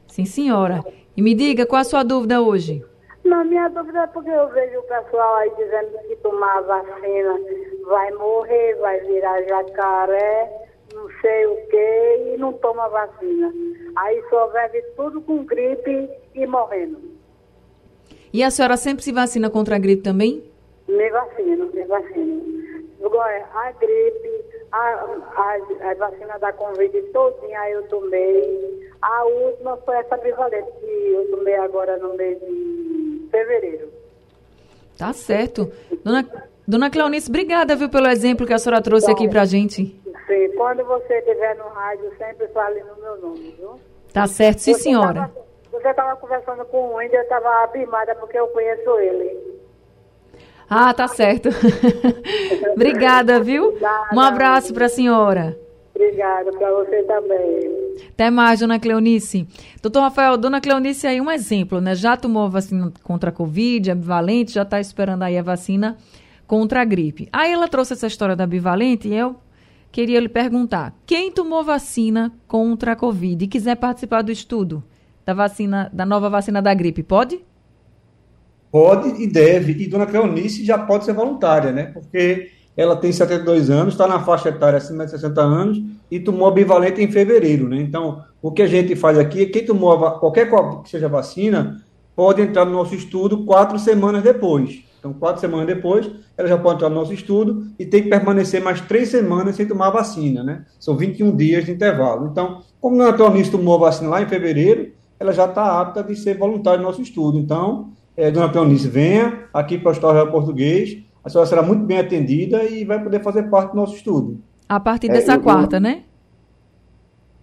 Sim, 0.08 0.24
senhora. 0.24 0.82
E 1.16 1.22
me 1.22 1.32
diga, 1.32 1.64
qual 1.64 1.80
a 1.80 1.84
sua 1.84 2.02
dúvida 2.02 2.42
hoje? 2.42 2.84
Não, 3.24 3.44
minha 3.44 3.68
dúvida 3.68 4.00
é 4.00 4.06
porque 4.08 4.30
eu 4.30 4.48
vejo 4.48 4.80
o 4.80 4.82
pessoal 4.82 5.36
aí 5.36 5.50
dizendo 5.56 5.96
que 6.08 6.16
tomar 6.16 6.58
a 6.58 6.60
vacina 6.62 7.38
vai 7.86 8.10
morrer, 8.10 8.74
vai 8.80 8.98
virar 8.98 9.42
jacaré, 9.42 10.63
sei 11.24 11.46
o 11.46 11.56
quê, 11.68 12.34
e 12.34 12.36
não 12.36 12.52
toma 12.52 12.86
vacina. 12.88 13.50
Aí 13.96 14.22
só 14.28 14.46
vive 14.48 14.82
tudo 14.94 15.22
com 15.22 15.42
gripe 15.44 16.10
e 16.34 16.46
morrendo. 16.46 16.98
E 18.30 18.42
a 18.42 18.50
senhora 18.50 18.76
sempre 18.76 19.02
se 19.02 19.12
vacina 19.12 19.48
contra 19.48 19.76
a 19.76 19.78
gripe 19.78 20.02
também? 20.02 20.44
Me 20.86 21.08
vacino, 21.10 21.70
me 21.72 21.84
vacino. 21.84 22.42
Agora, 23.02 23.48
a 23.54 23.72
gripe, 23.72 24.44
a, 24.70 24.78
a, 24.78 25.90
a 25.90 25.94
vacina 25.94 26.38
da 26.38 26.52
Covid 26.52 27.00
todinha 27.12 27.70
eu 27.70 27.82
tomei. 27.88 28.90
A 29.00 29.24
última 29.24 29.76
foi 29.78 29.96
essa 29.96 30.16
bivalente 30.18 30.70
que 30.80 31.12
eu 31.12 31.30
tomei 31.30 31.54
agora 31.56 31.96
no 31.96 32.14
mês 32.16 32.38
de 32.40 33.28
fevereiro. 33.30 33.88
Tá 34.98 35.12
certo. 35.12 35.72
Dona, 36.02 36.26
Dona 36.66 36.88
Cleonice, 36.90 37.28
obrigada, 37.28 37.76
viu, 37.76 37.88
pelo 37.88 38.06
exemplo 38.08 38.46
que 38.46 38.52
a 38.52 38.58
senhora 38.58 38.80
trouxe 38.82 39.10
aqui 39.10 39.28
pra 39.28 39.44
gente. 39.44 39.84
Sim, 40.26 40.48
quando 40.56 40.82
você 40.84 41.18
estiver 41.18 41.56
no 41.56 41.64
rádio, 41.68 42.10
sempre 42.16 42.46
fale 42.48 42.80
no 42.84 42.96
meu 43.02 43.20
nome, 43.20 43.54
viu? 43.58 43.78
Tá 44.12 44.26
certo, 44.26 44.60
sim, 44.60 44.72
Você 44.72 44.80
senhora. 44.84 45.12
tava- 45.14 45.44
você 45.72 45.88
estava 45.88 46.16
conversando 46.16 46.64
com 46.66 46.94
o 46.94 47.02
índio, 47.02 47.16
eu 47.16 47.22
estava 47.22 47.64
abimada 47.64 48.14
porque 48.14 48.38
eu 48.38 48.46
conheço 48.48 48.90
ele. 49.00 49.36
Ah, 50.70 50.94
tá 50.94 51.06
certo. 51.08 51.50
obrigada, 52.74 53.40
viu? 53.40 53.76
Um 54.12 54.20
abraço 54.20 54.72
pra 54.72 54.88
senhora. 54.88 55.58
Obrigada, 55.94 56.50
para 56.52 56.70
você 56.72 57.02
também. 57.02 57.94
Até 58.08 58.30
mais, 58.30 58.60
dona 58.60 58.80
Cleonice. 58.80 59.46
Doutor 59.82 60.00
Rafael, 60.00 60.36
dona 60.36 60.60
Cleonice 60.60 61.06
aí 61.06 61.20
um 61.20 61.30
exemplo, 61.30 61.80
né? 61.80 61.94
Já 61.94 62.16
tomou 62.16 62.46
a 62.46 62.48
vacina 62.48 62.92
contra 63.02 63.30
a 63.30 63.32
Covid, 63.32 63.90
a 63.90 63.94
bivalente, 63.94 64.52
já 64.52 64.62
está 64.62 64.80
esperando 64.80 65.22
aí 65.22 65.36
a 65.38 65.42
vacina 65.42 65.96
contra 66.46 66.82
a 66.82 66.84
gripe. 66.84 67.28
Aí 67.32 67.52
ela 67.52 67.68
trouxe 67.68 67.92
essa 67.92 68.06
história 68.06 68.36
da 68.36 68.46
bivalente 68.46 69.08
e 69.08 69.14
eu 69.14 69.36
queria 69.90 70.20
lhe 70.20 70.28
perguntar: 70.28 70.94
quem 71.06 71.30
tomou 71.30 71.62
vacina 71.64 72.32
contra 72.46 72.92
a 72.92 72.96
Covid 72.96 73.44
e 73.44 73.48
quiser 73.48 73.76
participar 73.76 74.22
do 74.22 74.32
estudo 74.32 74.82
da 75.24 75.32
vacina, 75.32 75.90
da 75.92 76.04
nova 76.04 76.28
vacina 76.28 76.60
da 76.60 76.74
gripe, 76.74 77.02
pode? 77.02 77.40
Pode 78.70 79.22
e 79.22 79.26
deve. 79.26 79.72
E 79.72 79.88
Dona 79.88 80.06
Cleonice 80.06 80.64
já 80.64 80.76
pode 80.76 81.04
ser 81.04 81.14
voluntária, 81.14 81.72
né? 81.72 81.84
Porque 81.84 82.50
ela 82.76 82.96
tem 82.96 83.12
72 83.12 83.70
anos, 83.70 83.94
está 83.94 84.06
na 84.06 84.20
faixa 84.20 84.48
etária 84.48 84.76
acima 84.76 85.04
de 85.04 85.12
60 85.12 85.40
anos 85.40 85.80
e 86.10 86.18
tomou 86.18 86.48
a 86.48 86.50
bivalente 86.50 87.00
em 87.00 87.10
fevereiro, 87.10 87.68
né? 87.68 87.76
Então, 87.76 88.24
o 88.42 88.50
que 88.50 88.62
a 88.62 88.66
gente 88.66 88.96
faz 88.96 89.16
aqui 89.16 89.42
é 89.42 89.46
quem 89.46 89.64
tomou 89.64 89.92
a 89.92 90.18
qualquer 90.18 90.50
qual 90.50 90.82
que 90.82 90.90
seja 90.90 91.08
vacina 91.08 91.80
pode 92.16 92.42
entrar 92.42 92.64
no 92.64 92.72
nosso 92.72 92.94
estudo 92.94 93.44
quatro 93.44 93.78
semanas 93.78 94.22
depois. 94.22 94.82
Então, 95.04 95.12
quatro 95.12 95.38
semanas 95.38 95.66
depois, 95.66 96.10
ela 96.34 96.48
já 96.48 96.56
pode 96.56 96.76
entrar 96.76 96.88
no 96.88 96.94
nosso 96.94 97.12
estudo 97.12 97.66
e 97.78 97.84
tem 97.84 98.04
que 98.04 98.08
permanecer 98.08 98.62
mais 98.62 98.80
três 98.80 99.10
semanas 99.10 99.54
sem 99.54 99.68
tomar 99.68 99.88
a 99.88 99.90
vacina, 99.90 100.42
né? 100.42 100.64
São 100.80 100.96
21 100.96 101.36
dias 101.36 101.66
de 101.66 101.72
intervalo. 101.72 102.26
Então, 102.32 102.62
como 102.80 103.02
a 103.02 103.12
Cleonice 103.12 103.50
tomou 103.50 103.74
a 103.74 103.78
vacina 103.80 104.08
lá 104.08 104.22
em 104.22 104.26
fevereiro, 104.26 104.92
ela 105.20 105.30
já 105.30 105.44
está 105.44 105.78
apta 105.78 106.02
de 106.02 106.16
ser 106.16 106.38
voluntária 106.38 106.78
no 106.78 106.86
nosso 106.86 107.02
estudo. 107.02 107.38
Então, 107.38 107.90
é, 108.16 108.30
dona 108.30 108.48
Cleonice, 108.48 108.88
venha 108.88 109.40
aqui 109.52 109.76
para 109.76 109.88
o 109.88 109.90
Hospital 109.90 110.14
Real 110.14 110.30
Português, 110.30 110.96
a 111.22 111.28
senhora 111.28 111.46
será 111.50 111.62
muito 111.62 111.84
bem 111.84 111.98
atendida 111.98 112.64
e 112.64 112.82
vai 112.86 113.02
poder 113.02 113.22
fazer 113.22 113.42
parte 113.50 113.72
do 113.72 113.76
nosso 113.76 113.94
estudo. 113.94 114.38
A 114.66 114.80
partir 114.80 115.10
É, 115.10 115.12
dessa 115.12 115.32
eu- 115.32 115.36
eu- 115.36 115.42
quarta, 115.42 115.78
né? 115.78 116.04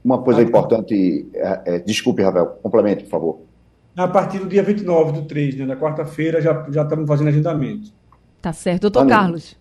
Uma 0.03 0.17
coisa 0.23 0.41
importante, 0.41 1.27
é, 1.35 1.61
é, 1.75 1.79
desculpe, 1.79 2.23
Ravel, 2.23 2.47
complemente, 2.63 3.03
por 3.03 3.09
favor. 3.11 3.39
A 3.95 4.07
partir 4.07 4.39
do 4.39 4.47
dia 4.47 4.63
29 4.63 5.11
do 5.11 5.21
3, 5.23 5.57
né, 5.57 5.65
da 5.65 5.75
quarta-feira, 5.75 6.41
já, 6.41 6.65
já 6.69 6.83
estamos 6.83 7.07
fazendo 7.07 7.27
agendamento. 7.27 7.91
Tá 8.41 8.53
certo. 8.53 8.81
Doutor 8.83 9.05
Carlos. 9.07 9.55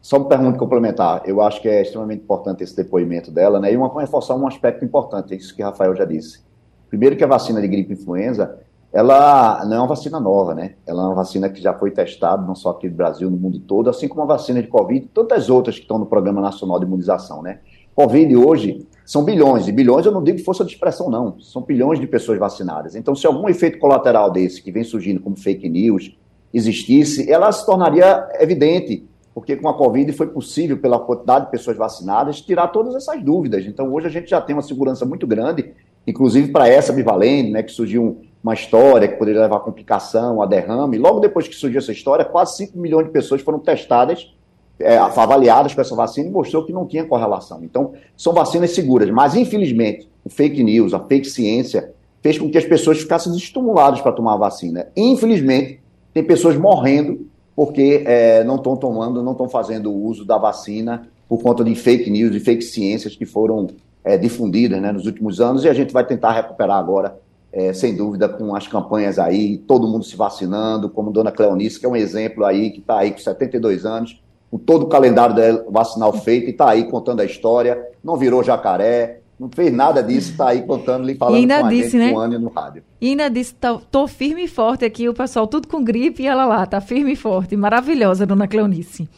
Só 0.00 0.18
uma 0.18 0.28
pergunta 0.28 0.58
complementar. 0.58 1.22
Eu 1.26 1.42
acho 1.42 1.60
que 1.60 1.68
é 1.68 1.82
extremamente 1.82 2.22
importante 2.22 2.62
esse 2.62 2.74
depoimento 2.76 3.30
dela, 3.30 3.60
né? 3.60 3.72
E 3.72 3.76
uma 3.76 4.00
reforçar 4.00 4.34
um 4.34 4.46
aspecto 4.46 4.84
importante, 4.84 5.34
é 5.34 5.36
isso 5.36 5.54
que 5.54 5.62
o 5.62 5.66
Rafael 5.66 5.94
já 5.94 6.04
disse. 6.04 6.40
Primeiro 6.88 7.16
que 7.16 7.24
a 7.24 7.26
vacina 7.26 7.60
de 7.60 7.68
gripe 7.68 7.92
influenza, 7.92 8.58
ela 8.92 9.64
não 9.66 9.76
é 9.76 9.80
uma 9.80 9.88
vacina 9.88 10.18
nova, 10.18 10.54
né? 10.54 10.74
Ela 10.86 11.02
é 11.02 11.06
uma 11.06 11.14
vacina 11.14 11.48
que 11.48 11.60
já 11.60 11.74
foi 11.74 11.90
testada, 11.90 12.42
não 12.46 12.54
só 12.54 12.70
aqui 12.70 12.88
no 12.88 12.96
Brasil, 12.96 13.30
no 13.30 13.36
mundo 13.36 13.60
todo, 13.60 13.90
assim 13.90 14.08
como 14.08 14.22
a 14.22 14.26
vacina 14.26 14.62
de 14.62 14.68
Covid 14.68 15.04
e 15.04 15.08
tantas 15.08 15.50
outras 15.50 15.76
que 15.76 15.82
estão 15.82 15.98
no 15.98 16.06
Programa 16.06 16.40
Nacional 16.40 16.78
de 16.78 16.86
Imunização, 16.86 17.42
né? 17.42 17.60
Covid 17.94 18.34
hoje 18.36 18.86
são 19.10 19.24
bilhões, 19.24 19.66
e 19.66 19.72
bilhões 19.72 20.06
eu 20.06 20.12
não 20.12 20.22
digo 20.22 20.38
força 20.38 20.64
de 20.64 20.70
expressão, 20.70 21.10
não. 21.10 21.40
São 21.40 21.62
bilhões 21.62 21.98
de 21.98 22.06
pessoas 22.06 22.38
vacinadas. 22.38 22.94
Então, 22.94 23.12
se 23.12 23.26
algum 23.26 23.48
efeito 23.48 23.76
colateral 23.76 24.30
desse, 24.30 24.62
que 24.62 24.70
vem 24.70 24.84
surgindo 24.84 25.18
como 25.18 25.36
fake 25.36 25.68
news, 25.68 26.16
existisse, 26.54 27.28
ela 27.28 27.50
se 27.50 27.66
tornaria 27.66 28.28
evidente, 28.34 29.04
porque 29.34 29.56
com 29.56 29.68
a 29.68 29.74
Covid 29.74 30.12
foi 30.12 30.28
possível, 30.28 30.78
pela 30.78 31.00
quantidade 31.00 31.46
de 31.46 31.50
pessoas 31.50 31.76
vacinadas, 31.76 32.40
tirar 32.40 32.68
todas 32.68 32.94
essas 32.94 33.20
dúvidas. 33.20 33.66
Então, 33.66 33.92
hoje 33.92 34.06
a 34.06 34.10
gente 34.10 34.30
já 34.30 34.40
tem 34.40 34.54
uma 34.54 34.62
segurança 34.62 35.04
muito 35.04 35.26
grande, 35.26 35.72
inclusive 36.06 36.52
para 36.52 36.68
essa 36.68 36.92
bivalente, 36.92 37.50
né, 37.50 37.64
que 37.64 37.72
surgiu 37.72 38.04
um- 38.04 38.20
uma 38.44 38.54
história 38.54 39.08
que 39.08 39.16
poderia 39.16 39.40
levar 39.40 39.56
a 39.56 39.60
complicação, 39.60 40.40
a 40.40 40.46
derrame. 40.46 40.98
Logo 40.98 41.18
depois 41.18 41.48
que 41.48 41.56
surgiu 41.56 41.80
essa 41.80 41.90
história, 41.90 42.24
quase 42.24 42.58
5 42.58 42.78
milhões 42.78 43.06
de 43.06 43.12
pessoas 43.12 43.40
foram 43.40 43.58
testadas, 43.58 44.32
é, 44.80 44.96
avaliadas 44.96 45.74
com 45.74 45.80
essa 45.80 45.94
vacina 45.94 46.28
e 46.28 46.32
mostrou 46.32 46.64
que 46.64 46.72
não 46.72 46.86
tinha 46.86 47.04
correlação. 47.04 47.62
Então, 47.62 47.92
são 48.16 48.32
vacinas 48.32 48.70
seguras, 48.70 49.10
mas 49.10 49.34
infelizmente, 49.34 50.08
o 50.24 50.30
fake 50.30 50.62
news, 50.62 50.94
a 50.94 51.00
fake 51.00 51.28
ciência, 51.28 51.92
fez 52.22 52.38
com 52.38 52.50
que 52.50 52.58
as 52.58 52.64
pessoas 52.64 52.98
ficassem 53.00 53.34
estimuladas 53.34 54.00
para 54.00 54.12
tomar 54.12 54.34
a 54.34 54.38
vacina. 54.38 54.88
Infelizmente, 54.96 55.80
tem 56.12 56.24
pessoas 56.24 56.56
morrendo 56.56 57.26
porque 57.54 58.02
é, 58.06 58.42
não 58.44 58.56
estão 58.56 58.76
tomando, 58.76 59.22
não 59.22 59.32
estão 59.32 59.48
fazendo 59.48 59.92
uso 59.92 60.24
da 60.24 60.38
vacina 60.38 61.08
por 61.28 61.42
conta 61.42 61.62
de 61.62 61.74
fake 61.74 62.10
news 62.10 62.34
e 62.34 62.40
fake 62.40 62.62
ciências 62.62 63.14
que 63.14 63.26
foram 63.26 63.68
é, 64.02 64.16
difundidas 64.16 64.80
né, 64.80 64.90
nos 64.90 65.06
últimos 65.06 65.40
anos 65.40 65.64
e 65.64 65.68
a 65.68 65.74
gente 65.74 65.92
vai 65.92 66.04
tentar 66.04 66.32
recuperar 66.32 66.78
agora, 66.78 67.18
é, 67.52 67.72
sem 67.72 67.94
dúvida, 67.94 68.28
com 68.28 68.54
as 68.54 68.66
campanhas 68.66 69.18
aí, 69.18 69.58
todo 69.58 69.86
mundo 69.86 70.04
se 70.04 70.16
vacinando, 70.16 70.88
como 70.88 71.10
Dona 71.10 71.30
Cleonice, 71.30 71.78
que 71.78 71.86
é 71.86 71.88
um 71.88 71.96
exemplo 71.96 72.44
aí, 72.44 72.70
que 72.70 72.80
está 72.80 72.98
aí 72.98 73.10
com 73.10 73.18
72 73.18 73.84
anos, 73.84 74.20
com 74.50 74.58
todo 74.58 74.84
o 74.84 74.88
calendário 74.88 75.64
vacinal 75.70 76.12
feito 76.12 76.48
e 76.48 76.50
está 76.50 76.70
aí 76.70 76.90
contando 76.90 77.20
a 77.20 77.24
história, 77.24 77.88
não 78.02 78.16
virou 78.16 78.42
jacaré, 78.42 79.20
não 79.38 79.48
fez 79.48 79.72
nada 79.72 80.02
disso, 80.02 80.32
está 80.32 80.48
aí 80.48 80.62
contando, 80.62 81.06
lhe 81.06 81.14
falando 81.14 81.36
E 81.36 81.40
ainda 81.40 81.60
com 81.60 81.66
a 81.66 81.68
disse, 81.70 81.90
gente 81.92 82.10
né? 82.10 82.12
um 82.12 82.18
ano 82.18 82.38
no 82.38 82.50
rádio. 82.50 82.82
E 83.00 83.08
ainda 83.08 83.30
disse, 83.30 83.54
tô, 83.54 83.78
tô 83.78 84.06
firme 84.08 84.44
e 84.44 84.48
forte 84.48 84.84
aqui, 84.84 85.08
o 85.08 85.14
pessoal 85.14 85.46
tudo 85.46 85.68
com 85.68 85.82
gripe 85.82 86.22
e 86.22 86.26
ela 86.26 86.44
lá, 86.44 86.66
tá 86.66 86.80
firme 86.80 87.12
e 87.12 87.16
forte. 87.16 87.56
Maravilhosa, 87.56 88.26
dona 88.26 88.46
Cleonice. 88.46 89.08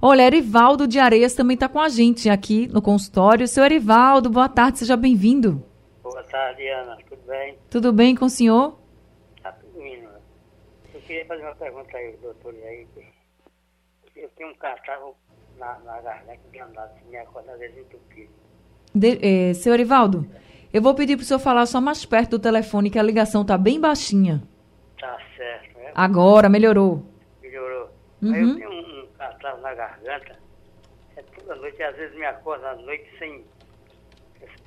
Olha, 0.00 0.22
Erivaldo 0.22 0.86
de 0.86 1.00
Areias 1.00 1.34
também 1.34 1.54
está 1.54 1.68
com 1.68 1.80
a 1.80 1.88
gente 1.88 2.30
aqui 2.30 2.68
no 2.68 2.80
consultório. 2.80 3.48
Seu 3.48 3.64
Erivaldo, 3.64 4.30
boa 4.30 4.48
tarde, 4.48 4.78
seja 4.78 4.96
bem-vindo. 4.96 5.62
Boa 6.02 6.22
tarde, 6.22 6.66
Ana. 6.68 6.96
Tudo 7.08 7.20
bem? 7.26 7.58
Tudo 7.68 7.92
bem 7.92 8.14
com 8.14 8.24
o 8.26 8.30
senhor? 8.30 8.78
Tá 9.42 9.52
tudo 9.52 9.84
indo. 9.84 10.08
queria 11.04 11.26
fazer 11.26 11.42
uma 11.42 11.54
pergunta 11.56 11.96
aí, 11.96 12.14
doutor, 12.22 12.54
aí. 12.64 12.86
Tenho 14.38 14.50
um 14.50 14.54
catarro 14.54 15.16
na, 15.58 15.78
na 15.80 16.00
garganta 16.00 16.40
danado, 16.52 16.94
se 16.96 17.04
me 17.06 17.16
acorda 17.16 17.52
às 17.52 17.58
vezes 17.58 17.76
entupido. 17.78 18.30
De, 18.94 19.18
eh, 19.20 19.54
seu 19.54 19.74
Erivaldo, 19.74 20.30
eu 20.72 20.80
vou 20.80 20.94
pedir 20.94 21.16
para 21.16 21.24
o 21.24 21.26
senhor 21.26 21.40
falar 21.40 21.66
só 21.66 21.80
mais 21.80 22.04
perto 22.04 22.30
do 22.30 22.38
telefone, 22.38 22.88
que 22.88 23.00
a 23.00 23.02
ligação 23.02 23.44
tá 23.44 23.58
bem 23.58 23.80
baixinha. 23.80 24.40
Tá 25.00 25.18
certo, 25.36 25.76
né? 25.76 25.90
Agora, 25.92 26.48
melhorou. 26.48 27.04
Melhorou. 27.42 27.90
Uhum. 28.22 28.32
Aí 28.32 28.42
eu 28.42 28.56
tenho 28.56 28.70
um, 28.70 29.02
um 29.02 29.06
catarro 29.18 29.60
na 29.60 29.74
garganta, 29.74 30.38
é 31.16 31.22
toda 31.22 31.56
noite, 31.56 31.82
às 31.82 31.96
vezes 31.96 32.16
me 32.16 32.24
acordo 32.24 32.64
à 32.64 32.76
noite 32.76 33.10
sem. 33.18 33.44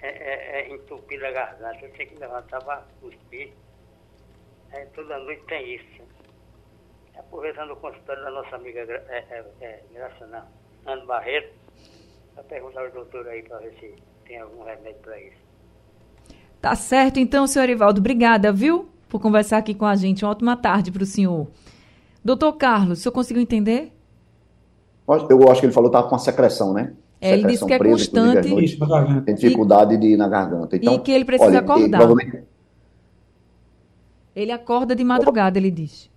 É, 0.01 0.07
é, 0.07 0.61
é 0.61 0.69
entupida 0.69 1.29
a 1.29 1.31
garganta, 1.31 1.85
eu 1.85 1.91
tenho 1.93 2.09
que 2.09 2.19
levantar 2.19 2.61
para 2.61 2.83
cuspir. 2.99 3.53
Aí 4.73 4.85
toda 4.87 5.17
noite 5.19 5.43
tem 5.45 5.75
isso. 5.75 6.01
Aproveitando 7.27 7.71
o 7.71 7.75
consultório 7.75 8.23
da 8.23 8.31
nossa 8.31 8.55
amiga 8.55 8.79
é, 8.79 9.23
é, 9.29 9.45
é, 9.61 9.79
Graça, 9.93 10.25
não, 10.27 10.91
Ana 10.91 11.05
Barreto, 11.05 11.53
para 12.33 12.43
perguntar 12.43 12.81
ao 12.81 12.91
doutor 12.91 13.27
aí 13.27 13.43
para 13.43 13.59
ver 13.59 13.73
se 13.79 13.93
tem 14.27 14.39
algum 14.39 14.63
remédio 14.63 14.99
para 15.01 15.19
isso. 15.19 15.37
Tá 16.61 16.75
certo, 16.75 17.19
então, 17.19 17.47
senhor 17.47 17.65
Erivaldo. 17.65 17.99
Obrigada, 17.99 18.51
viu? 18.51 18.89
Por 19.07 19.19
conversar 19.21 19.57
aqui 19.57 19.73
com 19.73 19.85
a 19.85 19.95
gente. 19.95 20.23
Uma 20.25 20.31
ótima 20.31 20.55
tarde 20.57 20.91
para 20.91 21.03
o 21.03 21.05
senhor. 21.05 21.47
Doutor 22.23 22.53
Carlos, 22.53 22.99
o 22.99 23.01
senhor 23.01 23.13
conseguiu 23.13 23.41
entender? 23.41 23.91
Eu 25.07 25.51
acho 25.51 25.59
que 25.59 25.65
ele 25.65 25.73
falou 25.73 25.89
que 25.89 25.95
estava 25.95 26.07
com 26.07 26.15
uma 26.15 26.19
secreção, 26.19 26.73
né? 26.73 26.93
É, 27.19 27.33
ele 27.33 27.47
disse 27.47 27.65
que 27.65 27.73
é 27.73 27.77
presa, 27.77 27.95
constante. 27.97 28.49
noites. 28.49 28.77
Tem 29.25 29.35
dificuldade 29.35 29.97
de 29.97 30.07
ir 30.07 30.17
na 30.17 30.27
garganta. 30.27 30.75
Então, 30.75 30.95
E 30.95 30.99
que 30.99 31.11
ele 31.11 31.25
precisa 31.25 31.49
olha, 31.49 31.59
acordar. 31.59 31.97
provavelmente- 31.99 32.43
Ele 34.35 34.51
acorda 34.51 34.95
de 34.95 35.03
madrugada, 35.03 35.57
ele 35.57 35.69
diz. 35.71 36.10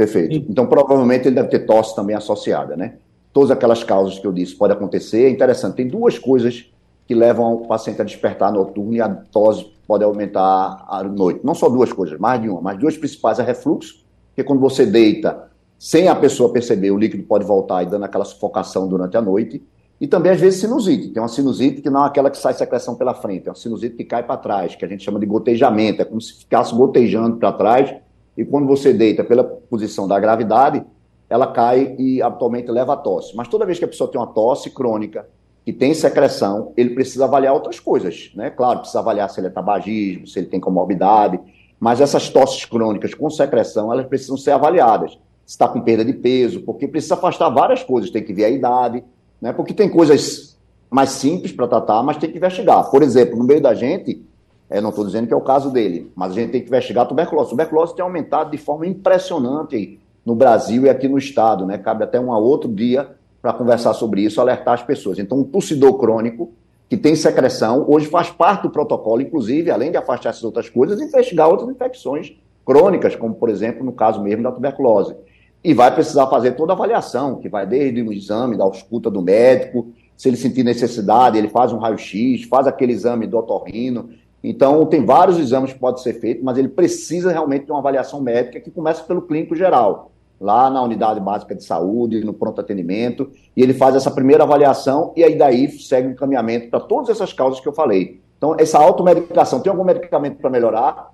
Perfeito. 0.00 0.46
Então, 0.48 0.66
provavelmente 0.66 1.28
ele 1.28 1.34
deve 1.34 1.48
ter 1.48 1.66
tosse 1.66 1.94
também 1.94 2.16
associada, 2.16 2.74
né? 2.74 2.94
Todas 3.34 3.50
aquelas 3.50 3.84
causas 3.84 4.18
que 4.18 4.26
eu 4.26 4.32
disse 4.32 4.56
podem 4.56 4.74
acontecer. 4.74 5.26
É 5.26 5.28
interessante, 5.28 5.74
tem 5.74 5.86
duas 5.86 6.18
coisas 6.18 6.72
que 7.06 7.14
levam 7.14 7.52
o 7.52 7.66
paciente 7.66 8.00
a 8.00 8.04
despertar 8.04 8.50
noturno 8.50 8.94
e 8.94 9.00
a 9.02 9.10
tosse 9.10 9.66
pode 9.86 10.02
aumentar 10.02 10.86
à 10.88 11.04
noite. 11.04 11.40
Não 11.44 11.54
só 11.54 11.68
duas 11.68 11.92
coisas, 11.92 12.18
mais 12.18 12.40
de 12.40 12.48
uma, 12.48 12.62
mas 12.62 12.78
duas 12.78 12.96
principais 12.96 13.38
é 13.38 13.42
refluxo, 13.42 14.02
que 14.34 14.42
quando 14.42 14.58
você 14.58 14.86
deita 14.86 15.50
sem 15.78 16.08
a 16.08 16.14
pessoa 16.14 16.50
perceber, 16.50 16.90
o 16.92 16.96
líquido 16.96 17.24
pode 17.24 17.44
voltar 17.44 17.82
e 17.82 17.86
dando 17.86 18.04
aquela 18.06 18.24
sufocação 18.24 18.88
durante 18.88 19.18
a 19.18 19.20
noite. 19.20 19.62
E 20.00 20.06
também, 20.06 20.32
às 20.32 20.40
vezes, 20.40 20.60
sinusite. 20.60 21.08
Tem 21.08 21.22
uma 21.22 21.28
sinusite 21.28 21.82
que 21.82 21.90
não 21.90 22.04
é 22.04 22.06
aquela 22.06 22.30
que 22.30 22.38
sai 22.38 22.54
secreção 22.54 22.94
pela 22.94 23.12
frente, 23.12 23.48
é 23.48 23.50
uma 23.50 23.54
sinusite 23.54 23.96
que 23.96 24.04
cai 24.04 24.22
para 24.22 24.38
trás, 24.38 24.74
que 24.74 24.84
a 24.84 24.88
gente 24.88 25.04
chama 25.04 25.20
de 25.20 25.26
gotejamento. 25.26 26.00
É 26.00 26.06
como 26.06 26.22
se 26.22 26.38
ficasse 26.38 26.74
gotejando 26.74 27.36
para 27.36 27.52
trás 27.52 27.94
e 28.40 28.44
quando 28.46 28.66
você 28.66 28.90
deita 28.94 29.22
pela 29.22 29.44
posição 29.44 30.08
da 30.08 30.18
gravidade, 30.18 30.82
ela 31.28 31.46
cai 31.46 31.94
e 31.98 32.22
atualmente 32.22 32.70
leva 32.70 32.94
a 32.94 32.96
tosse. 32.96 33.36
Mas 33.36 33.48
toda 33.48 33.66
vez 33.66 33.78
que 33.78 33.84
a 33.84 33.88
pessoa 33.88 34.10
tem 34.10 34.18
uma 34.18 34.28
tosse 34.28 34.70
crônica, 34.70 35.28
que 35.62 35.74
tem 35.74 35.92
secreção, 35.92 36.72
ele 36.74 36.94
precisa 36.94 37.26
avaliar 37.26 37.52
outras 37.52 37.78
coisas, 37.78 38.30
né? 38.34 38.48
Claro, 38.48 38.78
precisa 38.78 39.00
avaliar 39.00 39.28
se 39.28 39.38
ele 39.38 39.48
é 39.48 39.50
tabagismo, 39.50 40.26
se 40.26 40.38
ele 40.38 40.46
tem 40.46 40.58
comorbidade, 40.58 41.38
mas 41.78 42.00
essas 42.00 42.30
tosses 42.30 42.64
crônicas 42.64 43.12
com 43.12 43.28
secreção, 43.28 43.92
elas 43.92 44.06
precisam 44.06 44.38
ser 44.38 44.52
avaliadas. 44.52 45.12
Se 45.44 45.52
está 45.52 45.68
com 45.68 45.82
perda 45.82 46.02
de 46.02 46.14
peso, 46.14 46.62
porque 46.62 46.88
precisa 46.88 47.16
afastar 47.16 47.50
várias 47.50 47.82
coisas, 47.82 48.10
tem 48.10 48.24
que 48.24 48.32
ver 48.32 48.46
a 48.46 48.50
idade, 48.50 49.04
né? 49.38 49.52
Porque 49.52 49.74
tem 49.74 49.90
coisas 49.90 50.58
mais 50.88 51.10
simples 51.10 51.52
para 51.52 51.68
tratar, 51.68 52.02
mas 52.02 52.16
tem 52.16 52.30
que 52.30 52.38
investigar. 52.38 52.90
Por 52.90 53.02
exemplo, 53.02 53.36
no 53.36 53.44
meio 53.44 53.60
da 53.60 53.74
gente, 53.74 54.24
é, 54.70 54.80
não 54.80 54.90
estou 54.90 55.04
dizendo 55.04 55.26
que 55.26 55.34
é 55.34 55.36
o 55.36 55.40
caso 55.40 55.70
dele, 55.70 56.12
mas 56.14 56.30
a 56.30 56.34
gente 56.36 56.52
tem 56.52 56.60
que 56.60 56.68
investigar 56.68 57.04
a 57.04 57.06
tuberculose. 57.08 57.48
A 57.48 57.50
tuberculose 57.50 57.94
tem 57.94 58.04
aumentado 58.04 58.52
de 58.52 58.56
forma 58.56 58.86
impressionante 58.86 59.98
no 60.24 60.34
Brasil 60.34 60.86
e 60.86 60.88
aqui 60.88 61.08
no 61.08 61.18
estado, 61.18 61.66
né? 61.66 61.76
Cabe 61.76 62.04
até 62.04 62.20
um 62.20 62.30
outro 62.30 62.72
dia 62.72 63.10
para 63.42 63.52
conversar 63.52 63.94
sobre 63.94 64.22
isso, 64.22 64.40
alertar 64.40 64.74
as 64.74 64.82
pessoas. 64.82 65.18
Então, 65.18 65.38
um 65.38 65.44
tossidor 65.44 65.98
crônico 65.98 66.52
que 66.88 66.96
tem 66.96 67.16
secreção, 67.16 67.84
hoje 67.88 68.06
faz 68.06 68.30
parte 68.30 68.62
do 68.62 68.70
protocolo, 68.70 69.22
inclusive, 69.22 69.70
além 69.70 69.90
de 69.90 69.96
afastar 69.96 70.30
essas 70.30 70.44
outras 70.44 70.68
coisas, 70.68 71.00
investigar 71.00 71.48
outras 71.48 71.68
infecções 71.68 72.36
crônicas, 72.64 73.16
como, 73.16 73.34
por 73.34 73.48
exemplo, 73.48 73.84
no 73.84 73.92
caso 73.92 74.22
mesmo 74.22 74.42
da 74.42 74.52
tuberculose. 74.52 75.16
E 75.64 75.74
vai 75.74 75.92
precisar 75.92 76.26
fazer 76.28 76.52
toda 76.52 76.72
a 76.72 76.76
avaliação, 76.76 77.36
que 77.36 77.48
vai 77.48 77.66
desde 77.66 78.02
o 78.02 78.12
exame, 78.12 78.56
da 78.56 78.64
ausculta 78.64 79.10
do 79.10 79.20
médico, 79.22 79.92
se 80.16 80.28
ele 80.28 80.36
sentir 80.36 80.62
necessidade, 80.62 81.38
ele 81.38 81.48
faz 81.48 81.72
um 81.72 81.78
raio-x, 81.78 82.44
faz 82.44 82.66
aquele 82.66 82.92
exame 82.92 83.26
do 83.26 83.38
otorrino. 83.38 84.10
Então, 84.42 84.86
tem 84.86 85.04
vários 85.04 85.38
exames 85.38 85.72
que 85.72 85.78
podem 85.78 86.02
ser 86.02 86.14
feitos, 86.14 86.42
mas 86.42 86.56
ele 86.56 86.68
precisa 86.68 87.30
realmente 87.30 87.66
de 87.66 87.70
uma 87.70 87.80
avaliação 87.80 88.20
médica 88.20 88.58
que 88.60 88.70
começa 88.70 89.02
pelo 89.04 89.22
clínico 89.22 89.54
geral, 89.54 90.10
lá 90.40 90.70
na 90.70 90.82
unidade 90.82 91.20
básica 91.20 91.54
de 91.54 91.62
saúde, 91.62 92.24
no 92.24 92.32
pronto 92.32 92.60
atendimento, 92.60 93.30
e 93.54 93.62
ele 93.62 93.74
faz 93.74 93.94
essa 93.94 94.10
primeira 94.10 94.44
avaliação 94.44 95.12
e 95.14 95.22
aí 95.22 95.36
daí 95.36 95.70
segue 95.70 96.08
um 96.08 96.12
encaminhamento 96.12 96.70
para 96.70 96.80
todas 96.80 97.10
essas 97.10 97.32
causas 97.32 97.60
que 97.60 97.68
eu 97.68 97.72
falei. 97.72 98.20
Então, 98.38 98.56
essa 98.58 98.78
automedicação, 98.78 99.60
tem 99.60 99.70
algum 99.70 99.84
medicamento 99.84 100.38
para 100.38 100.48
melhorar? 100.48 101.12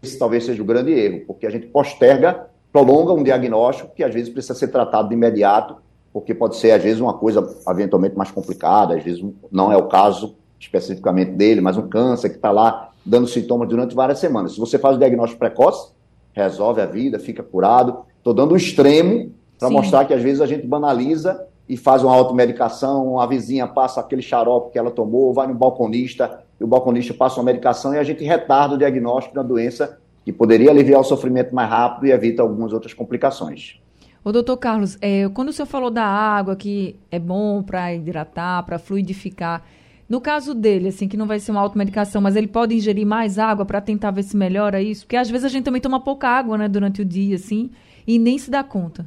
Esse 0.00 0.16
talvez 0.16 0.44
seja 0.44 0.62
o 0.62 0.64
grande 0.64 0.92
erro, 0.92 1.24
porque 1.26 1.44
a 1.44 1.50
gente 1.50 1.66
posterga, 1.66 2.46
prolonga 2.72 3.12
um 3.12 3.24
diagnóstico 3.24 3.90
que 3.92 4.04
às 4.04 4.14
vezes 4.14 4.28
precisa 4.28 4.54
ser 4.54 4.68
tratado 4.68 5.08
de 5.08 5.14
imediato, 5.14 5.76
porque 6.12 6.32
pode 6.32 6.56
ser, 6.56 6.70
às 6.70 6.82
vezes, 6.82 7.00
uma 7.00 7.14
coisa 7.14 7.44
eventualmente 7.68 8.16
mais 8.16 8.30
complicada, 8.30 8.96
às 8.96 9.02
vezes 9.02 9.24
não 9.50 9.72
é 9.72 9.76
o 9.76 9.88
caso 9.88 10.36
especificamente 10.58 11.32
dele, 11.32 11.60
mas 11.60 11.76
um 11.76 11.88
câncer 11.88 12.30
que 12.30 12.36
está 12.36 12.50
lá 12.50 12.90
dando 13.04 13.26
sintomas 13.26 13.68
durante 13.68 13.94
várias 13.94 14.18
semanas. 14.18 14.52
Se 14.52 14.60
você 14.60 14.78
faz 14.78 14.96
o 14.96 14.98
diagnóstico 14.98 15.38
precoce, 15.38 15.92
resolve 16.32 16.80
a 16.80 16.86
vida, 16.86 17.18
fica 17.18 17.42
curado. 17.42 18.04
Estou 18.18 18.34
dando 18.34 18.52
o 18.52 18.56
extremo 18.56 19.32
para 19.58 19.70
mostrar 19.70 20.04
que 20.04 20.14
às 20.14 20.22
vezes 20.22 20.40
a 20.40 20.46
gente 20.46 20.66
banaliza 20.66 21.46
e 21.68 21.76
faz 21.76 22.02
uma 22.02 22.14
automedicação, 22.14 23.20
a 23.20 23.26
vizinha 23.26 23.66
passa 23.66 24.00
aquele 24.00 24.22
xarope 24.22 24.72
que 24.72 24.78
ela 24.78 24.90
tomou, 24.90 25.34
vai 25.34 25.46
no 25.46 25.54
balconista, 25.54 26.40
e 26.58 26.64
o 26.64 26.66
balconista 26.66 27.12
passa 27.12 27.38
uma 27.40 27.44
medicação 27.44 27.94
e 27.94 27.98
a 27.98 28.02
gente 28.02 28.24
retarda 28.24 28.74
o 28.74 28.78
diagnóstico 28.78 29.34
da 29.34 29.42
doença 29.42 29.98
que 30.24 30.32
poderia 30.32 30.70
aliviar 30.70 31.00
o 31.00 31.04
sofrimento 31.04 31.54
mais 31.54 31.68
rápido 31.68 32.06
e 32.06 32.12
evita 32.12 32.42
algumas 32.42 32.72
outras 32.72 32.92
complicações. 32.94 33.80
Ô, 34.24 34.32
doutor 34.32 34.56
Carlos, 34.56 34.98
é, 35.00 35.28
quando 35.32 35.48
o 35.48 35.52
senhor 35.52 35.66
falou 35.66 35.90
da 35.90 36.04
água, 36.04 36.56
que 36.56 36.96
é 37.10 37.18
bom 37.18 37.62
para 37.62 37.94
hidratar, 37.94 38.64
para 38.64 38.78
fluidificar, 38.78 39.62
no 40.08 40.20
caso 40.20 40.54
dele, 40.54 40.88
assim, 40.88 41.06
que 41.06 41.16
não 41.16 41.26
vai 41.26 41.38
ser 41.38 41.50
uma 41.50 41.60
automedicação, 41.60 42.22
mas 42.22 42.34
ele 42.34 42.46
pode 42.46 42.74
ingerir 42.74 43.06
mais 43.06 43.38
água 43.38 43.66
para 43.66 43.80
tentar 43.80 44.10
ver 44.10 44.22
se 44.22 44.36
melhora 44.36 44.80
isso? 44.80 45.04
Porque 45.04 45.16
às 45.16 45.28
vezes 45.28 45.44
a 45.44 45.48
gente 45.48 45.64
também 45.64 45.80
toma 45.80 46.00
pouca 46.00 46.28
água, 46.28 46.56
né, 46.56 46.68
durante 46.68 47.02
o 47.02 47.04
dia, 47.04 47.36
assim, 47.36 47.70
e 48.06 48.18
nem 48.18 48.38
se 48.38 48.50
dá 48.50 48.64
conta. 48.64 49.06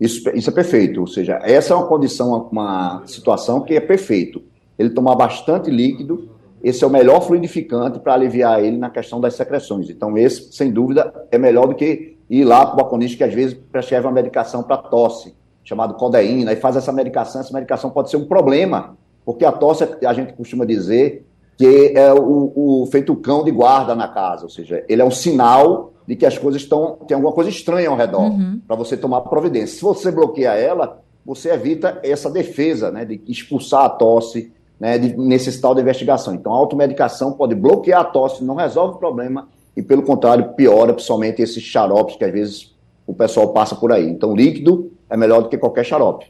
Isso, 0.00 0.28
isso 0.30 0.50
é 0.50 0.52
perfeito, 0.52 1.00
ou 1.00 1.06
seja, 1.06 1.40
essa 1.42 1.72
é 1.72 1.76
uma 1.76 1.86
condição, 1.86 2.48
uma 2.50 3.02
situação 3.06 3.60
que 3.60 3.74
é 3.74 3.80
perfeito. 3.80 4.42
Ele 4.78 4.90
tomar 4.90 5.14
bastante 5.14 5.70
líquido, 5.70 6.30
esse 6.62 6.82
é 6.82 6.86
o 6.86 6.90
melhor 6.90 7.20
fluidificante 7.20 8.00
para 8.00 8.14
aliviar 8.14 8.62
ele 8.62 8.76
na 8.76 8.90
questão 8.90 9.20
das 9.20 9.34
secreções. 9.34 9.88
Então, 9.88 10.18
esse, 10.18 10.52
sem 10.52 10.70
dúvida, 10.70 11.14
é 11.30 11.38
melhor 11.38 11.68
do 11.68 11.74
que 11.74 12.16
ir 12.28 12.44
lá 12.44 12.66
para 12.66 12.74
o 12.74 12.76
balconista 12.76 13.16
que 13.16 13.24
às 13.24 13.32
vezes 13.32 13.54
prescreve 13.54 14.04
uma 14.06 14.12
medicação 14.12 14.64
para 14.64 14.76
tosse, 14.76 15.32
chamado 15.62 15.94
codeína, 15.94 16.52
e 16.52 16.56
faz 16.56 16.76
essa 16.76 16.92
medicação, 16.92 17.40
essa 17.40 17.54
medicação 17.54 17.88
pode 17.88 18.10
ser 18.10 18.16
um 18.16 18.26
problema, 18.26 18.96
porque 19.26 19.44
a 19.44 19.50
tosse, 19.52 19.84
a 20.06 20.12
gente 20.14 20.32
costuma 20.32 20.64
dizer 20.64 21.26
que 21.58 21.92
é 21.96 22.14
o, 22.14 22.52
o 22.82 22.86
feito 22.92 23.14
cão 23.16 23.42
de 23.42 23.50
guarda 23.50 23.94
na 23.94 24.06
casa, 24.06 24.44
ou 24.44 24.50
seja, 24.50 24.84
ele 24.88 25.02
é 25.02 25.04
um 25.04 25.10
sinal 25.10 25.92
de 26.06 26.14
que 26.14 26.24
as 26.24 26.38
coisas 26.38 26.62
estão, 26.62 26.98
tem 27.08 27.14
alguma 27.16 27.32
coisa 27.32 27.50
estranha 27.50 27.88
ao 27.90 27.96
redor, 27.96 28.30
Uhum. 28.30 28.60
para 28.66 28.76
você 28.76 28.96
tomar 28.96 29.22
providência. 29.22 29.76
Se 29.76 29.82
você 29.82 30.12
bloqueia 30.12 30.50
ela, 30.54 31.02
você 31.24 31.50
evita 31.50 31.98
essa 32.04 32.30
defesa, 32.30 32.92
né, 32.92 33.04
de 33.04 33.20
expulsar 33.26 33.84
a 33.84 33.88
tosse, 33.88 34.52
né, 34.78 34.96
de 34.98 35.16
necessitar 35.18 35.74
de 35.74 35.80
investigação. 35.80 36.34
Então, 36.34 36.52
a 36.52 36.56
automedicação 36.56 37.32
pode 37.32 37.54
bloquear 37.56 38.02
a 38.02 38.04
tosse, 38.04 38.44
não 38.44 38.54
resolve 38.54 38.94
o 38.94 38.98
problema, 38.98 39.48
e 39.76 39.82
pelo 39.82 40.02
contrário, 40.02 40.52
piora 40.54 40.92
principalmente 40.92 41.42
esses 41.42 41.62
xaropes 41.62 42.14
que 42.16 42.24
às 42.24 42.32
vezes 42.32 42.76
o 43.06 43.12
pessoal 43.12 43.48
passa 43.48 43.74
por 43.74 43.90
aí. 43.90 44.08
Então, 44.08 44.36
líquido 44.36 44.92
é 45.10 45.16
melhor 45.16 45.42
do 45.42 45.48
que 45.48 45.58
qualquer 45.58 45.84
xarope. 45.84 46.26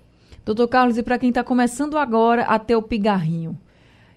Doutor 0.46 0.68
Carlos, 0.68 0.96
e 0.96 1.02
para 1.02 1.18
quem 1.18 1.30
está 1.30 1.42
começando 1.42 1.98
agora 1.98 2.44
a 2.44 2.56
ter 2.56 2.76
o 2.76 2.82
pigarrinho? 2.82 3.58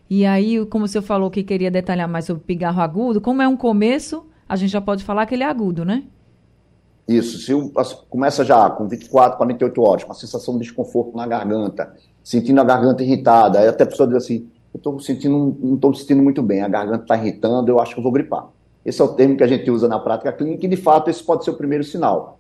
E 0.08 0.28
aí, 0.28 0.64
como 0.68 0.86
o 0.86 0.88
senhor 0.88 1.02
falou 1.02 1.32
que 1.32 1.42
queria 1.42 1.72
detalhar 1.72 2.08
mais 2.08 2.26
sobre 2.26 2.44
o 2.44 2.46
pigarro 2.46 2.80
agudo, 2.80 3.20
como 3.20 3.42
é 3.42 3.48
um 3.48 3.58
começo, 3.58 4.28
a 4.48 4.56
gente 4.56 4.70
já 4.70 4.80
pode 4.80 5.04
falar 5.04 5.26
que 5.26 5.34
ele 5.34 5.42
é 5.42 5.48
agudo, 5.48 5.84
né? 5.84 6.04
Isso, 7.08 7.40
se 7.40 7.52
começa 8.08 8.46
já 8.46 8.70
com 8.70 8.88
24, 8.88 9.38
48 9.38 9.82
horas, 9.82 10.04
com 10.04 10.12
a 10.12 10.16
sensação 10.16 10.54
de 10.54 10.66
desconforto 10.66 11.18
na 11.18 11.26
garganta, 11.26 11.96
sentindo 12.24 12.62
a 12.62 12.64
garganta 12.64 13.02
irritada, 13.02 13.58
aí 13.58 13.68
até 13.68 13.84
a 13.84 13.88
pessoa 13.88 14.06
diz 14.06 14.18
assim, 14.18 14.48
eu 14.72 14.78
estou 14.78 15.00
sentindo, 15.00 15.58
não 15.60 15.74
estou 15.74 15.90
me 15.90 15.98
sentindo 15.98 16.22
muito 16.22 16.44
bem, 16.44 16.62
a 16.62 16.68
garganta 16.68 17.06
está 17.06 17.18
irritando, 17.18 17.72
eu 17.72 17.80
acho 17.80 17.96
que 17.96 18.00
eu 18.00 18.04
vou 18.04 18.12
gripar. 18.12 18.50
Esse 18.86 19.02
é 19.02 19.04
o 19.04 19.08
termo 19.08 19.36
que 19.36 19.44
a 19.44 19.48
gente 19.48 19.72
usa 19.72 19.88
na 19.88 19.98
prática 19.98 20.32
clínica 20.32 20.64
e, 20.64 20.70
de 20.70 20.78
fato, 20.78 21.10
esse 21.10 21.24
pode 21.24 21.44
ser 21.44 21.50
o 21.50 21.56
primeiro 21.56 21.84
sinal. 21.84 22.39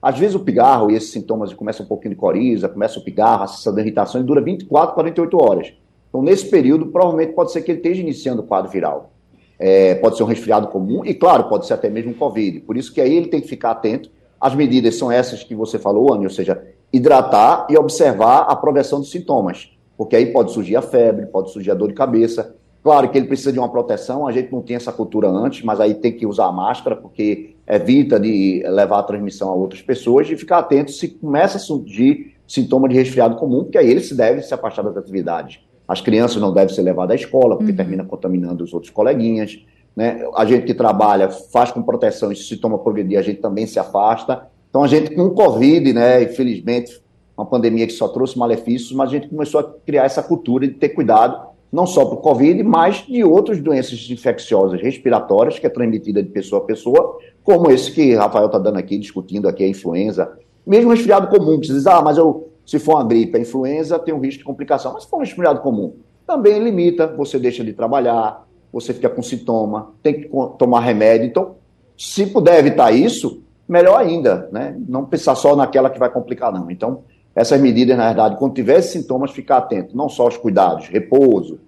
Às 0.00 0.18
vezes 0.18 0.34
o 0.34 0.40
pigarro 0.40 0.90
e 0.90 0.94
esses 0.94 1.10
sintomas 1.10 1.52
começam 1.52 1.84
um 1.84 1.88
pouquinho 1.88 2.14
de 2.14 2.20
coriza, 2.20 2.68
começa 2.68 2.98
o 2.98 3.04
pigarro, 3.04 3.42
a 3.42 3.46
sensação 3.48 3.74
de 3.74 3.80
irritação, 3.80 4.20
ele 4.20 4.28
dura 4.28 4.40
24, 4.40 4.94
48 4.94 5.42
horas. 5.42 5.72
Então, 6.08 6.22
nesse 6.22 6.46
período, 6.46 6.86
provavelmente 6.86 7.32
pode 7.32 7.52
ser 7.52 7.62
que 7.62 7.70
ele 7.70 7.78
esteja 7.78 8.00
iniciando 8.00 8.42
o 8.42 8.46
quadro 8.46 8.70
viral. 8.70 9.10
É, 9.58 9.96
pode 9.96 10.16
ser 10.16 10.22
um 10.22 10.26
resfriado 10.26 10.68
comum 10.68 11.04
e, 11.04 11.12
claro, 11.12 11.44
pode 11.44 11.66
ser 11.66 11.74
até 11.74 11.90
mesmo 11.90 12.12
um 12.12 12.14
Covid. 12.14 12.60
Por 12.60 12.76
isso 12.76 12.94
que 12.94 13.00
aí 13.00 13.12
ele 13.12 13.26
tem 13.26 13.40
que 13.40 13.48
ficar 13.48 13.72
atento, 13.72 14.08
as 14.40 14.54
medidas 14.54 14.94
são 14.94 15.10
essas 15.10 15.42
que 15.42 15.54
você 15.54 15.78
falou, 15.78 16.14
Anny, 16.14 16.24
ou 16.24 16.30
seja, 16.30 16.62
hidratar 16.92 17.66
e 17.68 17.76
observar 17.76 18.42
a 18.42 18.54
progressão 18.54 19.00
dos 19.00 19.10
sintomas, 19.10 19.76
porque 19.96 20.14
aí 20.14 20.26
pode 20.26 20.52
surgir 20.52 20.76
a 20.76 20.82
febre, 20.82 21.26
pode 21.26 21.50
surgir 21.50 21.72
a 21.72 21.74
dor 21.74 21.88
de 21.88 21.94
cabeça. 21.94 22.54
Claro 22.84 23.08
que 23.10 23.18
ele 23.18 23.26
precisa 23.26 23.52
de 23.52 23.58
uma 23.58 23.68
proteção, 23.68 24.28
a 24.28 24.32
gente 24.32 24.52
não 24.52 24.62
tinha 24.62 24.76
essa 24.76 24.92
cultura 24.92 25.28
antes, 25.28 25.64
mas 25.64 25.80
aí 25.80 25.94
tem 25.94 26.12
que 26.12 26.24
usar 26.24 26.46
a 26.46 26.52
máscara, 26.52 26.94
porque 26.94 27.56
evita 27.68 28.18
de 28.18 28.62
levar 28.66 29.00
a 29.00 29.02
transmissão 29.02 29.50
a 29.50 29.54
outras 29.54 29.82
pessoas 29.82 30.28
e 30.30 30.36
ficar 30.36 30.58
atento 30.58 30.90
se 30.90 31.08
começa 31.08 31.58
a 31.58 31.60
surgir 31.60 32.34
sintoma 32.46 32.88
de 32.88 32.94
resfriado 32.94 33.36
comum, 33.36 33.62
porque 33.64 33.76
aí 33.76 33.90
ele 33.90 34.00
se 34.00 34.14
deve 34.14 34.40
se 34.40 34.54
afastar 34.54 34.82
das 34.82 34.96
atividades. 34.96 35.60
As 35.86 36.00
crianças 36.00 36.40
não 36.40 36.52
devem 36.52 36.74
ser 36.74 36.82
levadas 36.82 37.12
à 37.12 37.14
escola, 37.14 37.56
porque 37.56 37.72
uhum. 37.72 37.76
termina 37.76 38.04
contaminando 38.04 38.64
os 38.64 38.72
outros 38.72 38.90
coleguinhas. 38.90 39.58
Né? 39.94 40.26
A 40.34 40.44
gente 40.44 40.64
que 40.64 40.74
trabalha, 40.74 41.28
faz 41.28 41.70
com 41.70 41.82
proteção, 41.82 42.32
e 42.32 42.36
se 42.36 42.44
sintoma 42.44 42.78
progredir, 42.78 43.18
a 43.18 43.22
gente 43.22 43.40
também 43.40 43.66
se 43.66 43.78
afasta. 43.78 44.46
Então, 44.70 44.82
a 44.82 44.86
gente, 44.86 45.14
com 45.14 45.24
o 45.24 45.30
Covid, 45.30 45.92
né, 45.92 46.22
infelizmente, 46.22 47.02
uma 47.36 47.46
pandemia 47.46 47.86
que 47.86 47.92
só 47.92 48.08
trouxe 48.08 48.38
malefícios, 48.38 48.92
mas 48.92 49.10
a 49.10 49.12
gente 49.12 49.28
começou 49.28 49.60
a 49.60 49.74
criar 49.86 50.04
essa 50.04 50.22
cultura 50.22 50.66
de 50.66 50.74
ter 50.74 50.90
cuidado, 50.90 51.47
não 51.72 51.86
só 51.86 52.04
para 52.04 52.14
o 52.14 52.20
Covid, 52.20 52.62
mas 52.62 53.06
de 53.06 53.22
outras 53.22 53.60
doenças 53.60 54.08
infecciosas 54.10 54.80
respiratórias, 54.80 55.58
que 55.58 55.66
é 55.66 55.70
transmitida 55.70 56.22
de 56.22 56.30
pessoa 56.30 56.62
a 56.62 56.64
pessoa, 56.64 57.18
como 57.42 57.70
esse 57.70 57.92
que 57.92 58.14
Rafael 58.14 58.46
está 58.46 58.58
dando 58.58 58.78
aqui, 58.78 58.98
discutindo 58.98 59.48
aqui, 59.48 59.64
a 59.64 59.68
influenza. 59.68 60.30
Mesmo 60.66 60.90
resfriado 60.90 61.28
comum, 61.28 61.58
que 61.60 61.66
você 61.66 61.74
diz, 61.74 61.86
ah, 61.86 62.02
mas 62.02 62.18
eu, 62.18 62.48
se 62.64 62.78
for 62.78 62.96
uma 62.96 63.04
gripe, 63.04 63.36
a 63.36 63.40
influenza 63.40 63.98
tem 63.98 64.14
um 64.14 64.20
risco 64.20 64.38
de 64.38 64.44
complicação. 64.44 64.92
Mas 64.94 65.04
se 65.04 65.10
for 65.10 65.16
um 65.16 65.20
resfriado 65.20 65.60
comum, 65.60 65.94
também 66.26 66.58
limita, 66.58 67.06
você 67.06 67.38
deixa 67.38 67.64
de 67.64 67.72
trabalhar, 67.72 68.46
você 68.72 68.92
fica 68.92 69.08
com 69.08 69.22
sintoma, 69.22 69.92
tem 70.02 70.20
que 70.20 70.30
tomar 70.58 70.80
remédio. 70.80 71.26
Então, 71.26 71.54
se 71.96 72.26
puder 72.26 72.58
evitar 72.58 72.92
isso, 72.92 73.42
melhor 73.66 73.98
ainda, 73.98 74.48
né? 74.52 74.76
Não 74.86 75.04
pensar 75.04 75.34
só 75.34 75.56
naquela 75.56 75.90
que 75.90 75.98
vai 75.98 76.10
complicar, 76.10 76.52
não. 76.52 76.70
Então, 76.70 77.02
essas 77.38 77.60
medidas, 77.60 77.96
na 77.96 78.06
verdade, 78.06 78.36
quando 78.36 78.54
tiver 78.54 78.82
sintomas, 78.82 79.30
ficar 79.30 79.58
atento, 79.58 79.96
não 79.96 80.08
só 80.08 80.24
aos 80.24 80.36
cuidados, 80.36 80.88
repouso, 80.88 81.60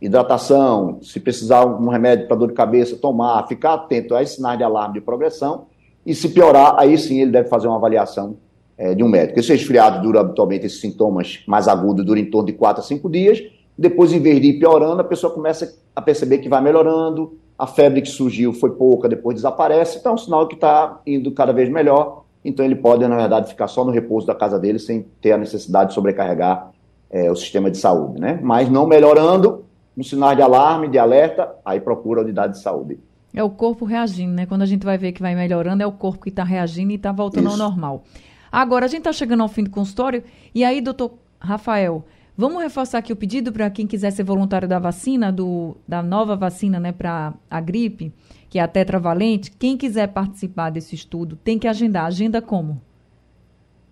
hidratação, 0.00 0.98
se 1.00 1.20
precisar 1.20 1.64
um 1.64 1.88
remédio 1.88 2.26
para 2.26 2.36
dor 2.36 2.48
de 2.48 2.54
cabeça, 2.54 2.96
tomar, 2.96 3.46
ficar 3.46 3.74
atento 3.74 4.16
a 4.16 4.26
sinais 4.26 4.58
de 4.58 4.64
alarme 4.64 4.94
de 4.94 5.00
progressão, 5.00 5.66
e 6.04 6.12
se 6.12 6.28
piorar, 6.30 6.74
aí 6.76 6.98
sim 6.98 7.20
ele 7.20 7.30
deve 7.30 7.48
fazer 7.48 7.68
uma 7.68 7.76
avaliação 7.76 8.36
é, 8.76 8.96
de 8.96 9.04
um 9.04 9.08
médico. 9.08 9.38
Esse 9.38 9.52
resfriado 9.52 10.02
dura 10.02 10.20
habitualmente, 10.20 10.66
esses 10.66 10.80
sintomas 10.80 11.44
mais 11.46 11.68
agudos 11.68 12.04
duram 12.04 12.20
em 12.20 12.28
torno 12.28 12.48
de 12.48 12.54
4 12.54 12.82
a 12.82 12.84
5 12.84 13.08
dias, 13.08 13.40
depois, 13.78 14.12
em 14.12 14.18
vez 14.18 14.40
de 14.40 14.48
ir 14.48 14.58
piorando, 14.58 15.00
a 15.00 15.04
pessoa 15.04 15.32
começa 15.32 15.72
a 15.94 16.02
perceber 16.02 16.38
que 16.38 16.48
vai 16.48 16.60
melhorando, 16.60 17.38
a 17.56 17.66
febre 17.66 18.02
que 18.02 18.08
surgiu 18.08 18.52
foi 18.52 18.70
pouca, 18.70 19.08
depois 19.08 19.36
desaparece, 19.36 19.98
então 19.98 20.12
é 20.12 20.14
um 20.16 20.18
sinal 20.18 20.48
que 20.48 20.56
está 20.56 21.00
indo 21.06 21.30
cada 21.30 21.52
vez 21.52 21.68
melhor. 21.68 22.21
Então 22.44 22.64
ele 22.64 22.74
pode, 22.74 23.06
na 23.06 23.16
verdade, 23.16 23.48
ficar 23.48 23.68
só 23.68 23.84
no 23.84 23.90
repouso 23.90 24.26
da 24.26 24.34
casa 24.34 24.58
dele 24.58 24.78
sem 24.78 25.06
ter 25.20 25.32
a 25.32 25.38
necessidade 25.38 25.90
de 25.90 25.94
sobrecarregar 25.94 26.70
é, 27.10 27.30
o 27.30 27.36
sistema 27.36 27.70
de 27.70 27.78
saúde, 27.78 28.20
né? 28.20 28.40
Mas 28.42 28.68
não 28.68 28.86
melhorando, 28.86 29.64
um 29.96 30.02
sinal 30.02 30.34
de 30.34 30.42
alarme, 30.42 30.88
de 30.88 30.98
alerta, 30.98 31.54
aí 31.64 31.80
procura 31.80 32.20
a 32.20 32.24
unidade 32.24 32.54
de 32.54 32.62
saúde. 32.62 32.98
É 33.34 33.42
o 33.42 33.50
corpo 33.50 33.84
reagindo, 33.84 34.32
né? 34.32 34.46
Quando 34.46 34.62
a 34.62 34.66
gente 34.66 34.84
vai 34.84 34.98
ver 34.98 35.12
que 35.12 35.22
vai 35.22 35.34
melhorando, 35.34 35.82
é 35.82 35.86
o 35.86 35.92
corpo 35.92 36.22
que 36.22 36.30
está 36.30 36.44
reagindo 36.44 36.92
e 36.92 36.96
está 36.96 37.12
voltando 37.12 37.48
Isso. 37.48 37.62
ao 37.62 37.68
normal. 37.68 38.04
Agora, 38.50 38.86
a 38.86 38.88
gente 38.88 39.00
está 39.00 39.12
chegando 39.12 39.42
ao 39.42 39.48
fim 39.48 39.64
do 39.64 39.70
consultório, 39.70 40.22
e 40.54 40.64
aí, 40.64 40.80
doutor 40.80 41.12
Rafael, 41.38 42.04
Vamos 42.36 42.62
reforçar 42.62 42.98
aqui 42.98 43.12
o 43.12 43.16
pedido 43.16 43.52
para 43.52 43.68
quem 43.68 43.86
quiser 43.86 44.10
ser 44.10 44.24
voluntário 44.24 44.66
da 44.66 44.78
vacina, 44.78 45.30
do, 45.30 45.76
da 45.86 46.02
nova 46.02 46.34
vacina 46.34 46.80
né, 46.80 46.90
para 46.90 47.34
a 47.50 47.60
gripe, 47.60 48.10
que 48.52 48.58
é 48.58 48.62
a 48.62 48.68
tetravalente. 48.68 49.50
Quem 49.50 49.78
quiser 49.78 50.08
participar 50.08 50.68
desse 50.68 50.94
estudo 50.94 51.36
tem 51.36 51.58
que 51.58 51.66
agendar. 51.66 52.04
Agenda 52.04 52.42
como? 52.42 52.82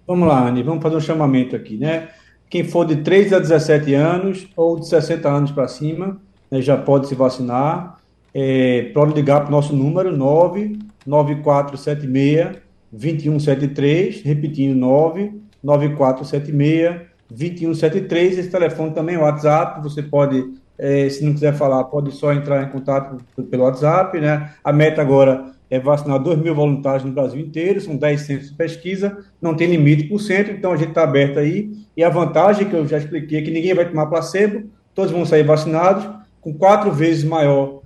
Vamos 0.06 0.28
lá, 0.28 0.46
Anny, 0.46 0.62
vamos 0.62 0.82
fazer 0.82 0.96
um 0.96 1.00
chamamento 1.00 1.56
aqui, 1.56 1.78
né? 1.78 2.10
Quem 2.50 2.62
for 2.62 2.84
de 2.84 2.96
3 2.96 3.32
a 3.32 3.38
17 3.38 3.94
anos 3.94 4.46
ou 4.54 4.78
de 4.78 4.86
60 4.86 5.26
anos 5.26 5.50
para 5.50 5.66
cima, 5.66 6.20
né, 6.50 6.60
já 6.60 6.76
pode 6.76 7.08
se 7.08 7.14
vacinar. 7.14 7.96
É, 8.34 8.90
pode 8.92 9.14
ligar 9.14 9.40
para 9.40 9.48
o 9.48 9.50
nosso 9.50 9.74
número 9.74 10.14
99476 10.14 12.58
2173, 12.92 14.20
repetindo 14.20 14.76
99476 14.76 17.00
2173. 17.30 18.40
Esse 18.40 18.50
telefone 18.50 18.90
também 18.90 19.14
é 19.14 19.18
o 19.18 19.22
WhatsApp. 19.22 19.82
Você 19.82 20.02
pode, 20.02 20.52
é, 20.80 21.10
se 21.10 21.22
não 21.22 21.34
quiser 21.34 21.52
falar, 21.54 21.84
pode 21.84 22.10
só 22.12 22.32
entrar 22.32 22.62
em 22.62 22.70
contato 22.70 23.18
pelo 23.50 23.64
WhatsApp. 23.64 24.18
Né? 24.18 24.50
A 24.64 24.72
meta 24.72 25.02
agora 25.02 25.52
é 25.70 25.78
vacinar 25.78 26.18
2 26.18 26.38
mil 26.38 26.54
voluntários 26.54 27.04
no 27.04 27.12
Brasil 27.12 27.38
inteiro, 27.38 27.80
são 27.80 27.96
10 27.96 28.20
centros 28.22 28.50
de 28.50 28.56
pesquisa, 28.56 29.18
não 29.40 29.54
tem 29.54 29.68
limite 29.68 30.04
por 30.04 30.18
cento, 30.18 30.50
então 30.50 30.72
a 30.72 30.76
gente 30.76 30.88
está 30.88 31.04
aberto 31.04 31.38
aí. 31.38 31.70
E 31.96 32.02
a 32.02 32.08
vantagem 32.08 32.68
que 32.68 32.74
eu 32.74 32.88
já 32.88 32.98
expliquei 32.98 33.38
é 33.38 33.42
que 33.42 33.50
ninguém 33.50 33.74
vai 33.74 33.88
tomar 33.88 34.06
placebo, 34.06 34.64
todos 34.94 35.12
vão 35.12 35.24
sair 35.26 35.44
vacinados, 35.44 36.08
com 36.40 36.54
quatro 36.54 36.90
vezes 36.90 37.22
maior 37.22 37.82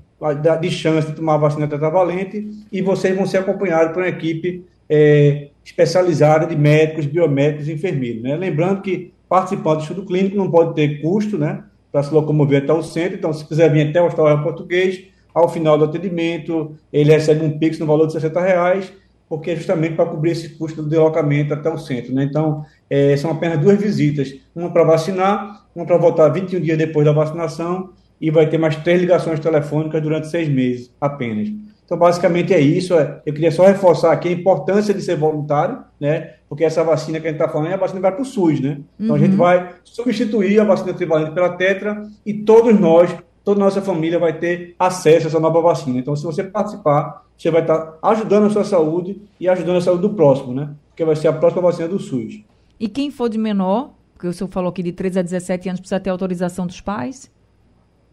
de 0.60 0.70
chance 0.70 1.08
de 1.08 1.14
tomar 1.14 1.34
a 1.34 1.38
vacina 1.38 1.66
tetravalente, 1.66 2.48
e 2.72 2.80
vocês 2.80 3.14
vão 3.14 3.26
ser 3.26 3.38
acompanhados 3.38 3.92
por 3.92 4.02
uma 4.02 4.08
equipe 4.08 4.64
é, 4.88 5.48
especializada 5.64 6.46
de 6.46 6.56
médicos, 6.56 7.04
biomédicos 7.04 7.68
e 7.68 7.72
enfermeiros. 7.72 8.22
Né? 8.22 8.36
Lembrando 8.36 8.80
que 8.80 9.12
participando 9.28 9.78
do 9.78 9.82
estudo 9.82 10.06
clínico 10.06 10.36
não 10.36 10.50
pode 10.50 10.74
ter 10.74 11.02
custo, 11.02 11.36
né, 11.36 11.64
para 11.94 12.02
se 12.02 12.12
locomover 12.12 12.64
até 12.64 12.72
o 12.72 12.82
centro. 12.82 13.16
Então, 13.16 13.32
se 13.32 13.46
quiser 13.46 13.72
vir 13.72 13.88
até 13.88 14.02
o 14.02 14.06
Hospital 14.06 14.42
Português, 14.42 15.04
ao 15.32 15.48
final 15.48 15.78
do 15.78 15.84
atendimento, 15.84 16.74
ele 16.92 17.12
recebe 17.12 17.44
um 17.44 17.56
Pix 17.56 17.78
no 17.78 17.86
valor 17.86 18.08
de 18.08 18.14
60 18.14 18.40
reais, 18.40 18.92
porque 19.28 19.52
é 19.52 19.56
justamente 19.56 19.94
para 19.94 20.06
cobrir 20.06 20.32
esse 20.32 20.48
custo 20.58 20.82
do 20.82 20.88
deslocamento 20.88 21.54
até 21.54 21.70
o 21.70 21.78
centro. 21.78 22.12
Né? 22.12 22.24
Então, 22.24 22.64
é, 22.90 23.16
são 23.16 23.30
apenas 23.30 23.60
duas 23.60 23.80
visitas, 23.80 24.34
uma 24.56 24.72
para 24.72 24.82
vacinar, 24.82 25.66
uma 25.72 25.86
para 25.86 25.96
voltar 25.96 26.30
21 26.30 26.60
dias 26.60 26.76
depois 26.76 27.06
da 27.06 27.12
vacinação, 27.12 27.90
e 28.20 28.28
vai 28.28 28.48
ter 28.48 28.58
mais 28.58 28.74
três 28.74 29.00
ligações 29.00 29.38
telefônicas 29.38 30.02
durante 30.02 30.26
seis 30.26 30.48
meses 30.48 30.92
apenas. 31.00 31.48
Então, 31.84 31.96
basicamente 31.96 32.52
é 32.52 32.58
isso. 32.58 32.94
É, 32.94 33.20
eu 33.24 33.32
queria 33.32 33.52
só 33.52 33.66
reforçar 33.66 34.10
aqui 34.10 34.30
a 34.30 34.32
importância 34.32 34.92
de 34.92 35.00
ser 35.00 35.16
voluntário, 35.16 35.78
né? 36.00 36.32
Porque 36.54 36.62
essa 36.62 36.84
vacina 36.84 37.18
que 37.18 37.26
a 37.26 37.30
gente 37.30 37.40
está 37.40 37.52
falando 37.52 37.72
é 37.72 37.74
a 37.74 37.76
vacina 37.76 37.98
que 37.98 38.02
vai 38.02 38.12
para 38.12 38.22
o 38.22 38.24
SUS, 38.24 38.60
né? 38.60 38.78
Então, 38.94 39.16
uhum. 39.16 39.16
a 39.16 39.18
gente 39.18 39.32
uhum. 39.32 39.38
vai 39.38 39.74
substituir 39.82 40.60
a 40.60 40.64
vacina 40.64 40.94
trivalente 40.94 41.32
pela 41.32 41.48
Tetra 41.48 42.08
e 42.24 42.32
todos 42.32 42.78
nós, 42.78 43.12
toda 43.42 43.60
a 43.60 43.64
nossa 43.64 43.82
família 43.82 44.20
vai 44.20 44.38
ter 44.38 44.76
acesso 44.78 45.26
a 45.26 45.30
essa 45.30 45.40
nova 45.40 45.60
vacina. 45.60 45.98
Então, 45.98 46.14
se 46.14 46.24
você 46.24 46.44
participar, 46.44 47.24
você 47.36 47.50
vai 47.50 47.62
estar 47.62 47.76
tá 47.76 48.08
ajudando 48.08 48.46
a 48.46 48.50
sua 48.50 48.62
saúde 48.62 49.20
e 49.40 49.48
ajudando 49.48 49.78
a 49.78 49.80
saúde 49.80 50.02
do 50.02 50.10
próximo, 50.10 50.54
né? 50.54 50.70
Porque 50.90 51.04
vai 51.04 51.16
ser 51.16 51.26
a 51.26 51.32
próxima 51.32 51.60
vacina 51.60 51.88
do 51.88 51.98
SUS. 51.98 52.40
E 52.78 52.86
quem 52.86 53.10
for 53.10 53.28
de 53.28 53.36
menor, 53.36 53.90
porque 54.12 54.28
o 54.28 54.32
senhor 54.32 54.48
falou 54.48 54.70
que 54.70 54.80
de 54.80 54.92
13 54.92 55.18
a 55.18 55.22
17 55.22 55.70
anos 55.70 55.80
precisa 55.80 55.98
ter 55.98 56.10
autorização 56.10 56.68
dos 56.68 56.80
pais? 56.80 57.28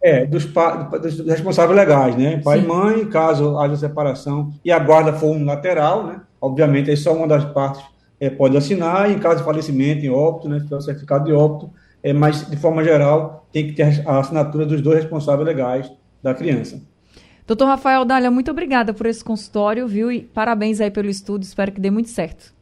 É, 0.01 0.25
dos, 0.25 0.47
dos 0.47 1.27
responsáveis 1.27 1.77
legais, 1.77 2.15
né? 2.15 2.41
Pai 2.43 2.57
Sim. 2.57 2.65
e 2.65 2.67
mãe, 2.67 3.05
caso 3.05 3.59
haja 3.59 3.75
separação 3.75 4.51
e 4.65 4.71
a 4.71 4.79
guarda 4.79 5.13
for 5.13 5.27
unilateral, 5.27 6.07
né? 6.07 6.21
Obviamente, 6.41 6.89
aí 6.89 6.97
só 6.97 7.13
uma 7.13 7.27
das 7.27 7.45
partes 7.45 7.91
é, 8.21 8.29
pode 8.29 8.55
assinar, 8.55 9.09
e 9.09 9.15
em 9.15 9.19
caso 9.19 9.37
de 9.37 9.43
falecimento, 9.43 10.05
em 10.05 10.09
óbito, 10.09 10.47
né? 10.47 10.59
Tiver 10.59 10.79
certificado 10.79 11.25
de 11.25 11.33
óbito, 11.33 11.71
é, 12.03 12.13
mas 12.13 12.47
de 12.47 12.55
forma 12.55 12.83
geral 12.83 13.47
tem 13.51 13.65
que 13.65 13.73
ter 13.73 14.07
a 14.07 14.19
assinatura 14.19 14.63
dos 14.63 14.79
dois 14.79 14.99
responsáveis 14.99 15.47
legais 15.47 15.91
da 16.21 16.35
criança. 16.35 16.79
Doutor 17.47 17.65
Rafael 17.65 18.05
Dália, 18.05 18.29
muito 18.29 18.51
obrigada 18.51 18.93
por 18.93 19.07
esse 19.07 19.23
consultório, 19.23 19.87
viu? 19.87 20.11
E 20.11 20.21
parabéns 20.21 20.79
aí 20.79 20.91
pelo 20.91 21.09
estudo, 21.09 21.41
espero 21.41 21.71
que 21.71 21.81
dê 21.81 21.89
muito 21.89 22.09
certo. 22.09 22.53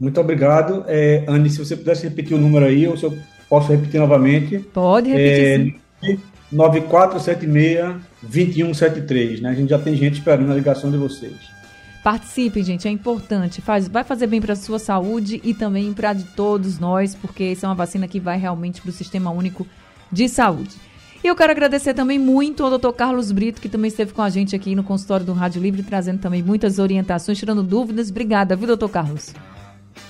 Muito 0.00 0.18
obrigado. 0.18 0.82
É, 0.88 1.24
Anne, 1.28 1.50
se 1.50 1.58
você 1.58 1.76
pudesse 1.76 2.08
repetir 2.08 2.34
o 2.34 2.40
número 2.40 2.64
aí, 2.64 2.88
ou 2.88 2.96
se 2.96 3.04
eu 3.04 3.12
posso 3.50 3.70
repetir 3.70 4.00
novamente. 4.00 4.58
Pode 4.58 5.10
repetir, 5.10 5.76
é, 6.02 6.06
sim. 6.06 6.18
9476-2173, 6.52 9.42
né? 9.42 9.50
A 9.50 9.54
gente 9.54 9.68
já 9.68 9.78
tem 9.78 9.94
gente 9.94 10.14
esperando 10.14 10.50
a 10.50 10.54
ligação 10.54 10.90
de 10.90 10.96
vocês. 10.96 11.61
Participe, 12.02 12.62
gente, 12.62 12.88
é 12.88 12.90
importante. 12.90 13.62
Faz, 13.62 13.86
vai 13.86 14.02
fazer 14.02 14.26
bem 14.26 14.40
para 14.40 14.54
a 14.54 14.56
sua 14.56 14.78
saúde 14.78 15.40
e 15.44 15.54
também 15.54 15.92
para 15.92 16.12
de 16.12 16.24
todos 16.24 16.78
nós, 16.78 17.14
porque 17.14 17.44
essa 17.44 17.66
é 17.66 17.68
uma 17.68 17.76
vacina 17.76 18.08
que 18.08 18.18
vai 18.18 18.36
realmente 18.38 18.80
para 18.80 18.90
o 18.90 18.92
Sistema 18.92 19.30
Único 19.30 19.66
de 20.10 20.28
Saúde. 20.28 20.76
E 21.22 21.28
eu 21.28 21.36
quero 21.36 21.52
agradecer 21.52 21.94
também 21.94 22.18
muito 22.18 22.64
ao 22.64 22.70
doutor 22.70 22.92
Carlos 22.92 23.30
Brito, 23.30 23.60
que 23.60 23.68
também 23.68 23.86
esteve 23.86 24.12
com 24.12 24.22
a 24.22 24.28
gente 24.28 24.56
aqui 24.56 24.74
no 24.74 24.82
consultório 24.82 25.24
do 25.24 25.32
Rádio 25.32 25.62
Livre, 25.62 25.84
trazendo 25.84 26.18
também 26.18 26.42
muitas 26.42 26.80
orientações, 26.80 27.38
tirando 27.38 27.62
dúvidas. 27.62 28.10
Obrigada, 28.10 28.56
viu, 28.56 28.66
doutor 28.66 28.88
Carlos? 28.88 29.32